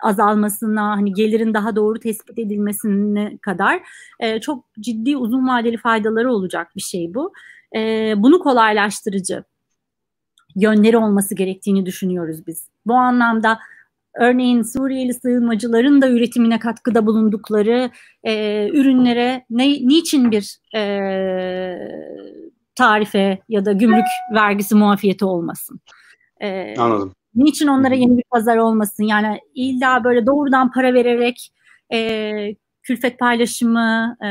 azalmasına, 0.02 0.90
hani 0.90 1.12
gelirin 1.12 1.54
daha 1.54 1.76
doğru 1.76 2.00
tespit 2.00 2.38
edilmesine 2.38 3.38
kadar 3.38 3.82
e, 4.20 4.40
çok 4.40 4.64
ciddi 4.80 5.16
uzun 5.16 5.48
vadeli 5.48 5.76
faydaları 5.76 6.32
olacak 6.32 6.76
bir 6.76 6.80
şey 6.80 7.14
bu. 7.14 7.32
E, 7.76 8.14
bunu 8.16 8.38
kolaylaştırıcı 8.38 9.44
yönleri 10.56 10.96
olması 10.96 11.34
gerektiğini 11.34 11.86
düşünüyoruz 11.86 12.46
biz. 12.46 12.68
Bu 12.86 12.94
anlamda 12.94 13.58
örneğin 14.14 14.62
Suriyeli 14.62 15.14
sığınmacıların 15.14 16.02
da 16.02 16.08
üretimine 16.08 16.58
katkıda 16.58 17.06
bulundukları 17.06 17.90
e, 18.24 18.68
ürünlere 18.68 19.44
ne, 19.50 19.68
niçin 19.68 20.30
bir 20.30 20.58
e, 20.76 20.82
tarife 22.74 23.38
ya 23.48 23.64
da 23.64 23.72
gümrük 23.72 24.06
vergisi 24.34 24.74
muafiyeti 24.74 25.24
olmasın? 25.24 25.80
E, 26.40 26.74
Anladım. 26.78 27.14
Niçin 27.36 27.66
onlara 27.66 27.94
yeni 27.94 28.18
bir 28.18 28.24
pazar 28.30 28.56
olmasın? 28.56 29.04
Yani 29.04 29.40
illa 29.54 30.04
böyle 30.04 30.26
doğrudan 30.26 30.72
para 30.72 30.94
vererek 30.94 31.52
e, 31.92 32.54
külfet 32.82 33.18
paylaşımı 33.18 34.16
e, 34.22 34.26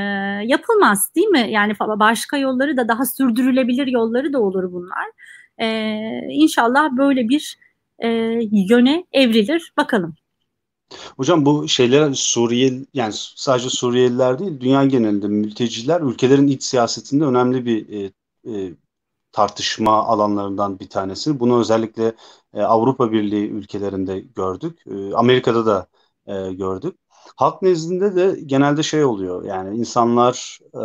yapılmaz 0.46 1.12
değil 1.16 1.28
mi? 1.28 1.48
Yani 1.50 1.74
başka 1.80 2.38
yolları 2.38 2.78
da 2.78 2.88
daha 2.88 3.06
sürdürülebilir 3.06 3.88
yolları 3.88 4.34
da 4.34 4.42
olur 4.42 4.72
bunlar. 4.72 5.06
E, 5.58 5.68
inşallah 6.30 6.92
böyle 6.98 7.30
bir 7.30 7.58
e, 8.00 8.08
yöne 8.52 9.06
evrilir. 9.12 9.74
Bakalım. 9.78 10.16
Hocam 11.18 11.46
bu 11.46 11.68
şeyler 11.68 12.14
Suriye 12.14 12.74
yani 12.94 13.14
sadece 13.16 13.70
Suriyeliler 13.70 14.40
değil 14.40 14.60
dünya 14.60 14.86
genelinde 14.86 15.28
mülteciler 15.28 16.02
ülkelerin 16.02 16.48
iç 16.48 16.64
siyasetinde 16.64 17.26
önemli 17.26 17.66
bir 17.66 17.90
e, 17.90 18.12
e, 18.46 18.74
tartışma 19.36 20.06
alanlarından 20.06 20.80
bir 20.80 20.90
tanesi. 20.90 21.40
Bunu 21.40 21.60
özellikle 21.60 22.16
e, 22.54 22.62
Avrupa 22.62 23.12
Birliği 23.12 23.50
ülkelerinde 23.50 24.20
gördük. 24.20 24.84
E, 24.88 25.14
Amerika'da 25.16 25.66
da 25.66 25.88
e, 26.28 26.54
gördük. 26.54 27.00
Halk 27.36 27.62
nezdinde 27.62 28.16
de 28.16 28.42
genelde 28.46 28.84
şey 28.84 29.06
oluyor 29.06 29.44
yani 29.44 29.78
insanlar 29.78 30.60
e, 30.74 30.80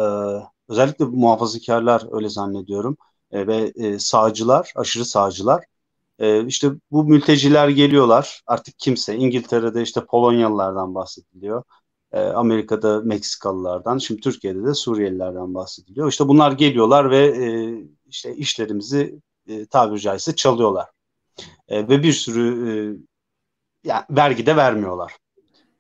özellikle 0.69 1.05
muhafazakarlar 1.05 2.17
öyle 2.17 2.29
zannediyorum 2.29 2.97
e, 3.33 3.47
ve 3.47 3.73
e, 3.77 3.99
sağcılar, 3.99 4.73
aşırı 4.77 5.05
sağcılar 5.05 5.65
e, 6.19 6.47
işte 6.47 6.71
bu 6.91 7.05
mülteciler 7.05 7.69
geliyorlar 7.69 8.43
artık 8.47 8.79
kimse 8.79 9.17
İngiltere'de 9.17 9.83
işte 9.83 10.05
Polonyalılardan 10.05 10.95
bahsediliyor. 10.95 11.63
E, 12.13 12.21
Amerika'da 12.21 13.01
Meksikalılardan, 13.01 13.99
şimdi 13.99 14.21
Türkiye'de 14.21 14.65
de 14.65 14.75
Suriyelilerden 14.75 15.55
bahsediliyor. 15.55 16.09
İşte 16.09 16.29
bunlar 16.29 16.53
geliyorlar 16.53 17.11
ve 17.11 17.27
e, 17.27 17.47
işte 18.11 18.37
işlerimizi 18.37 19.21
e, 19.49 19.67
tabiri 19.67 20.01
caizse 20.01 20.37
çalıyorlar. 20.37 20.89
E, 21.69 21.89
ve 21.89 22.03
bir 22.03 22.13
sürü 22.13 22.69
e, 22.69 22.73
yani 23.85 24.05
vergi 24.11 24.47
de 24.47 24.57
vermiyorlar. 24.57 25.17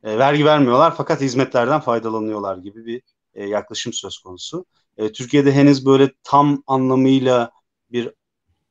E, 0.03 0.19
vergi 0.19 0.45
vermiyorlar 0.45 0.95
fakat 0.97 1.21
hizmetlerden 1.21 1.81
faydalanıyorlar 1.81 2.57
gibi 2.57 2.87
bir 2.87 3.03
e, 3.35 3.47
yaklaşım 3.47 3.93
söz 3.93 4.19
konusu. 4.19 4.65
E, 4.97 5.13
Türkiye'de 5.13 5.53
henüz 5.53 5.87
böyle 5.87 6.13
tam 6.23 6.63
anlamıyla 6.67 7.51
bir 7.93 8.11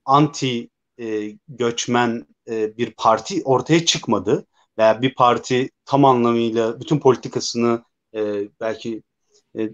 anti 0.05 0.69
e, 0.99 1.37
göçmen 1.47 2.25
e, 2.49 2.77
bir 2.77 2.91
parti 2.91 3.41
ortaya 3.43 3.85
çıkmadı 3.85 4.45
veya 4.77 5.01
bir 5.01 5.15
parti 5.15 5.69
tam 5.85 6.05
anlamıyla 6.05 6.79
bütün 6.79 6.99
politikasını 6.99 7.83
e, 8.15 8.49
belki 8.59 9.03
e, 9.57 9.69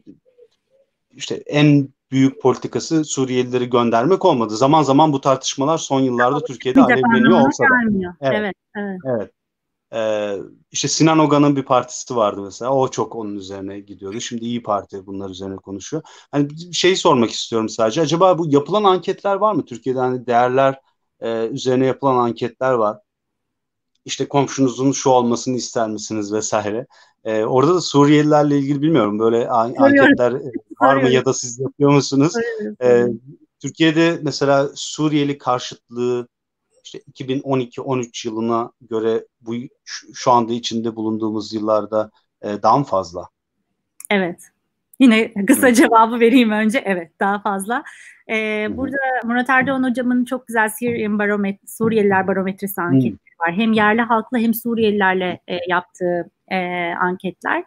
işte 1.11 1.35
en 1.35 1.94
büyük 2.11 2.41
politikası 2.41 3.05
Suriyelileri 3.05 3.69
göndermek 3.69 4.25
olmadı. 4.25 4.55
Zaman 4.55 4.83
zaman 4.83 5.13
bu 5.13 5.21
tartışmalar 5.21 5.77
son 5.77 5.99
yıllarda 5.99 6.43
Türkiye'de 6.43 6.81
alevleniyor 6.81 7.47
olsa 7.47 7.63
da. 7.63 7.67
Evet, 8.21 8.35
evet. 8.35 8.55
evet. 8.75 8.99
evet. 9.05 9.31
Ee, 9.93 10.37
işte 10.71 10.87
Sinan 10.87 11.19
Oga'nın 11.19 11.55
bir 11.55 11.63
partisi 11.63 12.15
vardı 12.15 12.41
mesela. 12.41 12.71
O 12.71 12.87
çok 12.87 13.15
onun 13.15 13.35
üzerine 13.35 13.79
gidiyordu. 13.79 14.19
Şimdi 14.19 14.45
İyi 14.45 14.63
Parti 14.63 15.05
bunlar 15.05 15.29
üzerine 15.29 15.55
konuşuyor. 15.55 16.03
Hani 16.31 16.49
bir 16.49 16.73
şey 16.73 16.95
sormak 16.95 17.31
istiyorum 17.31 17.69
sadece. 17.69 18.01
Acaba 18.01 18.37
bu 18.37 18.47
yapılan 18.49 18.83
anketler 18.83 19.35
var 19.35 19.53
mı? 19.53 19.65
Türkiye'de 19.65 19.99
hani 19.99 20.27
değerler 20.27 20.79
e, 21.19 21.47
üzerine 21.47 21.85
yapılan 21.85 22.17
anketler 22.17 22.71
var. 22.71 22.97
İşte 24.05 24.27
komşunuzun 24.27 24.91
şu 24.91 25.09
olmasını 25.09 25.55
ister 25.55 25.89
misiniz 25.89 26.33
vesaire. 26.33 26.85
E, 27.23 27.43
orada 27.43 27.75
da 27.75 27.81
Suriyelilerle 27.81 28.59
ilgili 28.59 28.81
bilmiyorum 28.81 29.19
böyle 29.19 29.49
an- 29.49 29.75
anketler 29.77 30.33
var 30.81 30.95
mı 30.95 31.09
ya 31.09 31.25
da 31.25 31.33
siz 31.33 31.59
yapıyor 31.59 31.91
musunuz? 31.91 32.33
E, 32.83 33.05
Türkiye'de 33.59 34.19
mesela 34.21 34.69
Suriyeli 34.75 35.37
karşıtlığı 35.37 36.27
işte 36.83 36.99
2012-13 36.99 38.27
yılına 38.27 38.71
göre 38.81 39.25
bu 39.41 39.53
şu 40.13 40.31
anda 40.31 40.53
içinde 40.53 40.95
bulunduğumuz 40.95 41.53
yıllarda 41.53 42.11
e, 42.41 42.61
daha 42.63 42.77
mı 42.77 42.85
fazla? 42.85 43.27
Evet. 44.09 44.39
Yine 44.99 45.33
kısa 45.47 45.73
cevabı 45.73 46.19
vereyim 46.19 46.51
önce. 46.51 46.83
Evet 46.85 47.11
daha 47.19 47.39
fazla. 47.39 47.83
Ee, 48.29 48.67
burada 48.71 48.97
Murat 49.23 49.49
Erdoğan 49.49 49.89
hocamın 49.89 50.25
çok 50.25 50.47
güzel 50.47 50.69
Syrian 50.69 51.19
baromet 51.19 51.59
Suriyeliler 51.69 52.27
barometresi 52.27 52.81
anketleri 52.81 53.24
var. 53.39 53.53
Hem 53.53 53.73
yerli 53.73 54.01
halkla 54.01 54.37
hem 54.37 54.53
Suriyelilerle 54.53 55.39
e, 55.47 55.57
yaptığı 55.67 56.29
e, 56.51 56.57
anketler. 57.01 57.63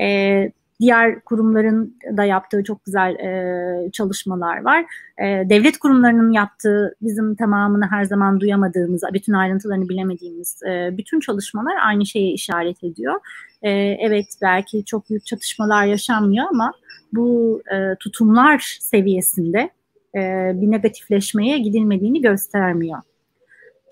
E, 0.00 0.52
diğer 0.82 1.20
kurumların 1.20 1.96
da 2.16 2.24
yaptığı 2.24 2.64
çok 2.64 2.84
güzel 2.84 3.14
e, 3.14 3.90
çalışmalar 3.90 4.62
var. 4.62 4.84
E, 5.18 5.24
devlet 5.24 5.78
kurumlarının 5.78 6.30
yaptığı 6.30 6.96
bizim 7.02 7.34
tamamını 7.34 7.86
her 7.90 8.04
zaman 8.04 8.40
duyamadığımız, 8.40 9.02
bütün 9.12 9.32
ayrıntılarını 9.32 9.88
bilemediğimiz 9.88 10.62
e, 10.62 10.96
bütün 10.96 11.20
çalışmalar 11.20 11.74
aynı 11.86 12.06
şeye 12.06 12.32
işaret 12.32 12.84
ediyor. 12.84 13.20
E, 13.62 13.70
evet 14.00 14.26
belki 14.42 14.84
çok 14.84 15.10
büyük 15.10 15.26
çatışmalar 15.26 15.86
yaşanmıyor 15.86 16.46
ama 16.50 16.72
bu 17.12 17.62
e, 17.74 17.96
tutumlar 18.00 18.78
seviyesinde 18.80 19.70
e, 20.16 20.52
bir 20.54 20.70
negatifleşmeye 20.70 21.58
gidilmediğini 21.58 22.20
göstermiyor. 22.20 22.98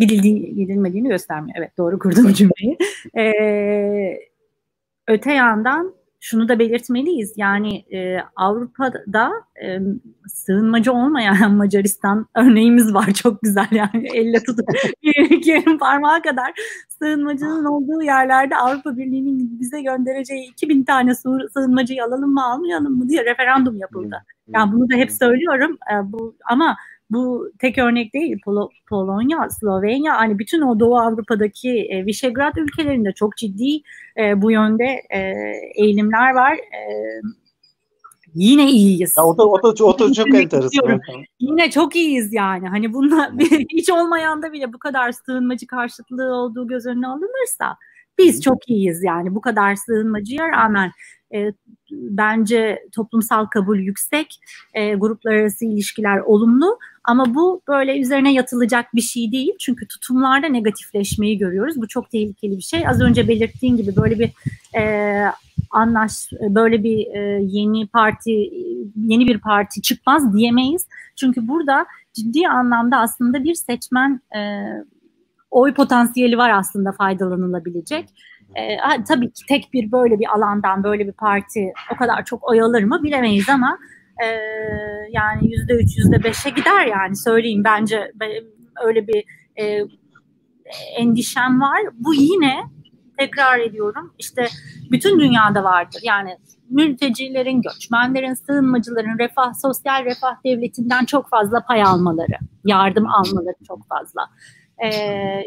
Gidildiği, 0.01 0.55
gidilmediğini 0.55 1.09
göstermiyor. 1.09 1.57
Evet 1.59 1.79
doğru 1.79 1.99
kurdum 1.99 2.33
cümleyi. 2.33 2.79
E, 3.19 3.33
öte 5.09 5.33
yandan 5.33 5.95
şunu 6.21 6.49
da 6.49 6.59
belirtmeliyiz. 6.59 7.33
Yani 7.37 7.77
e, 7.77 8.19
Avrupa'da 8.37 9.33
e, 9.63 9.79
sığınmacı 10.29 10.93
olmayan 10.93 11.55
Macaristan 11.57 12.27
örneğimiz 12.37 12.95
var. 12.95 13.13
Çok 13.13 13.43
güzel 13.43 13.69
yani 13.71 14.09
elle 14.15 14.43
tutup 14.43 14.69
bir 15.03 15.31
iki 15.31 15.65
parmağı 15.81 16.23
kadar 16.23 16.53
sığınmacının 16.89 17.65
olduğu 17.65 18.03
yerlerde 18.03 18.57
Avrupa 18.57 18.97
Birliği'nin 18.97 19.61
bize 19.61 19.83
göndereceği 19.83 20.51
2000 20.51 20.85
tane 20.85 21.15
sığınmacıyı 21.55 22.05
alalım 22.05 22.33
mı 22.33 22.45
almayalım 22.45 22.99
mı 22.99 23.09
diye 23.09 23.25
referandum 23.25 23.77
yapıldı. 23.77 24.25
Yani 24.49 24.73
bunu 24.73 24.91
da 24.91 24.95
hep 24.95 25.13
söylüyorum. 25.13 25.79
E, 25.93 26.13
bu 26.13 26.37
ama 26.45 26.77
bu 27.11 27.53
tek 27.59 27.79
örnek 27.79 28.15
değil. 28.15 28.39
Pol 28.45 28.69
Polonya, 28.89 29.49
Slovenya, 29.61 30.17
hani 30.17 30.39
bütün 30.39 30.61
o 30.61 30.81
Doğu 30.81 30.99
Avrupa'daki 30.99 31.71
e, 31.71 32.07
Visegrad 32.07 32.57
ülkelerinde 32.57 33.13
çok 33.13 33.37
ciddi 33.37 33.83
e, 34.19 34.43
bu 34.43 34.51
yönde 34.51 35.03
e, 35.11 35.19
eğilimler 35.75 36.35
var. 36.35 36.53
E, 36.53 36.83
yine 38.35 38.71
iyiyiz. 38.71 39.15
Ya 39.19 39.25
o 39.25 39.39
da 39.39 39.49
o 39.49 39.63
da, 39.63 39.85
o 39.85 39.99
da 39.99 40.13
çok 40.13 40.35
enteresan. 40.35 41.01
Yine 41.41 41.71
çok 41.71 41.97
iyiyiz 41.97 42.33
yani. 42.33 42.69
Hani 42.69 42.93
bunlar 42.93 43.31
hiç 43.73 43.91
olmayan 43.91 44.43
da 44.43 44.53
bile 44.53 44.73
bu 44.73 44.79
kadar 44.79 45.13
sığınmacı 45.13 45.67
karşıtlığı 45.67 46.35
olduğu 46.35 46.69
göz 46.69 46.87
önüne 46.87 47.07
alınırsa 47.07 47.77
biz 48.19 48.43
çok 48.43 48.69
iyiyiz 48.69 49.03
yani 49.05 49.35
bu 49.35 49.41
kadar 49.41 49.77
sığınmacıya 49.77 50.49
rağmen 50.49 50.93
e, 51.35 51.53
bence 51.91 52.79
toplumsal 52.93 53.47
kabul 53.47 53.79
yüksek, 53.79 54.41
e, 54.75 54.95
gruplar 54.95 55.33
arası 55.33 55.65
ilişkiler 55.65 56.19
olumlu 56.19 56.79
ama 57.05 57.35
bu 57.35 57.63
böyle 57.69 58.01
üzerine 58.01 58.33
yatılacak 58.33 58.95
bir 58.95 59.01
şey 59.01 59.33
değil. 59.33 59.53
Çünkü 59.61 59.89
tutumlarda 59.89 60.47
negatifleşmeyi 60.47 61.39
görüyoruz. 61.39 61.77
Bu 61.77 61.89
çok 61.89 62.11
tehlikeli 62.11 62.57
bir 62.57 62.63
şey. 62.63 62.89
Az 62.89 63.01
önce 63.01 63.29
belirttiğim 63.29 63.77
gibi 63.77 63.97
böyle 63.97 64.19
bir 64.19 64.31
e, 64.79 65.25
anlaş, 65.71 66.13
böyle 66.33 66.85
bir 66.85 67.07
e, 67.07 67.41
yeni 67.43 67.87
parti, 67.87 68.51
yeni 68.97 69.27
bir 69.27 69.39
parti 69.39 69.83
çıkmaz 69.83 70.37
diyemeyiz. 70.37 70.87
Çünkü 71.17 71.49
burada 71.49 71.87
ciddi 72.13 72.49
anlamda 72.49 72.97
aslında 72.97 73.45
bir 73.45 73.55
seçmen 73.55 74.21
e, 74.37 74.41
oy 75.51 75.75
potansiyeli 75.75 76.39
var 76.39 76.51
aslında 76.51 76.93
faydalanılabilecek. 76.93 78.09
E, 78.57 78.77
tabii 79.09 79.33
ki 79.33 79.47
tek 79.49 79.73
bir 79.73 79.93
böyle 79.93 80.19
bir 80.19 80.27
alandan 80.35 80.85
böyle 80.85 81.07
bir 81.07 81.13
parti 81.13 81.73
o 81.95 81.97
kadar 81.97 82.25
çok 82.25 82.49
oy 82.51 82.63
alır 82.63 82.83
mı 82.83 83.01
bilemeyiz 83.03 83.49
ama 83.49 83.79
e, 84.25 84.27
yani 85.11 85.53
yüzde 85.53 85.73
üç 85.73 85.99
yüzde 85.99 86.25
beşe 86.25 86.51
gider 86.51 86.87
yani 86.87 87.17
söyleyeyim 87.17 87.65
bence 87.65 88.13
öyle 88.85 89.07
bir 89.07 89.25
e, 89.61 89.85
endişem 90.97 91.61
var. 91.61 91.81
Bu 91.93 92.15
yine 92.15 92.63
tekrar 93.19 93.59
ediyorum 93.59 94.15
işte 94.19 94.47
bütün 94.91 95.21
dünyada 95.21 95.65
vardır. 95.65 96.01
Yani 96.05 96.37
mültecilerin, 96.71 97.63
göçmenlerin, 97.63 98.35
sığınmacıların 98.35 99.19
refah, 99.19 99.53
sosyal 99.63 100.05
refah 100.05 100.45
devletinden 100.45 101.05
çok 101.05 101.29
fazla 101.29 101.65
pay 101.69 101.83
almaları, 101.83 102.39
yardım 102.65 103.07
almaları 103.07 103.57
çok 103.69 103.89
fazla 103.89 104.29
e, 104.85 104.91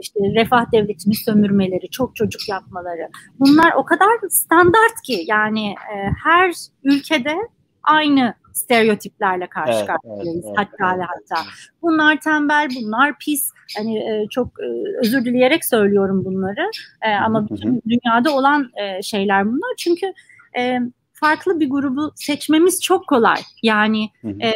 işte 0.01 0.19
refah 0.35 0.71
devletini 0.71 1.15
sömürmeleri, 1.15 1.89
çok 1.89 2.15
çocuk 2.15 2.49
yapmaları. 2.49 3.09
Bunlar 3.39 3.73
o 3.77 3.85
kadar 3.85 4.09
standart 4.29 5.01
ki 5.05 5.23
yani 5.27 5.69
e, 5.69 5.95
her 6.23 6.53
ülkede 6.83 7.35
aynı 7.83 8.33
stereotiplerle 8.53 9.47
karşı 9.47 9.77
evet, 9.77 9.87
karşıyayız 9.87 10.45
evet, 10.45 10.57
hatta 10.57 10.95
evet, 10.95 11.05
hatta. 11.07 11.41
Bunlar 11.81 12.19
tembel, 12.19 12.69
bunlar 12.75 13.17
pis. 13.19 13.51
Hani 13.77 13.97
e, 13.97 14.27
çok 14.29 14.47
e, 14.47 14.65
özür 14.99 15.25
dileyerek 15.25 15.65
söylüyorum 15.65 16.25
bunları. 16.25 16.71
E, 17.01 17.09
ama 17.09 17.49
bütün 17.49 17.81
dünyada 17.87 18.35
olan 18.35 18.71
e, 18.83 19.01
şeyler 19.01 19.45
bunlar. 19.45 19.73
Çünkü 19.77 20.13
e, 20.57 20.79
farklı 21.13 21.59
bir 21.59 21.69
grubu 21.69 22.11
seçmemiz 22.15 22.83
çok 22.83 23.07
kolay. 23.07 23.39
Yani 23.63 24.09
e, 24.25 24.51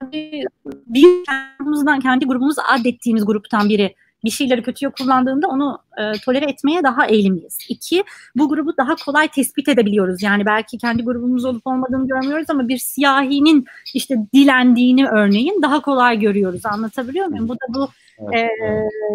kendi 0.00 0.44
bir 0.86 1.24
grubumuzdan, 1.58 2.00
kendi 2.00 2.26
grubumuz 2.26 2.56
adettiğimiz 2.68 3.24
gruptan 3.24 3.68
biri 3.68 3.94
bir 4.24 4.30
şeyleri 4.30 4.62
kötüye 4.62 4.90
kullandığında 4.90 5.48
onu 5.48 5.78
e, 5.98 6.12
tolere 6.24 6.44
etmeye 6.44 6.82
daha 6.82 7.06
eğilimliyiz. 7.06 7.58
İki, 7.68 8.04
bu 8.36 8.48
grubu 8.48 8.76
daha 8.76 8.96
kolay 9.04 9.28
tespit 9.28 9.68
edebiliyoruz. 9.68 10.22
Yani 10.22 10.46
belki 10.46 10.78
kendi 10.78 11.02
grubumuz 11.04 11.44
olup 11.44 11.66
olmadığını 11.66 12.08
görmüyoruz 12.08 12.50
ama 12.50 12.68
bir 12.68 12.78
siyahinin 12.78 13.66
işte 13.94 14.16
dilendiğini 14.34 15.08
örneğin 15.08 15.62
daha 15.62 15.82
kolay 15.82 16.18
görüyoruz. 16.18 16.66
Anlatabiliyor 16.66 17.26
muyum? 17.26 17.48
Bu 17.48 17.54
da 17.54 17.66
bu 17.68 17.88
e, 18.36 18.48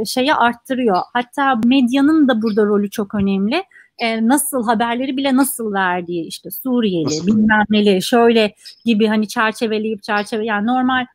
şeyi 0.05 0.33
arttırıyor. 0.33 0.97
Hatta 1.13 1.55
medyanın 1.65 2.27
da 2.27 2.41
burada 2.41 2.65
rolü 2.65 2.89
çok 2.89 3.15
önemli. 3.15 3.63
E, 3.99 4.27
nasıl 4.27 4.63
haberleri 4.63 5.17
bile 5.17 5.35
nasıl 5.35 5.73
verdiği 5.73 6.27
işte 6.27 6.51
Suriyeli, 6.51 7.05
nasıl? 7.05 7.27
bilmem 7.27 7.63
neli, 7.69 8.01
şöyle 8.01 8.53
gibi 8.85 9.07
hani 9.07 9.27
çerçeveleyip 9.27 10.03
çerçeve 10.03 10.45
yani 10.45 10.67
normal 10.67 11.05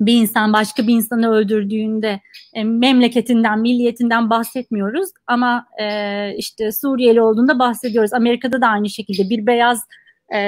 bir 0.00 0.14
insan 0.14 0.52
başka 0.52 0.86
bir 0.86 0.94
insanı 0.94 1.30
öldürdüğünde 1.30 2.20
e, 2.54 2.64
memleketinden, 2.64 3.60
milliyetinden 3.60 4.30
bahsetmiyoruz 4.30 5.10
ama 5.26 5.66
e, 5.80 6.34
işte 6.36 6.72
Suriyeli 6.72 7.20
olduğunda 7.20 7.58
bahsediyoruz. 7.58 8.12
Amerika'da 8.12 8.60
da 8.60 8.66
aynı 8.66 8.90
şekilde 8.90 9.30
bir 9.30 9.46
beyaz 9.46 9.86
e, 10.34 10.38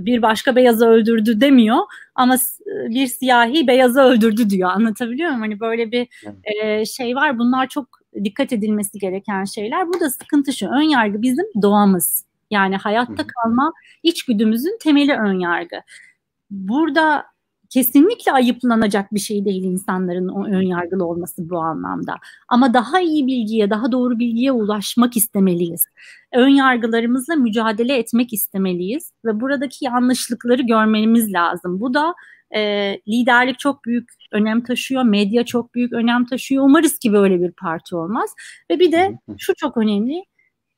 bir 0.00 0.22
başka 0.22 0.56
beyazı 0.56 0.86
öldürdü 0.86 1.40
demiyor 1.40 1.78
ama 2.14 2.36
bir 2.66 3.06
siyahi 3.06 3.66
beyazı 3.66 4.00
öldürdü 4.00 4.50
diyor. 4.50 4.70
Anlatabiliyor 4.70 5.30
muyum? 5.30 5.42
Hani 5.42 5.60
böyle 5.60 5.92
bir 5.92 6.08
e, 6.44 6.84
şey 6.84 7.16
var. 7.16 7.38
Bunlar 7.38 7.68
çok 7.68 7.99
dikkat 8.24 8.52
edilmesi 8.52 8.98
gereken 8.98 9.44
şeyler. 9.44 9.88
Bu 9.88 10.00
da 10.00 10.10
sıkıntı 10.10 10.52
şu. 10.52 10.66
Ön 10.68 10.82
yargı 10.82 11.22
bizim 11.22 11.46
doğamız. 11.62 12.24
Yani 12.50 12.76
hayatta 12.76 13.26
kalma 13.26 13.72
içgüdümüzün 14.02 14.78
temeli 14.80 15.12
ön 15.14 15.38
yargı. 15.38 15.76
Burada 16.50 17.24
kesinlikle 17.70 18.32
ayıplanacak 18.32 19.14
bir 19.14 19.20
şey 19.20 19.44
değil 19.44 19.64
insanların 19.64 20.28
o 20.28 20.44
ön 20.44 20.62
yargılı 20.62 21.06
olması 21.06 21.50
bu 21.50 21.58
anlamda. 21.58 22.14
Ama 22.48 22.74
daha 22.74 23.00
iyi 23.00 23.26
bilgiye, 23.26 23.70
daha 23.70 23.92
doğru 23.92 24.18
bilgiye 24.18 24.52
ulaşmak 24.52 25.16
istemeliyiz. 25.16 25.84
Ön 26.32 26.48
yargılarımızla 26.48 27.36
mücadele 27.36 27.96
etmek 27.96 28.32
istemeliyiz 28.32 29.12
ve 29.24 29.40
buradaki 29.40 29.84
yanlışlıkları 29.84 30.62
görmemiz 30.62 31.32
lazım. 31.32 31.80
Bu 31.80 31.94
da 31.94 32.14
e, 32.56 32.92
liderlik 33.08 33.58
çok 33.58 33.84
büyük 33.84 34.08
önem 34.32 34.62
taşıyor, 34.62 35.02
medya 35.02 35.44
çok 35.44 35.74
büyük 35.74 35.92
önem 35.92 36.26
taşıyor. 36.26 36.64
Umarız 36.64 36.98
ki 36.98 37.12
böyle 37.12 37.40
bir 37.40 37.52
parti 37.52 37.96
olmaz. 37.96 38.30
Ve 38.70 38.80
bir 38.80 38.92
de 38.92 39.18
şu 39.38 39.54
çok 39.54 39.76
önemli, 39.76 40.24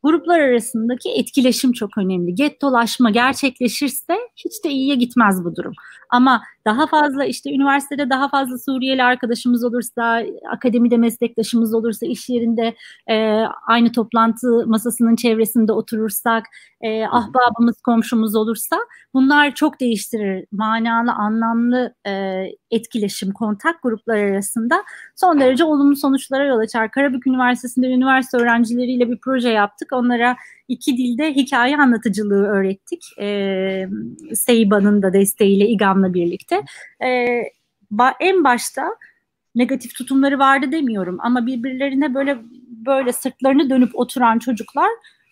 gruplar 0.02 0.40
arasındaki 0.40 1.10
etkileşim 1.10 1.72
çok 1.72 1.98
önemli. 1.98 2.34
Gettolaşma 2.34 3.10
gerçekleşirse 3.10 4.14
hiç 4.36 4.64
de 4.64 4.70
iyiye 4.70 4.94
gitmez 4.94 5.44
bu 5.44 5.56
durum. 5.56 5.72
Ama 6.10 6.42
daha 6.66 6.86
fazla 6.86 7.24
işte 7.24 7.50
üniversitede 7.54 8.10
daha 8.10 8.28
fazla 8.28 8.58
Suriyeli 8.58 9.02
arkadaşımız 9.02 9.64
olursa, 9.64 10.22
akademide 10.50 10.96
meslektaşımız 10.96 11.74
olursa, 11.74 12.06
iş 12.06 12.28
yerinde 12.28 12.74
e, 13.10 13.44
aynı 13.66 13.92
toplantı 13.92 14.66
masasının 14.66 15.16
çevresinde 15.16 15.72
oturursak, 15.72 16.44
e, 16.80 17.04
ahbabımız, 17.06 17.80
komşumuz 17.82 18.34
olursa 18.34 18.76
bunlar 19.14 19.54
çok 19.54 19.80
değiştirir. 19.80 20.46
Manalı, 20.52 21.12
anlamlı 21.12 21.94
e, 22.06 22.44
etkileşim, 22.70 23.32
kontak 23.32 23.82
gruplar 23.82 24.16
arasında 24.16 24.84
son 25.16 25.40
derece 25.40 25.64
olumlu 25.64 25.96
sonuçlara 25.96 26.44
yol 26.44 26.58
açar. 26.58 26.90
Karabük 26.90 27.26
Üniversitesi'nde 27.26 27.86
üniversite 27.86 28.36
öğrencileriyle 28.36 29.10
bir 29.10 29.18
proje 29.20 29.48
yaptık. 29.48 29.92
Onlara 29.92 30.36
iki 30.72 30.96
dilde 30.96 31.34
hikaye 31.34 31.76
anlatıcılığı 31.76 32.46
öğrettik. 32.46 33.04
E, 33.18 33.88
Seyba'nın 34.34 35.02
da 35.02 35.12
desteğiyle 35.12 35.68
İGAM'la 35.68 36.14
birlikte. 36.14 36.62
E, 37.04 37.42
ba, 37.90 38.14
en 38.20 38.44
başta 38.44 38.86
negatif 39.54 39.94
tutumları 39.94 40.38
vardı 40.38 40.72
demiyorum 40.72 41.18
ama 41.20 41.46
birbirlerine 41.46 42.14
böyle 42.14 42.38
böyle 42.86 43.12
sırtlarını 43.12 43.70
dönüp 43.70 43.90
oturan 43.94 44.38
çocuklar 44.38 44.88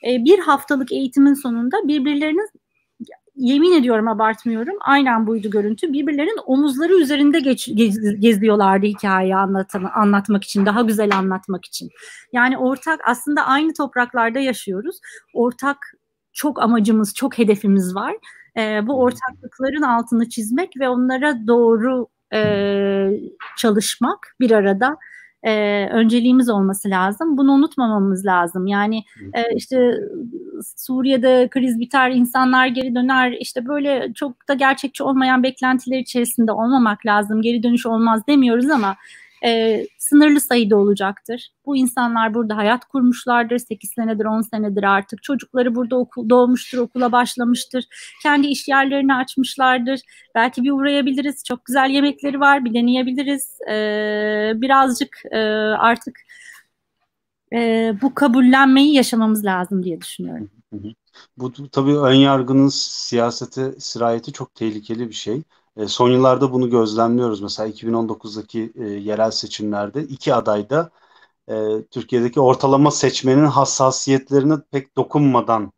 e, 0.07 0.25
bir 0.25 0.39
haftalık 0.39 0.93
eğitimin 0.93 1.35
sonunda 1.35 1.77
birbirlerinin 1.89 2.49
yemin 3.41 3.73
ediyorum 3.73 4.09
abartmıyorum. 4.09 4.75
Aynen 4.81 5.27
buydu 5.27 5.51
görüntü. 5.51 5.93
Birbirlerinin 5.93 6.41
omuzları 6.47 6.95
üzerinde 6.95 7.41
geç, 7.41 7.71
gez, 7.75 8.21
geziyorlardı 8.21 8.87
hikayeyi 8.87 9.37
anlatan, 9.37 9.91
anlatmak 9.95 10.45
için, 10.45 10.67
daha 10.67 10.83
güzel 10.83 11.17
anlatmak 11.17 11.65
için. 11.65 11.91
Yani 12.33 12.59
ortak 12.59 13.01
aslında 13.07 13.47
aynı 13.47 13.75
topraklarda 13.75 14.39
yaşıyoruz. 14.39 15.01
Ortak 15.35 15.77
çok 16.33 16.63
amacımız, 16.63 17.15
çok 17.15 17.39
hedefimiz 17.39 17.95
var. 17.95 18.15
E, 18.57 18.87
bu 18.87 19.01
ortaklıkların 19.01 19.83
altını 19.83 20.29
çizmek 20.29 20.73
ve 20.81 20.89
onlara 20.89 21.47
doğru 21.47 22.09
e, 22.35 23.11
çalışmak 23.57 24.35
bir 24.41 24.51
arada 24.51 24.97
e, 25.43 25.87
önceliğimiz 25.93 26.49
olması 26.49 26.91
lazım. 26.91 27.37
Bunu 27.39 27.53
unutmamamız 27.53 28.27
lazım. 28.27 28.67
Yani 28.67 29.05
e, 29.35 29.55
işte 29.57 29.95
Suriye'de 30.77 31.49
kriz 31.51 31.81
biter, 31.81 32.11
insanlar 32.11 32.67
geri 32.67 32.95
döner. 32.95 33.33
İşte 33.33 33.67
böyle 33.67 34.13
çok 34.15 34.49
da 34.49 34.55
gerçekçi 34.55 35.03
olmayan 35.03 35.43
beklentiler 35.43 35.99
içerisinde 35.99 36.53
olmamak 36.53 37.07
lazım. 37.07 37.43
Geri 37.43 37.63
dönüş 37.63 37.87
olmaz 37.87 38.27
demiyoruz 38.27 38.71
ama 38.71 38.97
e, 39.45 39.87
sınırlı 39.99 40.41
sayıda 40.41 40.77
olacaktır. 40.77 41.51
Bu 41.67 41.77
insanlar 41.77 42.35
burada 42.35 42.57
hayat 42.57 42.85
kurmuşlardır. 42.85 43.59
8 43.59 43.91
senedir 43.91 44.25
10 44.25 44.41
senedir 44.41 44.83
artık. 44.83 45.23
Çocukları 45.23 45.75
burada 45.75 45.97
okul, 45.97 46.29
doğmuştur, 46.29 46.79
okula 46.79 47.13
başlamıştır. 47.13 47.85
Kendi 48.23 48.47
iş 48.47 48.69
yerlerini 48.69 49.15
açmışlardır. 49.15 50.01
Belki 50.35 50.63
bir 50.63 50.71
uğrayabiliriz. 50.71 51.45
Çok 51.45 51.65
güzel 51.65 51.91
yemekleri 51.91 52.41
var. 52.41 52.65
Bir 52.65 52.75
deneyebiliriz. 52.75 53.59
E, 53.71 53.75
birazcık 54.55 55.23
e, 55.31 55.39
artık 55.79 56.21
e, 57.53 57.93
bu 58.03 58.15
kabullenmeyi 58.15 58.95
yaşamamız 58.95 59.45
lazım 59.45 59.83
diye 59.83 60.01
düşünüyorum. 60.01 60.51
Bu 61.37 61.53
tabii 61.69 61.99
ön 61.99 62.15
yargının 62.15 62.69
siyasete 62.69 63.73
sirayeti 63.81 64.33
çok 64.33 64.55
tehlikeli 64.55 65.09
bir 65.09 65.15
şey. 65.15 65.43
E, 65.77 65.89
son 65.89 66.11
yıllarda 66.11 66.53
bunu 66.53 66.71
gözlemliyoruz. 66.71 67.41
Mesela 67.43 67.67
2019'daki 67.69 68.73
e, 68.75 68.85
yerel 68.85 69.31
seçimlerde 69.31 70.03
iki 70.03 70.35
aday 70.35 70.71
da 70.71 70.91
e, 71.49 71.85
Türkiye'deki 71.91 72.41
ortalama 72.41 72.91
seçmenin 72.91 73.47
hassasiyetlerine 73.47 74.55
pek 74.73 74.97
dokunmadan 74.97 75.73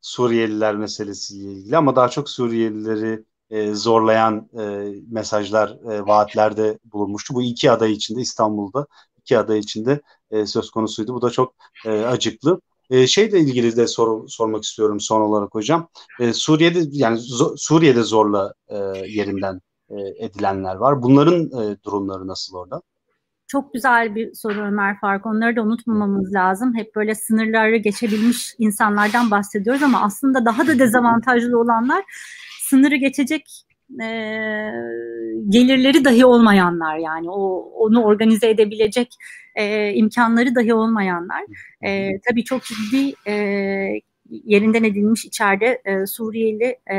Suriyeliler 0.00 0.76
meselesiyle 0.76 1.52
ilgili 1.52 1.76
ama 1.76 1.96
daha 1.96 2.08
çok 2.08 2.30
Suriyelileri 2.30 3.24
e, 3.50 3.74
zorlayan 3.74 4.48
e, 4.58 4.92
mesajlar, 5.10 5.70
e, 5.92 6.06
vaatlerde 6.06 6.78
bulunmuştu. 6.84 7.34
Bu 7.34 7.42
iki 7.42 7.70
aday 7.72 7.92
içinde 7.92 8.20
İstanbul'da 8.20 8.86
iki 9.18 9.38
aday 9.38 9.58
içinde 9.58 10.00
e, 10.30 10.46
söz 10.46 10.70
konusuydu. 10.70 11.14
Bu 11.14 11.22
da 11.22 11.30
çok 11.30 11.54
e, 11.86 11.90
acıklı. 11.90 12.60
E, 12.90 13.06
şeyle 13.06 13.40
ilgili 13.40 13.76
de 13.76 13.86
soru 13.86 14.28
sormak 14.28 14.64
istiyorum 14.64 15.00
son 15.00 15.20
olarak 15.20 15.54
hocam. 15.54 15.88
E, 16.20 16.32
Suriye'de 16.32 16.80
yani 16.90 17.18
zo, 17.18 17.54
Suriye'de 17.56 18.02
zorla 18.02 18.54
e, 18.68 18.76
yerinden 19.06 19.60
e, 19.90 19.96
edilenler 20.18 20.74
var. 20.74 21.02
Bunların 21.02 21.44
e, 21.44 21.82
durumları 21.84 22.26
nasıl 22.26 22.56
orada? 22.56 22.82
Çok 23.46 23.74
güzel 23.74 24.14
bir 24.14 24.34
soru 24.34 24.60
Ömer 24.60 25.00
Fark. 25.00 25.26
Onları 25.26 25.56
da 25.56 25.62
unutmamamız 25.62 26.34
lazım. 26.34 26.74
Hep 26.76 26.96
böyle 26.96 27.14
sınırları 27.14 27.76
geçebilmiş 27.76 28.54
insanlardan 28.58 29.30
bahsediyoruz 29.30 29.82
ama 29.82 30.02
aslında 30.02 30.44
daha 30.44 30.66
da 30.66 30.78
dezavantajlı 30.78 31.60
olanlar 31.60 32.04
sınırı 32.60 32.96
geçecek 32.96 33.67
e, 34.02 34.08
gelirleri 35.48 36.04
dahi 36.04 36.24
olmayanlar 36.24 36.96
yani 36.98 37.30
o 37.30 37.58
onu 37.78 38.04
organize 38.04 38.50
edebilecek 38.50 39.14
e, 39.54 39.92
imkanları 39.92 40.54
dahi 40.54 40.74
olmayanlar. 40.74 41.42
E, 41.86 42.20
tabii 42.28 42.44
çok 42.44 42.62
ciddi 42.64 43.14
e, 43.30 43.34
yerinden 44.30 44.84
edilmiş 44.84 45.24
içeride 45.24 45.82
e, 45.84 46.06
Suriyeli 46.06 46.78
e, 46.90 46.98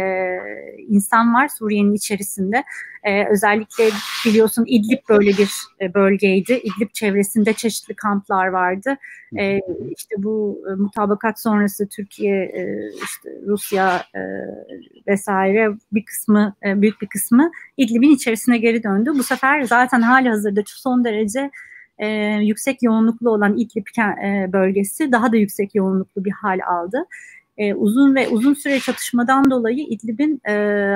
insan 0.88 1.34
var 1.34 1.48
Suriye'nin 1.48 1.94
içerisinde. 1.94 2.64
E, 3.04 3.26
özellikle 3.30 3.90
biliyorsun 4.26 4.66
İdlib 4.68 5.10
böyle 5.10 5.30
bir 5.30 5.52
e, 5.82 5.94
bölgeydi. 5.94 6.54
İdlib 6.54 6.90
çevresinde 6.94 7.54
çeşitli 7.54 7.96
kamplar 7.96 8.48
vardı. 8.48 8.98
E, 9.40 9.60
işte 9.98 10.16
bu 10.18 10.64
e, 10.72 10.76
mutabakat 10.76 11.42
sonrası 11.42 11.88
Türkiye, 11.88 12.44
e, 12.44 12.90
işte 13.04 13.30
Rusya 13.48 14.04
e, 14.16 14.22
vesaire 15.08 15.70
bir 15.92 16.06
kısmı, 16.06 16.56
e, 16.66 16.82
büyük 16.82 17.02
bir 17.02 17.08
kısmı 17.08 17.52
İdlib'in 17.78 18.16
içerisine 18.16 18.58
geri 18.58 18.84
döndü. 18.84 19.12
Bu 19.18 19.24
sefer 19.24 19.62
zaten 19.62 20.02
hali 20.02 20.30
hazırda 20.30 20.62
son 20.66 21.04
derece 21.04 21.52
e, 22.00 22.08
yüksek 22.42 22.84
yoğunluklu 22.84 23.30
olan 23.30 23.58
İdlib 23.58 23.88
e, 24.24 24.54
bölgesi 24.54 25.12
daha 25.12 25.32
da 25.32 25.38
yüksek 25.38 25.76
yoğunluklu 25.76 26.26
bir 26.26 26.32
hal 26.32 26.60
aldı. 26.68 27.06
E, 27.60 27.74
uzun 27.74 28.16
ve 28.16 28.28
uzun 28.28 28.54
süre 28.54 28.80
çatışmadan 28.80 29.52
dolayı 29.52 29.86
İdlib'in 29.90 30.42
e, 30.50 30.54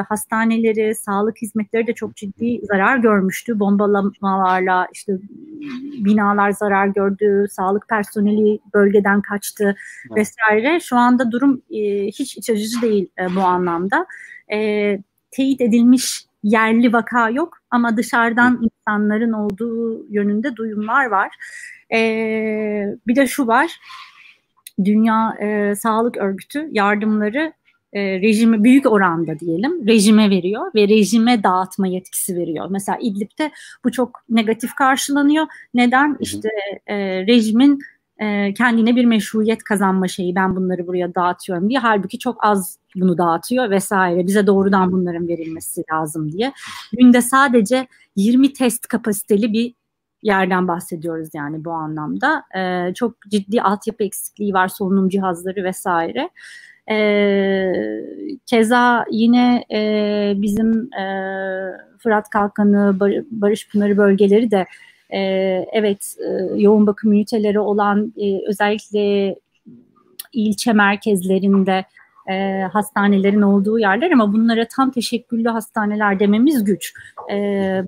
hastaneleri, 0.10 0.96
sağlık 0.96 1.38
hizmetleri 1.42 1.88
de 1.88 1.94
çok 1.94 2.16
ciddi 2.16 2.60
zarar 2.64 2.98
görmüştü. 2.98 3.60
Bombalamalarla 3.60 4.88
işte 4.94 5.14
binalar 6.06 6.52
zarar 6.52 6.88
gördü, 6.88 7.46
sağlık 7.50 7.90
personeli 7.90 8.60
bölgeden 8.74 9.22
kaçtı 9.22 9.76
evet. 10.08 10.18
vesaire. 10.18 10.80
Şu 10.80 10.96
anda 10.96 11.32
durum 11.32 11.62
e, 11.72 12.08
hiç 12.08 12.38
iç 12.38 12.50
açıcı 12.50 12.82
değil 12.82 13.10
e, 13.20 13.36
bu 13.36 13.42
anlamda. 13.42 14.06
E, 14.54 15.00
teyit 15.32 15.62
edilmiş 15.62 16.26
yerli 16.44 16.94
vaka 16.94 17.30
yok 17.30 17.58
ama 17.72 17.98
dışarıdan 17.98 18.62
insanların 18.64 19.34
olduğu 19.34 20.06
yönünde 20.10 20.56
duyumlar 20.56 21.06
var. 21.06 21.30
Ee, 21.94 22.86
bir 23.08 23.16
de 23.16 23.28
şu 23.28 23.48
var, 23.48 23.80
Dünya 24.86 25.38
e, 25.42 25.76
Sağlık 25.76 26.18
Örgütü 26.18 26.70
yardımları 26.72 27.54
e, 27.94 28.22
rejimi 28.22 28.64
büyük 28.64 28.92
oranda 28.92 29.40
diyelim 29.40 29.88
rejime 29.88 30.30
veriyor 30.30 30.72
ve 30.76 30.88
rejime 30.88 31.44
dağıtma 31.44 31.88
yetkisi 31.88 32.36
veriyor. 32.36 32.68
Mesela 32.70 32.98
İdlib'de 33.02 33.52
bu 33.84 33.92
çok 33.92 34.24
negatif 34.30 34.76
karşılanıyor. 34.76 35.46
Neden? 35.74 36.18
İşte 36.20 36.50
e, 36.88 36.96
rejimin 37.28 37.80
e, 38.24 38.54
kendine 38.54 38.96
bir 38.96 39.06
meşruiyet 39.06 39.64
kazanma 39.64 40.08
şeyi 40.08 40.36
ben 40.36 40.56
bunları 40.56 40.88
buraya 40.88 41.16
dağıtıyorum 41.16 41.70
diye. 41.70 41.80
Halbuki 41.80 42.20
çok 42.20 42.46
az 42.46 42.78
bunu 42.96 43.18
dağıtıyor 43.18 43.70
vesaire. 43.70 44.28
Bize 44.28 44.48
doğrudan 44.48 44.92
bunların 44.92 45.28
verilmesi 45.28 45.84
lazım 45.94 46.32
diye. 46.32 46.54
Günde 46.94 47.22
sadece 47.22 47.88
20 48.16 48.54
test 48.54 48.88
kapasiteli 48.88 49.54
bir 49.54 49.74
yerden 50.24 50.68
bahsediyoruz 50.68 51.30
yani 51.34 51.66
bu 51.66 51.72
anlamda. 51.72 52.44
E, 52.56 52.94
çok 52.94 53.16
ciddi 53.30 53.62
altyapı 53.62 54.04
eksikliği 54.04 54.54
var 54.54 54.68
solunum 54.68 55.10
cihazları 55.10 55.64
vesaire. 55.64 56.30
E, 56.92 56.98
keza 58.46 59.06
yine 59.12 59.66
e, 59.74 60.34
bizim 60.38 60.94
e, 60.94 61.04
Fırat 62.00 62.30
Kalkanı, 62.30 63.00
Bar 63.00 63.12
Barış 63.32 63.70
Pınarı 63.70 63.98
bölgeleri 63.98 64.52
de 64.52 64.66
e, 65.14 65.20
evet 65.74 66.16
e, 66.20 66.62
yoğun 66.62 66.88
bakım 66.88 67.12
üniteleri 67.12 67.60
olan 67.60 68.14
e, 68.18 68.48
özellikle 68.48 69.36
ilçe 70.34 70.74
merkezlerinde 70.74 71.86
e, 72.30 72.62
hastanelerin 72.62 73.42
olduğu 73.42 73.80
yerler 73.80 74.12
ama 74.12 74.34
bunlara 74.34 74.68
tam 74.68 74.92
teşekküllü 74.92 75.50
hastaneler 75.50 76.20
dememiz 76.20 76.64
güç. 76.64 76.94
E, 77.32 77.84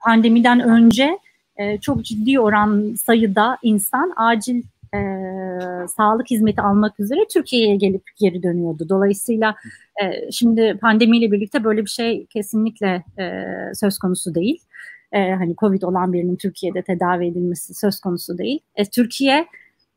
pandemiden 0.00 0.60
önce 0.60 1.18
e, 1.56 1.78
çok 1.78 2.04
ciddi 2.04 2.40
oran 2.40 2.94
sayıda 2.94 3.58
insan 3.62 4.12
acil 4.16 4.62
e, 4.94 4.98
sağlık 5.96 6.30
hizmeti 6.30 6.60
almak 6.60 7.00
üzere 7.00 7.20
Türkiye'ye 7.32 7.76
gelip 7.76 8.02
geri 8.20 8.42
dönüyordu. 8.42 8.88
Dolayısıyla 8.88 9.54
e, 10.02 10.32
şimdi 10.32 10.78
pandemiyle 10.80 11.32
birlikte 11.32 11.64
böyle 11.64 11.84
bir 11.84 11.90
şey 11.90 12.26
kesinlikle 12.26 13.04
e, 13.18 13.44
söz 13.74 13.98
konusu 13.98 14.34
değil. 14.34 14.60
E, 15.12 15.32
hani 15.32 15.56
Covid 15.56 15.82
olan 15.82 16.12
birinin 16.12 16.36
Türkiye'de 16.36 16.82
tedavi 16.82 17.26
edilmesi 17.26 17.74
söz 17.74 18.00
konusu 18.00 18.38
değil. 18.38 18.60
E, 18.74 18.84
Türkiye 18.84 19.46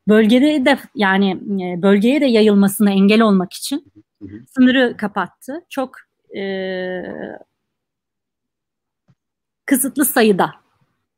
bölgede 0.08 0.66
de 0.66 0.78
yani 0.96 1.32
e, 1.64 1.82
bölgeye 1.82 2.22
de 2.22 2.26
yayılmasına 2.26 2.92
engel 2.92 3.22
olmak 3.22 3.54
için 3.54 3.92
sınırı 4.50 4.98
kapattı. 4.98 5.62
Çok 5.70 5.96
e, 6.38 6.44
kısıtlı 9.66 10.06
sayıda 10.06 10.52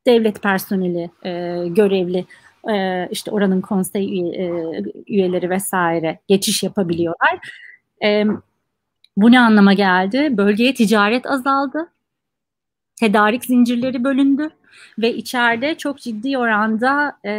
devlet 0.08 0.44
personeli, 0.44 1.10
e, 1.26 1.64
görevli 1.68 2.26
e, 2.70 3.08
işte 3.12 3.32
oranın 3.32 3.62
konsey 3.62 4.20
e, 4.20 4.52
üyeleri 5.08 5.50
vesaire 5.50 6.20
geçiş 6.28 6.64
yapabiliyorlar. 6.64 7.40
E, 8.04 8.26
bu 9.18 9.32
ne 9.32 9.40
anlama 9.40 9.74
geldi? 9.74 10.38
Bölgeye 10.38 10.74
ticaret 10.74 11.26
azaldı. 11.26 11.90
Tedarik 12.96 13.46
zincirleri 13.46 14.04
bölündü 14.04 14.50
ve 15.00 15.14
içeride 15.14 15.76
çok 15.76 15.98
ciddi 16.00 16.38
oranda 16.38 17.18
e, 17.26 17.34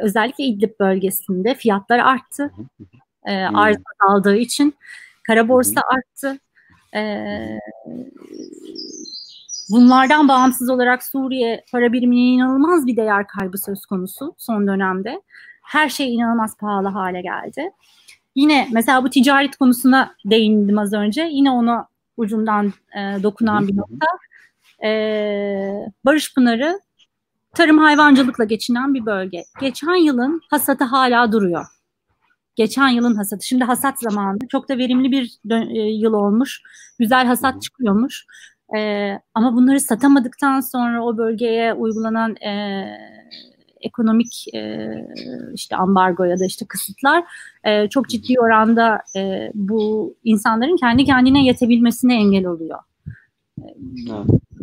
özellikle 0.00 0.44
İdlib 0.44 0.80
bölgesinde 0.80 1.54
fiyatlar 1.54 1.98
arttı. 1.98 2.50
E, 3.24 3.34
arz 3.34 3.76
azaldığı 4.00 4.36
için 4.36 4.74
kara 5.26 5.48
borsa 5.48 5.80
arttı. 5.80 6.38
E, 6.94 7.00
Bunlardan 9.70 10.28
bağımsız 10.28 10.70
olarak 10.70 11.04
Suriye 11.04 11.64
para 11.72 11.92
biriminin 11.92 12.38
inanılmaz 12.38 12.86
bir 12.86 12.96
değer 12.96 13.26
kaybı 13.26 13.58
söz 13.58 13.86
konusu 13.86 14.34
son 14.38 14.66
dönemde. 14.66 15.22
Her 15.62 15.88
şey 15.88 16.14
inanılmaz 16.14 16.56
pahalı 16.56 16.88
hale 16.88 17.20
geldi. 17.20 17.70
Yine 18.34 18.68
mesela 18.72 19.04
bu 19.04 19.10
ticaret 19.10 19.56
konusuna 19.56 20.14
değindim 20.24 20.78
az 20.78 20.92
önce. 20.92 21.22
Yine 21.22 21.50
ona 21.50 21.88
ucundan 22.16 22.72
e, 22.98 23.22
dokunan 23.22 23.68
bir 23.68 23.76
nokta. 23.76 24.06
E, 24.84 24.90
Barış 26.04 26.34
Pınarı 26.34 26.80
tarım 27.54 27.78
hayvancılıkla 27.78 28.44
geçinen 28.44 28.94
bir 28.94 29.06
bölge. 29.06 29.44
Geçen 29.60 29.94
yılın 29.94 30.40
hasatı 30.50 30.84
hala 30.84 31.32
duruyor. 31.32 31.66
Geçen 32.56 32.88
yılın 32.88 33.14
hasatı. 33.14 33.46
Şimdi 33.46 33.64
hasat 33.64 34.00
zamanı. 34.00 34.38
Çok 34.48 34.68
da 34.68 34.78
verimli 34.78 35.10
bir 35.10 35.38
e, 35.50 35.78
yıl 35.78 36.12
olmuş. 36.12 36.62
Güzel 36.98 37.26
hasat 37.26 37.62
çıkıyormuş. 37.62 38.26
E, 38.76 39.10
ama 39.34 39.54
bunları 39.56 39.80
satamadıktan 39.80 40.60
sonra 40.60 41.04
o 41.04 41.16
bölgeye 41.16 41.74
uygulanan 41.74 42.36
e, 42.36 42.84
ekonomik 43.80 44.54
e, 44.54 44.90
işte 45.54 45.76
ambargo 45.76 46.24
ya 46.24 46.38
da 46.38 46.44
işte 46.44 46.66
kısıtlar 46.66 47.24
e, 47.64 47.88
çok 47.88 48.08
ciddi 48.08 48.40
oranda 48.40 48.98
e, 49.16 49.50
bu 49.54 50.14
insanların 50.24 50.76
kendi 50.76 51.04
kendine 51.04 51.44
yetebilmesine 51.44 52.14
engel 52.14 52.46
oluyor. 52.46 52.78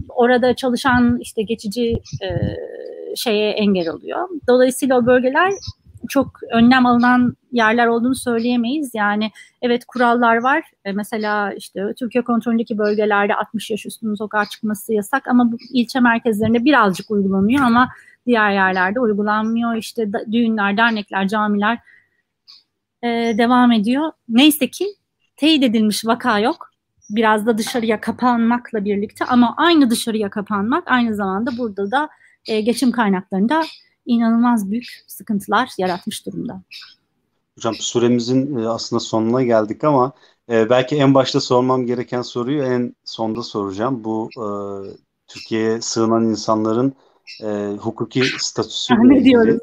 Orada 0.09 0.55
çalışan 0.55 1.17
işte 1.19 1.43
geçici 1.43 1.93
e, 2.21 2.27
şeye 3.15 3.51
engel 3.51 3.89
oluyor. 3.89 4.29
Dolayısıyla 4.47 4.97
o 4.97 5.05
bölgeler 5.05 5.53
çok 6.09 6.39
önlem 6.51 6.85
alınan 6.85 7.35
yerler 7.51 7.87
olduğunu 7.87 8.15
söyleyemeyiz. 8.15 8.91
Yani 8.93 9.31
evet 9.61 9.85
kurallar 9.85 10.37
var. 10.37 10.63
E, 10.85 10.91
mesela 10.91 11.53
işte 11.53 11.93
Türkiye 11.99 12.23
kontrolündeki 12.23 12.77
bölgelerde 12.77 13.35
60 13.35 13.71
yaş 13.71 13.85
üstünün 13.85 14.15
sokağa 14.15 14.45
çıkması 14.45 14.93
yasak 14.93 15.27
ama 15.27 15.51
bu 15.51 15.57
ilçe 15.73 15.99
merkezlerinde 15.99 16.65
birazcık 16.65 17.11
uygulanıyor 17.11 17.63
ama 17.63 17.89
diğer 18.25 18.51
yerlerde 18.51 18.99
uygulanmıyor. 18.99 19.75
İşte 19.75 20.13
da, 20.13 20.31
düğünler, 20.31 20.77
dernekler, 20.77 21.27
camiler 21.27 21.79
e, 23.03 23.07
devam 23.37 23.71
ediyor. 23.71 24.11
Neyse 24.29 24.67
ki 24.67 24.85
teyit 25.35 25.63
edilmiş 25.63 26.05
vaka 26.05 26.39
yok. 26.39 26.72
Biraz 27.09 27.45
da 27.45 27.57
dışarıya 27.57 28.01
kapanmakla 28.01 28.85
birlikte 28.85 29.25
ama 29.25 29.53
aynı 29.57 29.89
dışarıya 29.89 30.29
kapanmak 30.29 30.83
aynı 30.87 31.15
zamanda 31.15 31.57
burada 31.57 31.91
da 31.91 32.09
e, 32.47 32.61
geçim 32.61 32.91
kaynaklarında 32.91 33.63
inanılmaz 34.05 34.71
büyük 34.71 34.85
sıkıntılar 35.07 35.69
yaratmış 35.77 36.25
durumda. 36.25 36.61
Hocam 37.55 37.75
süremizin 37.75 38.57
e, 38.57 38.67
aslında 38.67 38.99
sonuna 38.99 39.43
geldik 39.43 39.83
ama 39.83 40.11
e, 40.49 40.69
belki 40.69 40.95
en 40.95 41.13
başta 41.13 41.39
sormam 41.39 41.85
gereken 41.85 42.21
soruyu 42.21 42.63
en 42.63 42.95
sonda 43.05 43.43
soracağım. 43.43 44.03
Bu 44.03 44.29
e, 44.37 44.45
Türkiye'ye 45.27 45.81
sığınan 45.81 46.23
insanların 46.23 46.93
e, 47.43 47.77
hukuki 47.79 48.23
statüsü. 48.39 48.93
Ne 49.03 49.23
diyoruz? 49.23 49.57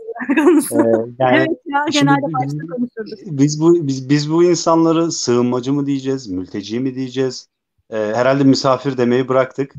Ee, 0.73 0.77
yani 1.19 1.37
evet 1.37 1.49
ya 1.67 1.85
genelde 1.93 2.33
başta 2.33 2.59
konuşurduk. 2.59 3.19
Biz 3.27 3.61
bu 3.61 3.87
biz, 3.87 4.09
biz 4.09 4.31
bu 4.31 4.45
insanları 4.45 5.13
sığınmacı 5.13 5.73
mı 5.73 5.87
diyeceğiz, 5.87 6.29
mülteci 6.29 6.81
mi 6.81 6.95
diyeceğiz? 6.95 7.49
Ee, 7.91 7.97
herhalde 7.97 8.45
misafir 8.45 8.97
demeyi 8.97 9.29
bıraktık. 9.29 9.75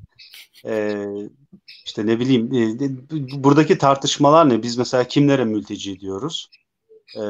Ee, 0.65 1.05
işte 1.85 2.05
ne 2.05 2.19
bileyim 2.19 2.53
e, 2.53 3.43
buradaki 3.43 3.77
tartışmalar 3.77 4.49
ne? 4.49 4.63
Biz 4.63 4.77
mesela 4.77 5.03
kimlere 5.03 5.45
mülteci 5.45 5.99
diyoruz? 5.99 6.49
E, 7.15 7.21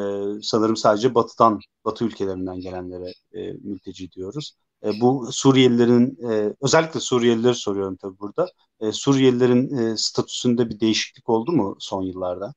sanırım 0.42 0.76
sadece 0.78 1.16
batıdan, 1.16 1.60
batı 1.86 2.06
ülkelerinden 2.06 2.60
gelenlere 2.60 3.14
e, 3.34 3.54
mülteci 3.64 4.12
diyoruz. 4.12 4.58
E, 4.86 5.02
bu 5.02 5.28
Suriyelilerin, 5.32 6.18
e, 6.32 6.54
özellikle 6.62 7.00
Suriyelileri 7.00 7.56
soruyorum 7.56 7.96
tabii 7.96 8.20
burada. 8.20 8.48
E, 8.80 8.92
Suriyelilerin 8.92 9.78
e, 9.78 9.98
statüsünde 9.98 10.70
bir 10.70 10.80
değişiklik 10.80 11.30
oldu 11.30 11.52
mu 11.52 11.76
son 11.80 12.02
yıllarda? 12.04 12.54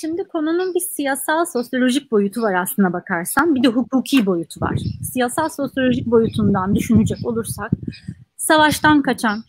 Şimdi 0.00 0.24
konunun 0.24 0.74
bir 0.74 0.80
siyasal 0.80 1.44
sosyolojik 1.44 2.10
boyutu 2.12 2.42
var 2.42 2.54
aslına 2.54 2.92
bakarsan. 2.92 3.54
Bir 3.54 3.62
de 3.62 3.68
hukuki 3.68 4.26
boyutu 4.26 4.60
var. 4.60 4.78
Siyasal 5.12 5.48
sosyolojik 5.48 6.06
boyutundan 6.06 6.74
düşünecek 6.74 7.26
olursak 7.26 7.70
savaştan 8.36 9.02
kaçan, 9.02 9.44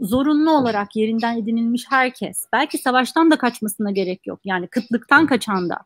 zorunlu 0.00 0.50
olarak 0.50 0.96
yerinden 0.96 1.38
edinilmiş 1.38 1.84
herkes, 1.90 2.46
belki 2.52 2.78
savaştan 2.78 3.30
da 3.30 3.38
kaçmasına 3.38 3.90
gerek 3.90 4.26
yok. 4.26 4.40
Yani 4.44 4.66
kıtlıktan 4.66 5.26
kaçan 5.26 5.70
da, 5.70 5.76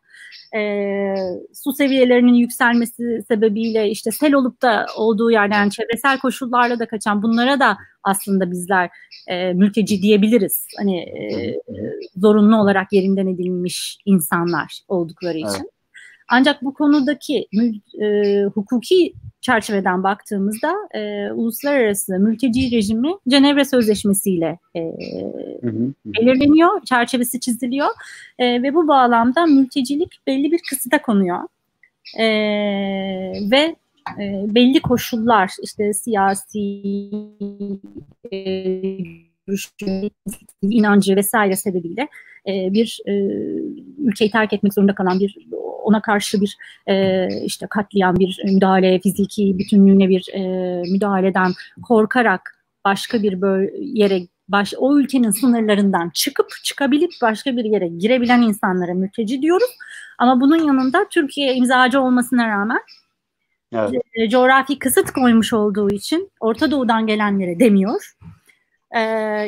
e, 0.57 1.15
su 1.53 1.73
seviyelerinin 1.73 2.33
yükselmesi 2.33 3.21
sebebiyle 3.27 3.89
işte 3.89 4.11
sel 4.11 4.33
olup 4.33 4.61
da 4.61 4.85
olduğu 4.97 5.31
yerden 5.31 5.69
çevresel 5.69 6.19
koşullarla 6.19 6.79
da 6.79 6.87
kaçan 6.87 7.23
bunlara 7.23 7.59
da 7.59 7.77
aslında 8.03 8.51
bizler 8.51 8.89
e, 9.27 9.53
mülteci 9.53 10.01
diyebiliriz. 10.01 10.65
Hani 10.77 10.99
e, 10.99 11.55
zorunlu 12.15 12.57
olarak 12.57 12.93
yerinden 12.93 13.27
edilmiş 13.27 13.97
insanlar 14.05 14.79
oldukları 14.87 15.37
için. 15.37 15.49
Evet. 15.49 15.80
Ancak 16.33 16.61
bu 16.61 16.73
konudaki 16.73 17.47
e, 18.01 18.43
hukuki 18.43 19.13
çerçeveden 19.41 20.03
baktığımızda 20.03 20.75
e, 20.93 21.31
uluslararası 21.31 22.19
mülteci 22.19 22.71
rejimi 22.71 23.11
Cenevre 23.27 23.65
Sözleşmesi 23.65 24.31
ile 24.31 24.59
e, 24.75 24.81
belirleniyor, 26.05 26.85
çerçevesi 26.85 27.39
çiziliyor 27.39 27.89
e, 28.39 28.63
ve 28.63 28.73
bu 28.73 28.87
bağlamda 28.87 29.45
mültecilik 29.45 30.19
belli 30.27 30.51
bir 30.51 30.59
kısıta 30.69 31.01
konuyor. 31.01 31.39
E, 32.19 32.25
ve 33.51 33.75
e, 34.19 34.45
belli 34.55 34.81
koşullar 34.81 35.51
işte 35.63 35.93
siyasi 35.93 36.81
e, 38.33 38.37
inancı 40.61 41.15
vesaire 41.15 41.55
sebebiyle 41.55 42.07
e, 42.47 42.73
bir 42.73 42.99
e, 43.05 43.11
ülkeyi 43.97 44.31
terk 44.31 44.53
etmek 44.53 44.73
zorunda 44.73 44.95
kalan 44.95 45.19
bir 45.19 45.35
ona 45.83 46.01
karşı 46.01 46.41
bir 46.41 46.57
e, 46.87 47.27
işte 47.45 47.67
katliam, 47.69 48.15
bir 48.15 48.41
müdahale, 48.45 48.99
fiziki 48.99 49.57
bütünlüğüne 49.57 50.09
bir 50.09 50.29
e, 50.33 50.41
müdahaleden 50.91 51.51
korkarak 51.83 52.63
başka 52.85 53.23
bir 53.23 53.37
yere 53.79 54.21
baş, 54.47 54.73
o 54.77 54.99
ülkenin 54.99 55.31
sınırlarından 55.31 56.09
çıkıp 56.13 56.47
çıkabilip 56.63 57.11
başka 57.21 57.57
bir 57.57 57.65
yere 57.65 57.87
girebilen 57.87 58.41
insanlara 58.41 58.93
mülteci 58.93 59.41
diyoruz. 59.41 59.69
Ama 60.17 60.41
bunun 60.41 60.67
yanında 60.67 61.05
Türkiye 61.09 61.55
imzacı 61.55 62.01
olmasına 62.01 62.47
rağmen 62.47 62.79
evet. 63.73 63.91
E, 64.15 64.29
coğrafi 64.29 64.79
kısıt 64.79 65.11
koymuş 65.11 65.53
olduğu 65.53 65.89
için 65.89 66.31
Orta 66.39 66.71
Doğu'dan 66.71 67.07
gelenlere 67.07 67.59
demiyor. 67.59 68.15
E, 68.91 68.99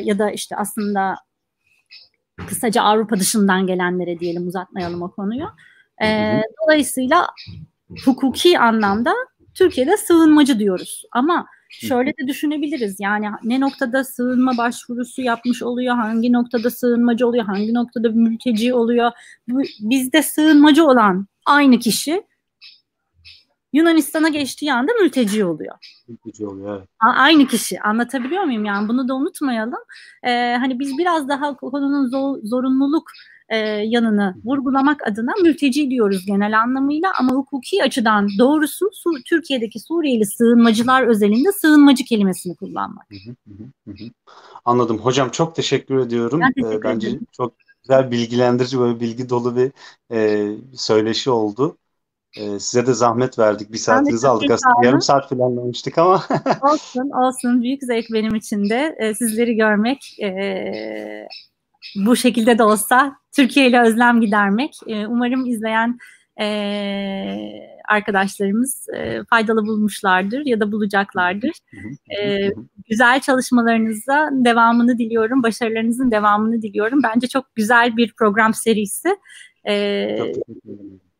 ya 0.04 0.18
da 0.18 0.30
işte 0.30 0.56
aslında 0.56 1.14
kısaca 2.48 2.82
Avrupa 2.82 3.16
dışından 3.20 3.66
gelenlere 3.66 4.18
diyelim 4.18 4.46
uzatmayalım 4.46 5.02
o 5.02 5.10
konuyu. 5.10 5.46
E, 6.02 6.40
dolayısıyla 6.62 7.26
hukuki 8.04 8.58
anlamda 8.58 9.12
Türkiye'de 9.54 9.96
sığınmacı 9.96 10.58
diyoruz. 10.58 11.02
Ama 11.12 11.46
şöyle 11.68 12.10
de 12.10 12.26
düşünebiliriz. 12.28 12.96
Yani 13.00 13.26
ne 13.44 13.60
noktada 13.60 14.04
sığınma 14.04 14.56
başvurusu 14.56 15.22
yapmış 15.22 15.62
oluyor, 15.62 15.94
hangi 15.94 16.32
noktada 16.32 16.70
sığınmacı 16.70 17.26
oluyor, 17.28 17.44
hangi 17.44 17.74
noktada 17.74 18.08
mülteci 18.08 18.74
oluyor. 18.74 19.10
Bu, 19.48 19.62
bizde 19.80 20.22
sığınmacı 20.22 20.84
olan 20.84 21.26
aynı 21.46 21.78
kişi 21.78 22.22
Yunanistan'a 23.74 24.28
geçtiği 24.28 24.72
anda 24.72 24.92
mülteci 25.02 25.44
oluyor. 25.44 26.04
Mülteci 26.08 26.46
oluyor 26.46 26.78
evet. 26.78 26.88
Aynı 27.00 27.46
kişi 27.46 27.80
anlatabiliyor 27.80 28.44
muyum 28.44 28.64
yani 28.64 28.88
bunu 28.88 29.08
da 29.08 29.14
unutmayalım. 29.14 29.80
Ee, 30.22 30.56
hani 30.60 30.78
biz 30.78 30.98
biraz 30.98 31.28
daha 31.28 31.56
konunun 31.56 32.06
zor, 32.06 32.38
zorunluluk 32.42 33.10
e, 33.48 33.56
yanını 33.66 34.34
vurgulamak 34.44 35.08
adına 35.08 35.32
mülteci 35.42 35.90
diyoruz 35.90 36.26
genel 36.26 36.60
anlamıyla 36.60 37.12
ama 37.18 37.32
hukuki 37.32 37.82
açıdan 37.82 38.28
doğrusu 38.38 38.90
Su 38.92 39.10
Türkiye'deki 39.26 39.80
Suriyeli 39.80 40.26
sığınmacılar 40.26 41.02
özelinde 41.02 41.52
sığınmacı 41.52 42.04
kelimesini 42.04 42.56
kullanmak. 42.56 43.06
Anladım. 44.64 44.98
Hocam 44.98 45.30
çok 45.30 45.54
teşekkür 45.54 45.98
ediyorum. 45.98 46.40
Ben 46.40 46.52
teşekkür 46.52 46.78
ee, 46.78 46.82
Bence 46.82 47.08
ederim. 47.08 47.26
çok 47.32 47.54
güzel 47.82 48.10
bilgilendirici 48.10 48.78
böyle 48.78 49.00
bilgi 49.00 49.28
dolu 49.28 49.56
bir 49.56 49.72
e, 50.12 50.50
söyleşi 50.74 51.30
oldu. 51.30 51.76
Ee, 52.36 52.58
size 52.58 52.86
de 52.86 52.92
zahmet 52.92 53.38
verdik. 53.38 53.72
Bir 53.72 53.78
saatinizi 53.78 54.28
aldık 54.28 54.50
aslında. 54.50 54.86
Yarım 54.86 55.00
saat 55.00 55.30
planlamıştık 55.30 55.98
ama. 55.98 56.24
olsun 56.62 57.10
olsun. 57.10 57.62
Büyük 57.62 57.82
zevk 57.82 58.06
benim 58.12 58.34
için 58.34 58.70
de. 58.70 58.96
Ee, 58.98 59.14
sizleri 59.14 59.56
görmek 59.56 60.16
e, 60.22 60.28
bu 61.96 62.16
şekilde 62.16 62.58
de 62.58 62.62
olsa 62.62 63.16
Türkiye 63.36 63.68
ile 63.68 63.80
özlem 63.80 64.20
gidermek. 64.20 64.74
E, 64.86 65.06
umarım 65.06 65.46
izleyen 65.46 65.98
e, 66.40 66.46
arkadaşlarımız 67.88 68.86
e, 68.96 69.24
faydalı 69.30 69.66
bulmuşlardır 69.66 70.42
ya 70.46 70.60
da 70.60 70.72
bulacaklardır. 70.72 71.52
E, 72.20 72.50
güzel 72.88 73.20
çalışmalarınıza 73.20 74.30
devamını 74.32 74.98
diliyorum. 74.98 75.42
Başarılarınızın 75.42 76.10
devamını 76.10 76.62
diliyorum. 76.62 77.02
Bence 77.02 77.26
çok 77.26 77.54
güzel 77.54 77.96
bir 77.96 78.14
program 78.18 78.54
serisi. 78.54 79.16
E, 79.68 80.32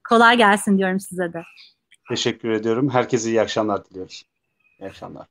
kolay 0.08 0.36
gelsin 0.36 0.78
diyorum 0.78 1.00
size 1.00 1.32
de. 1.32 1.42
Teşekkür 2.08 2.50
ediyorum. 2.50 2.90
Herkese 2.90 3.28
iyi 3.28 3.40
akşamlar 3.40 3.84
diliyoruz. 3.84 4.24
İyi 4.80 4.88
akşamlar. 4.88 5.26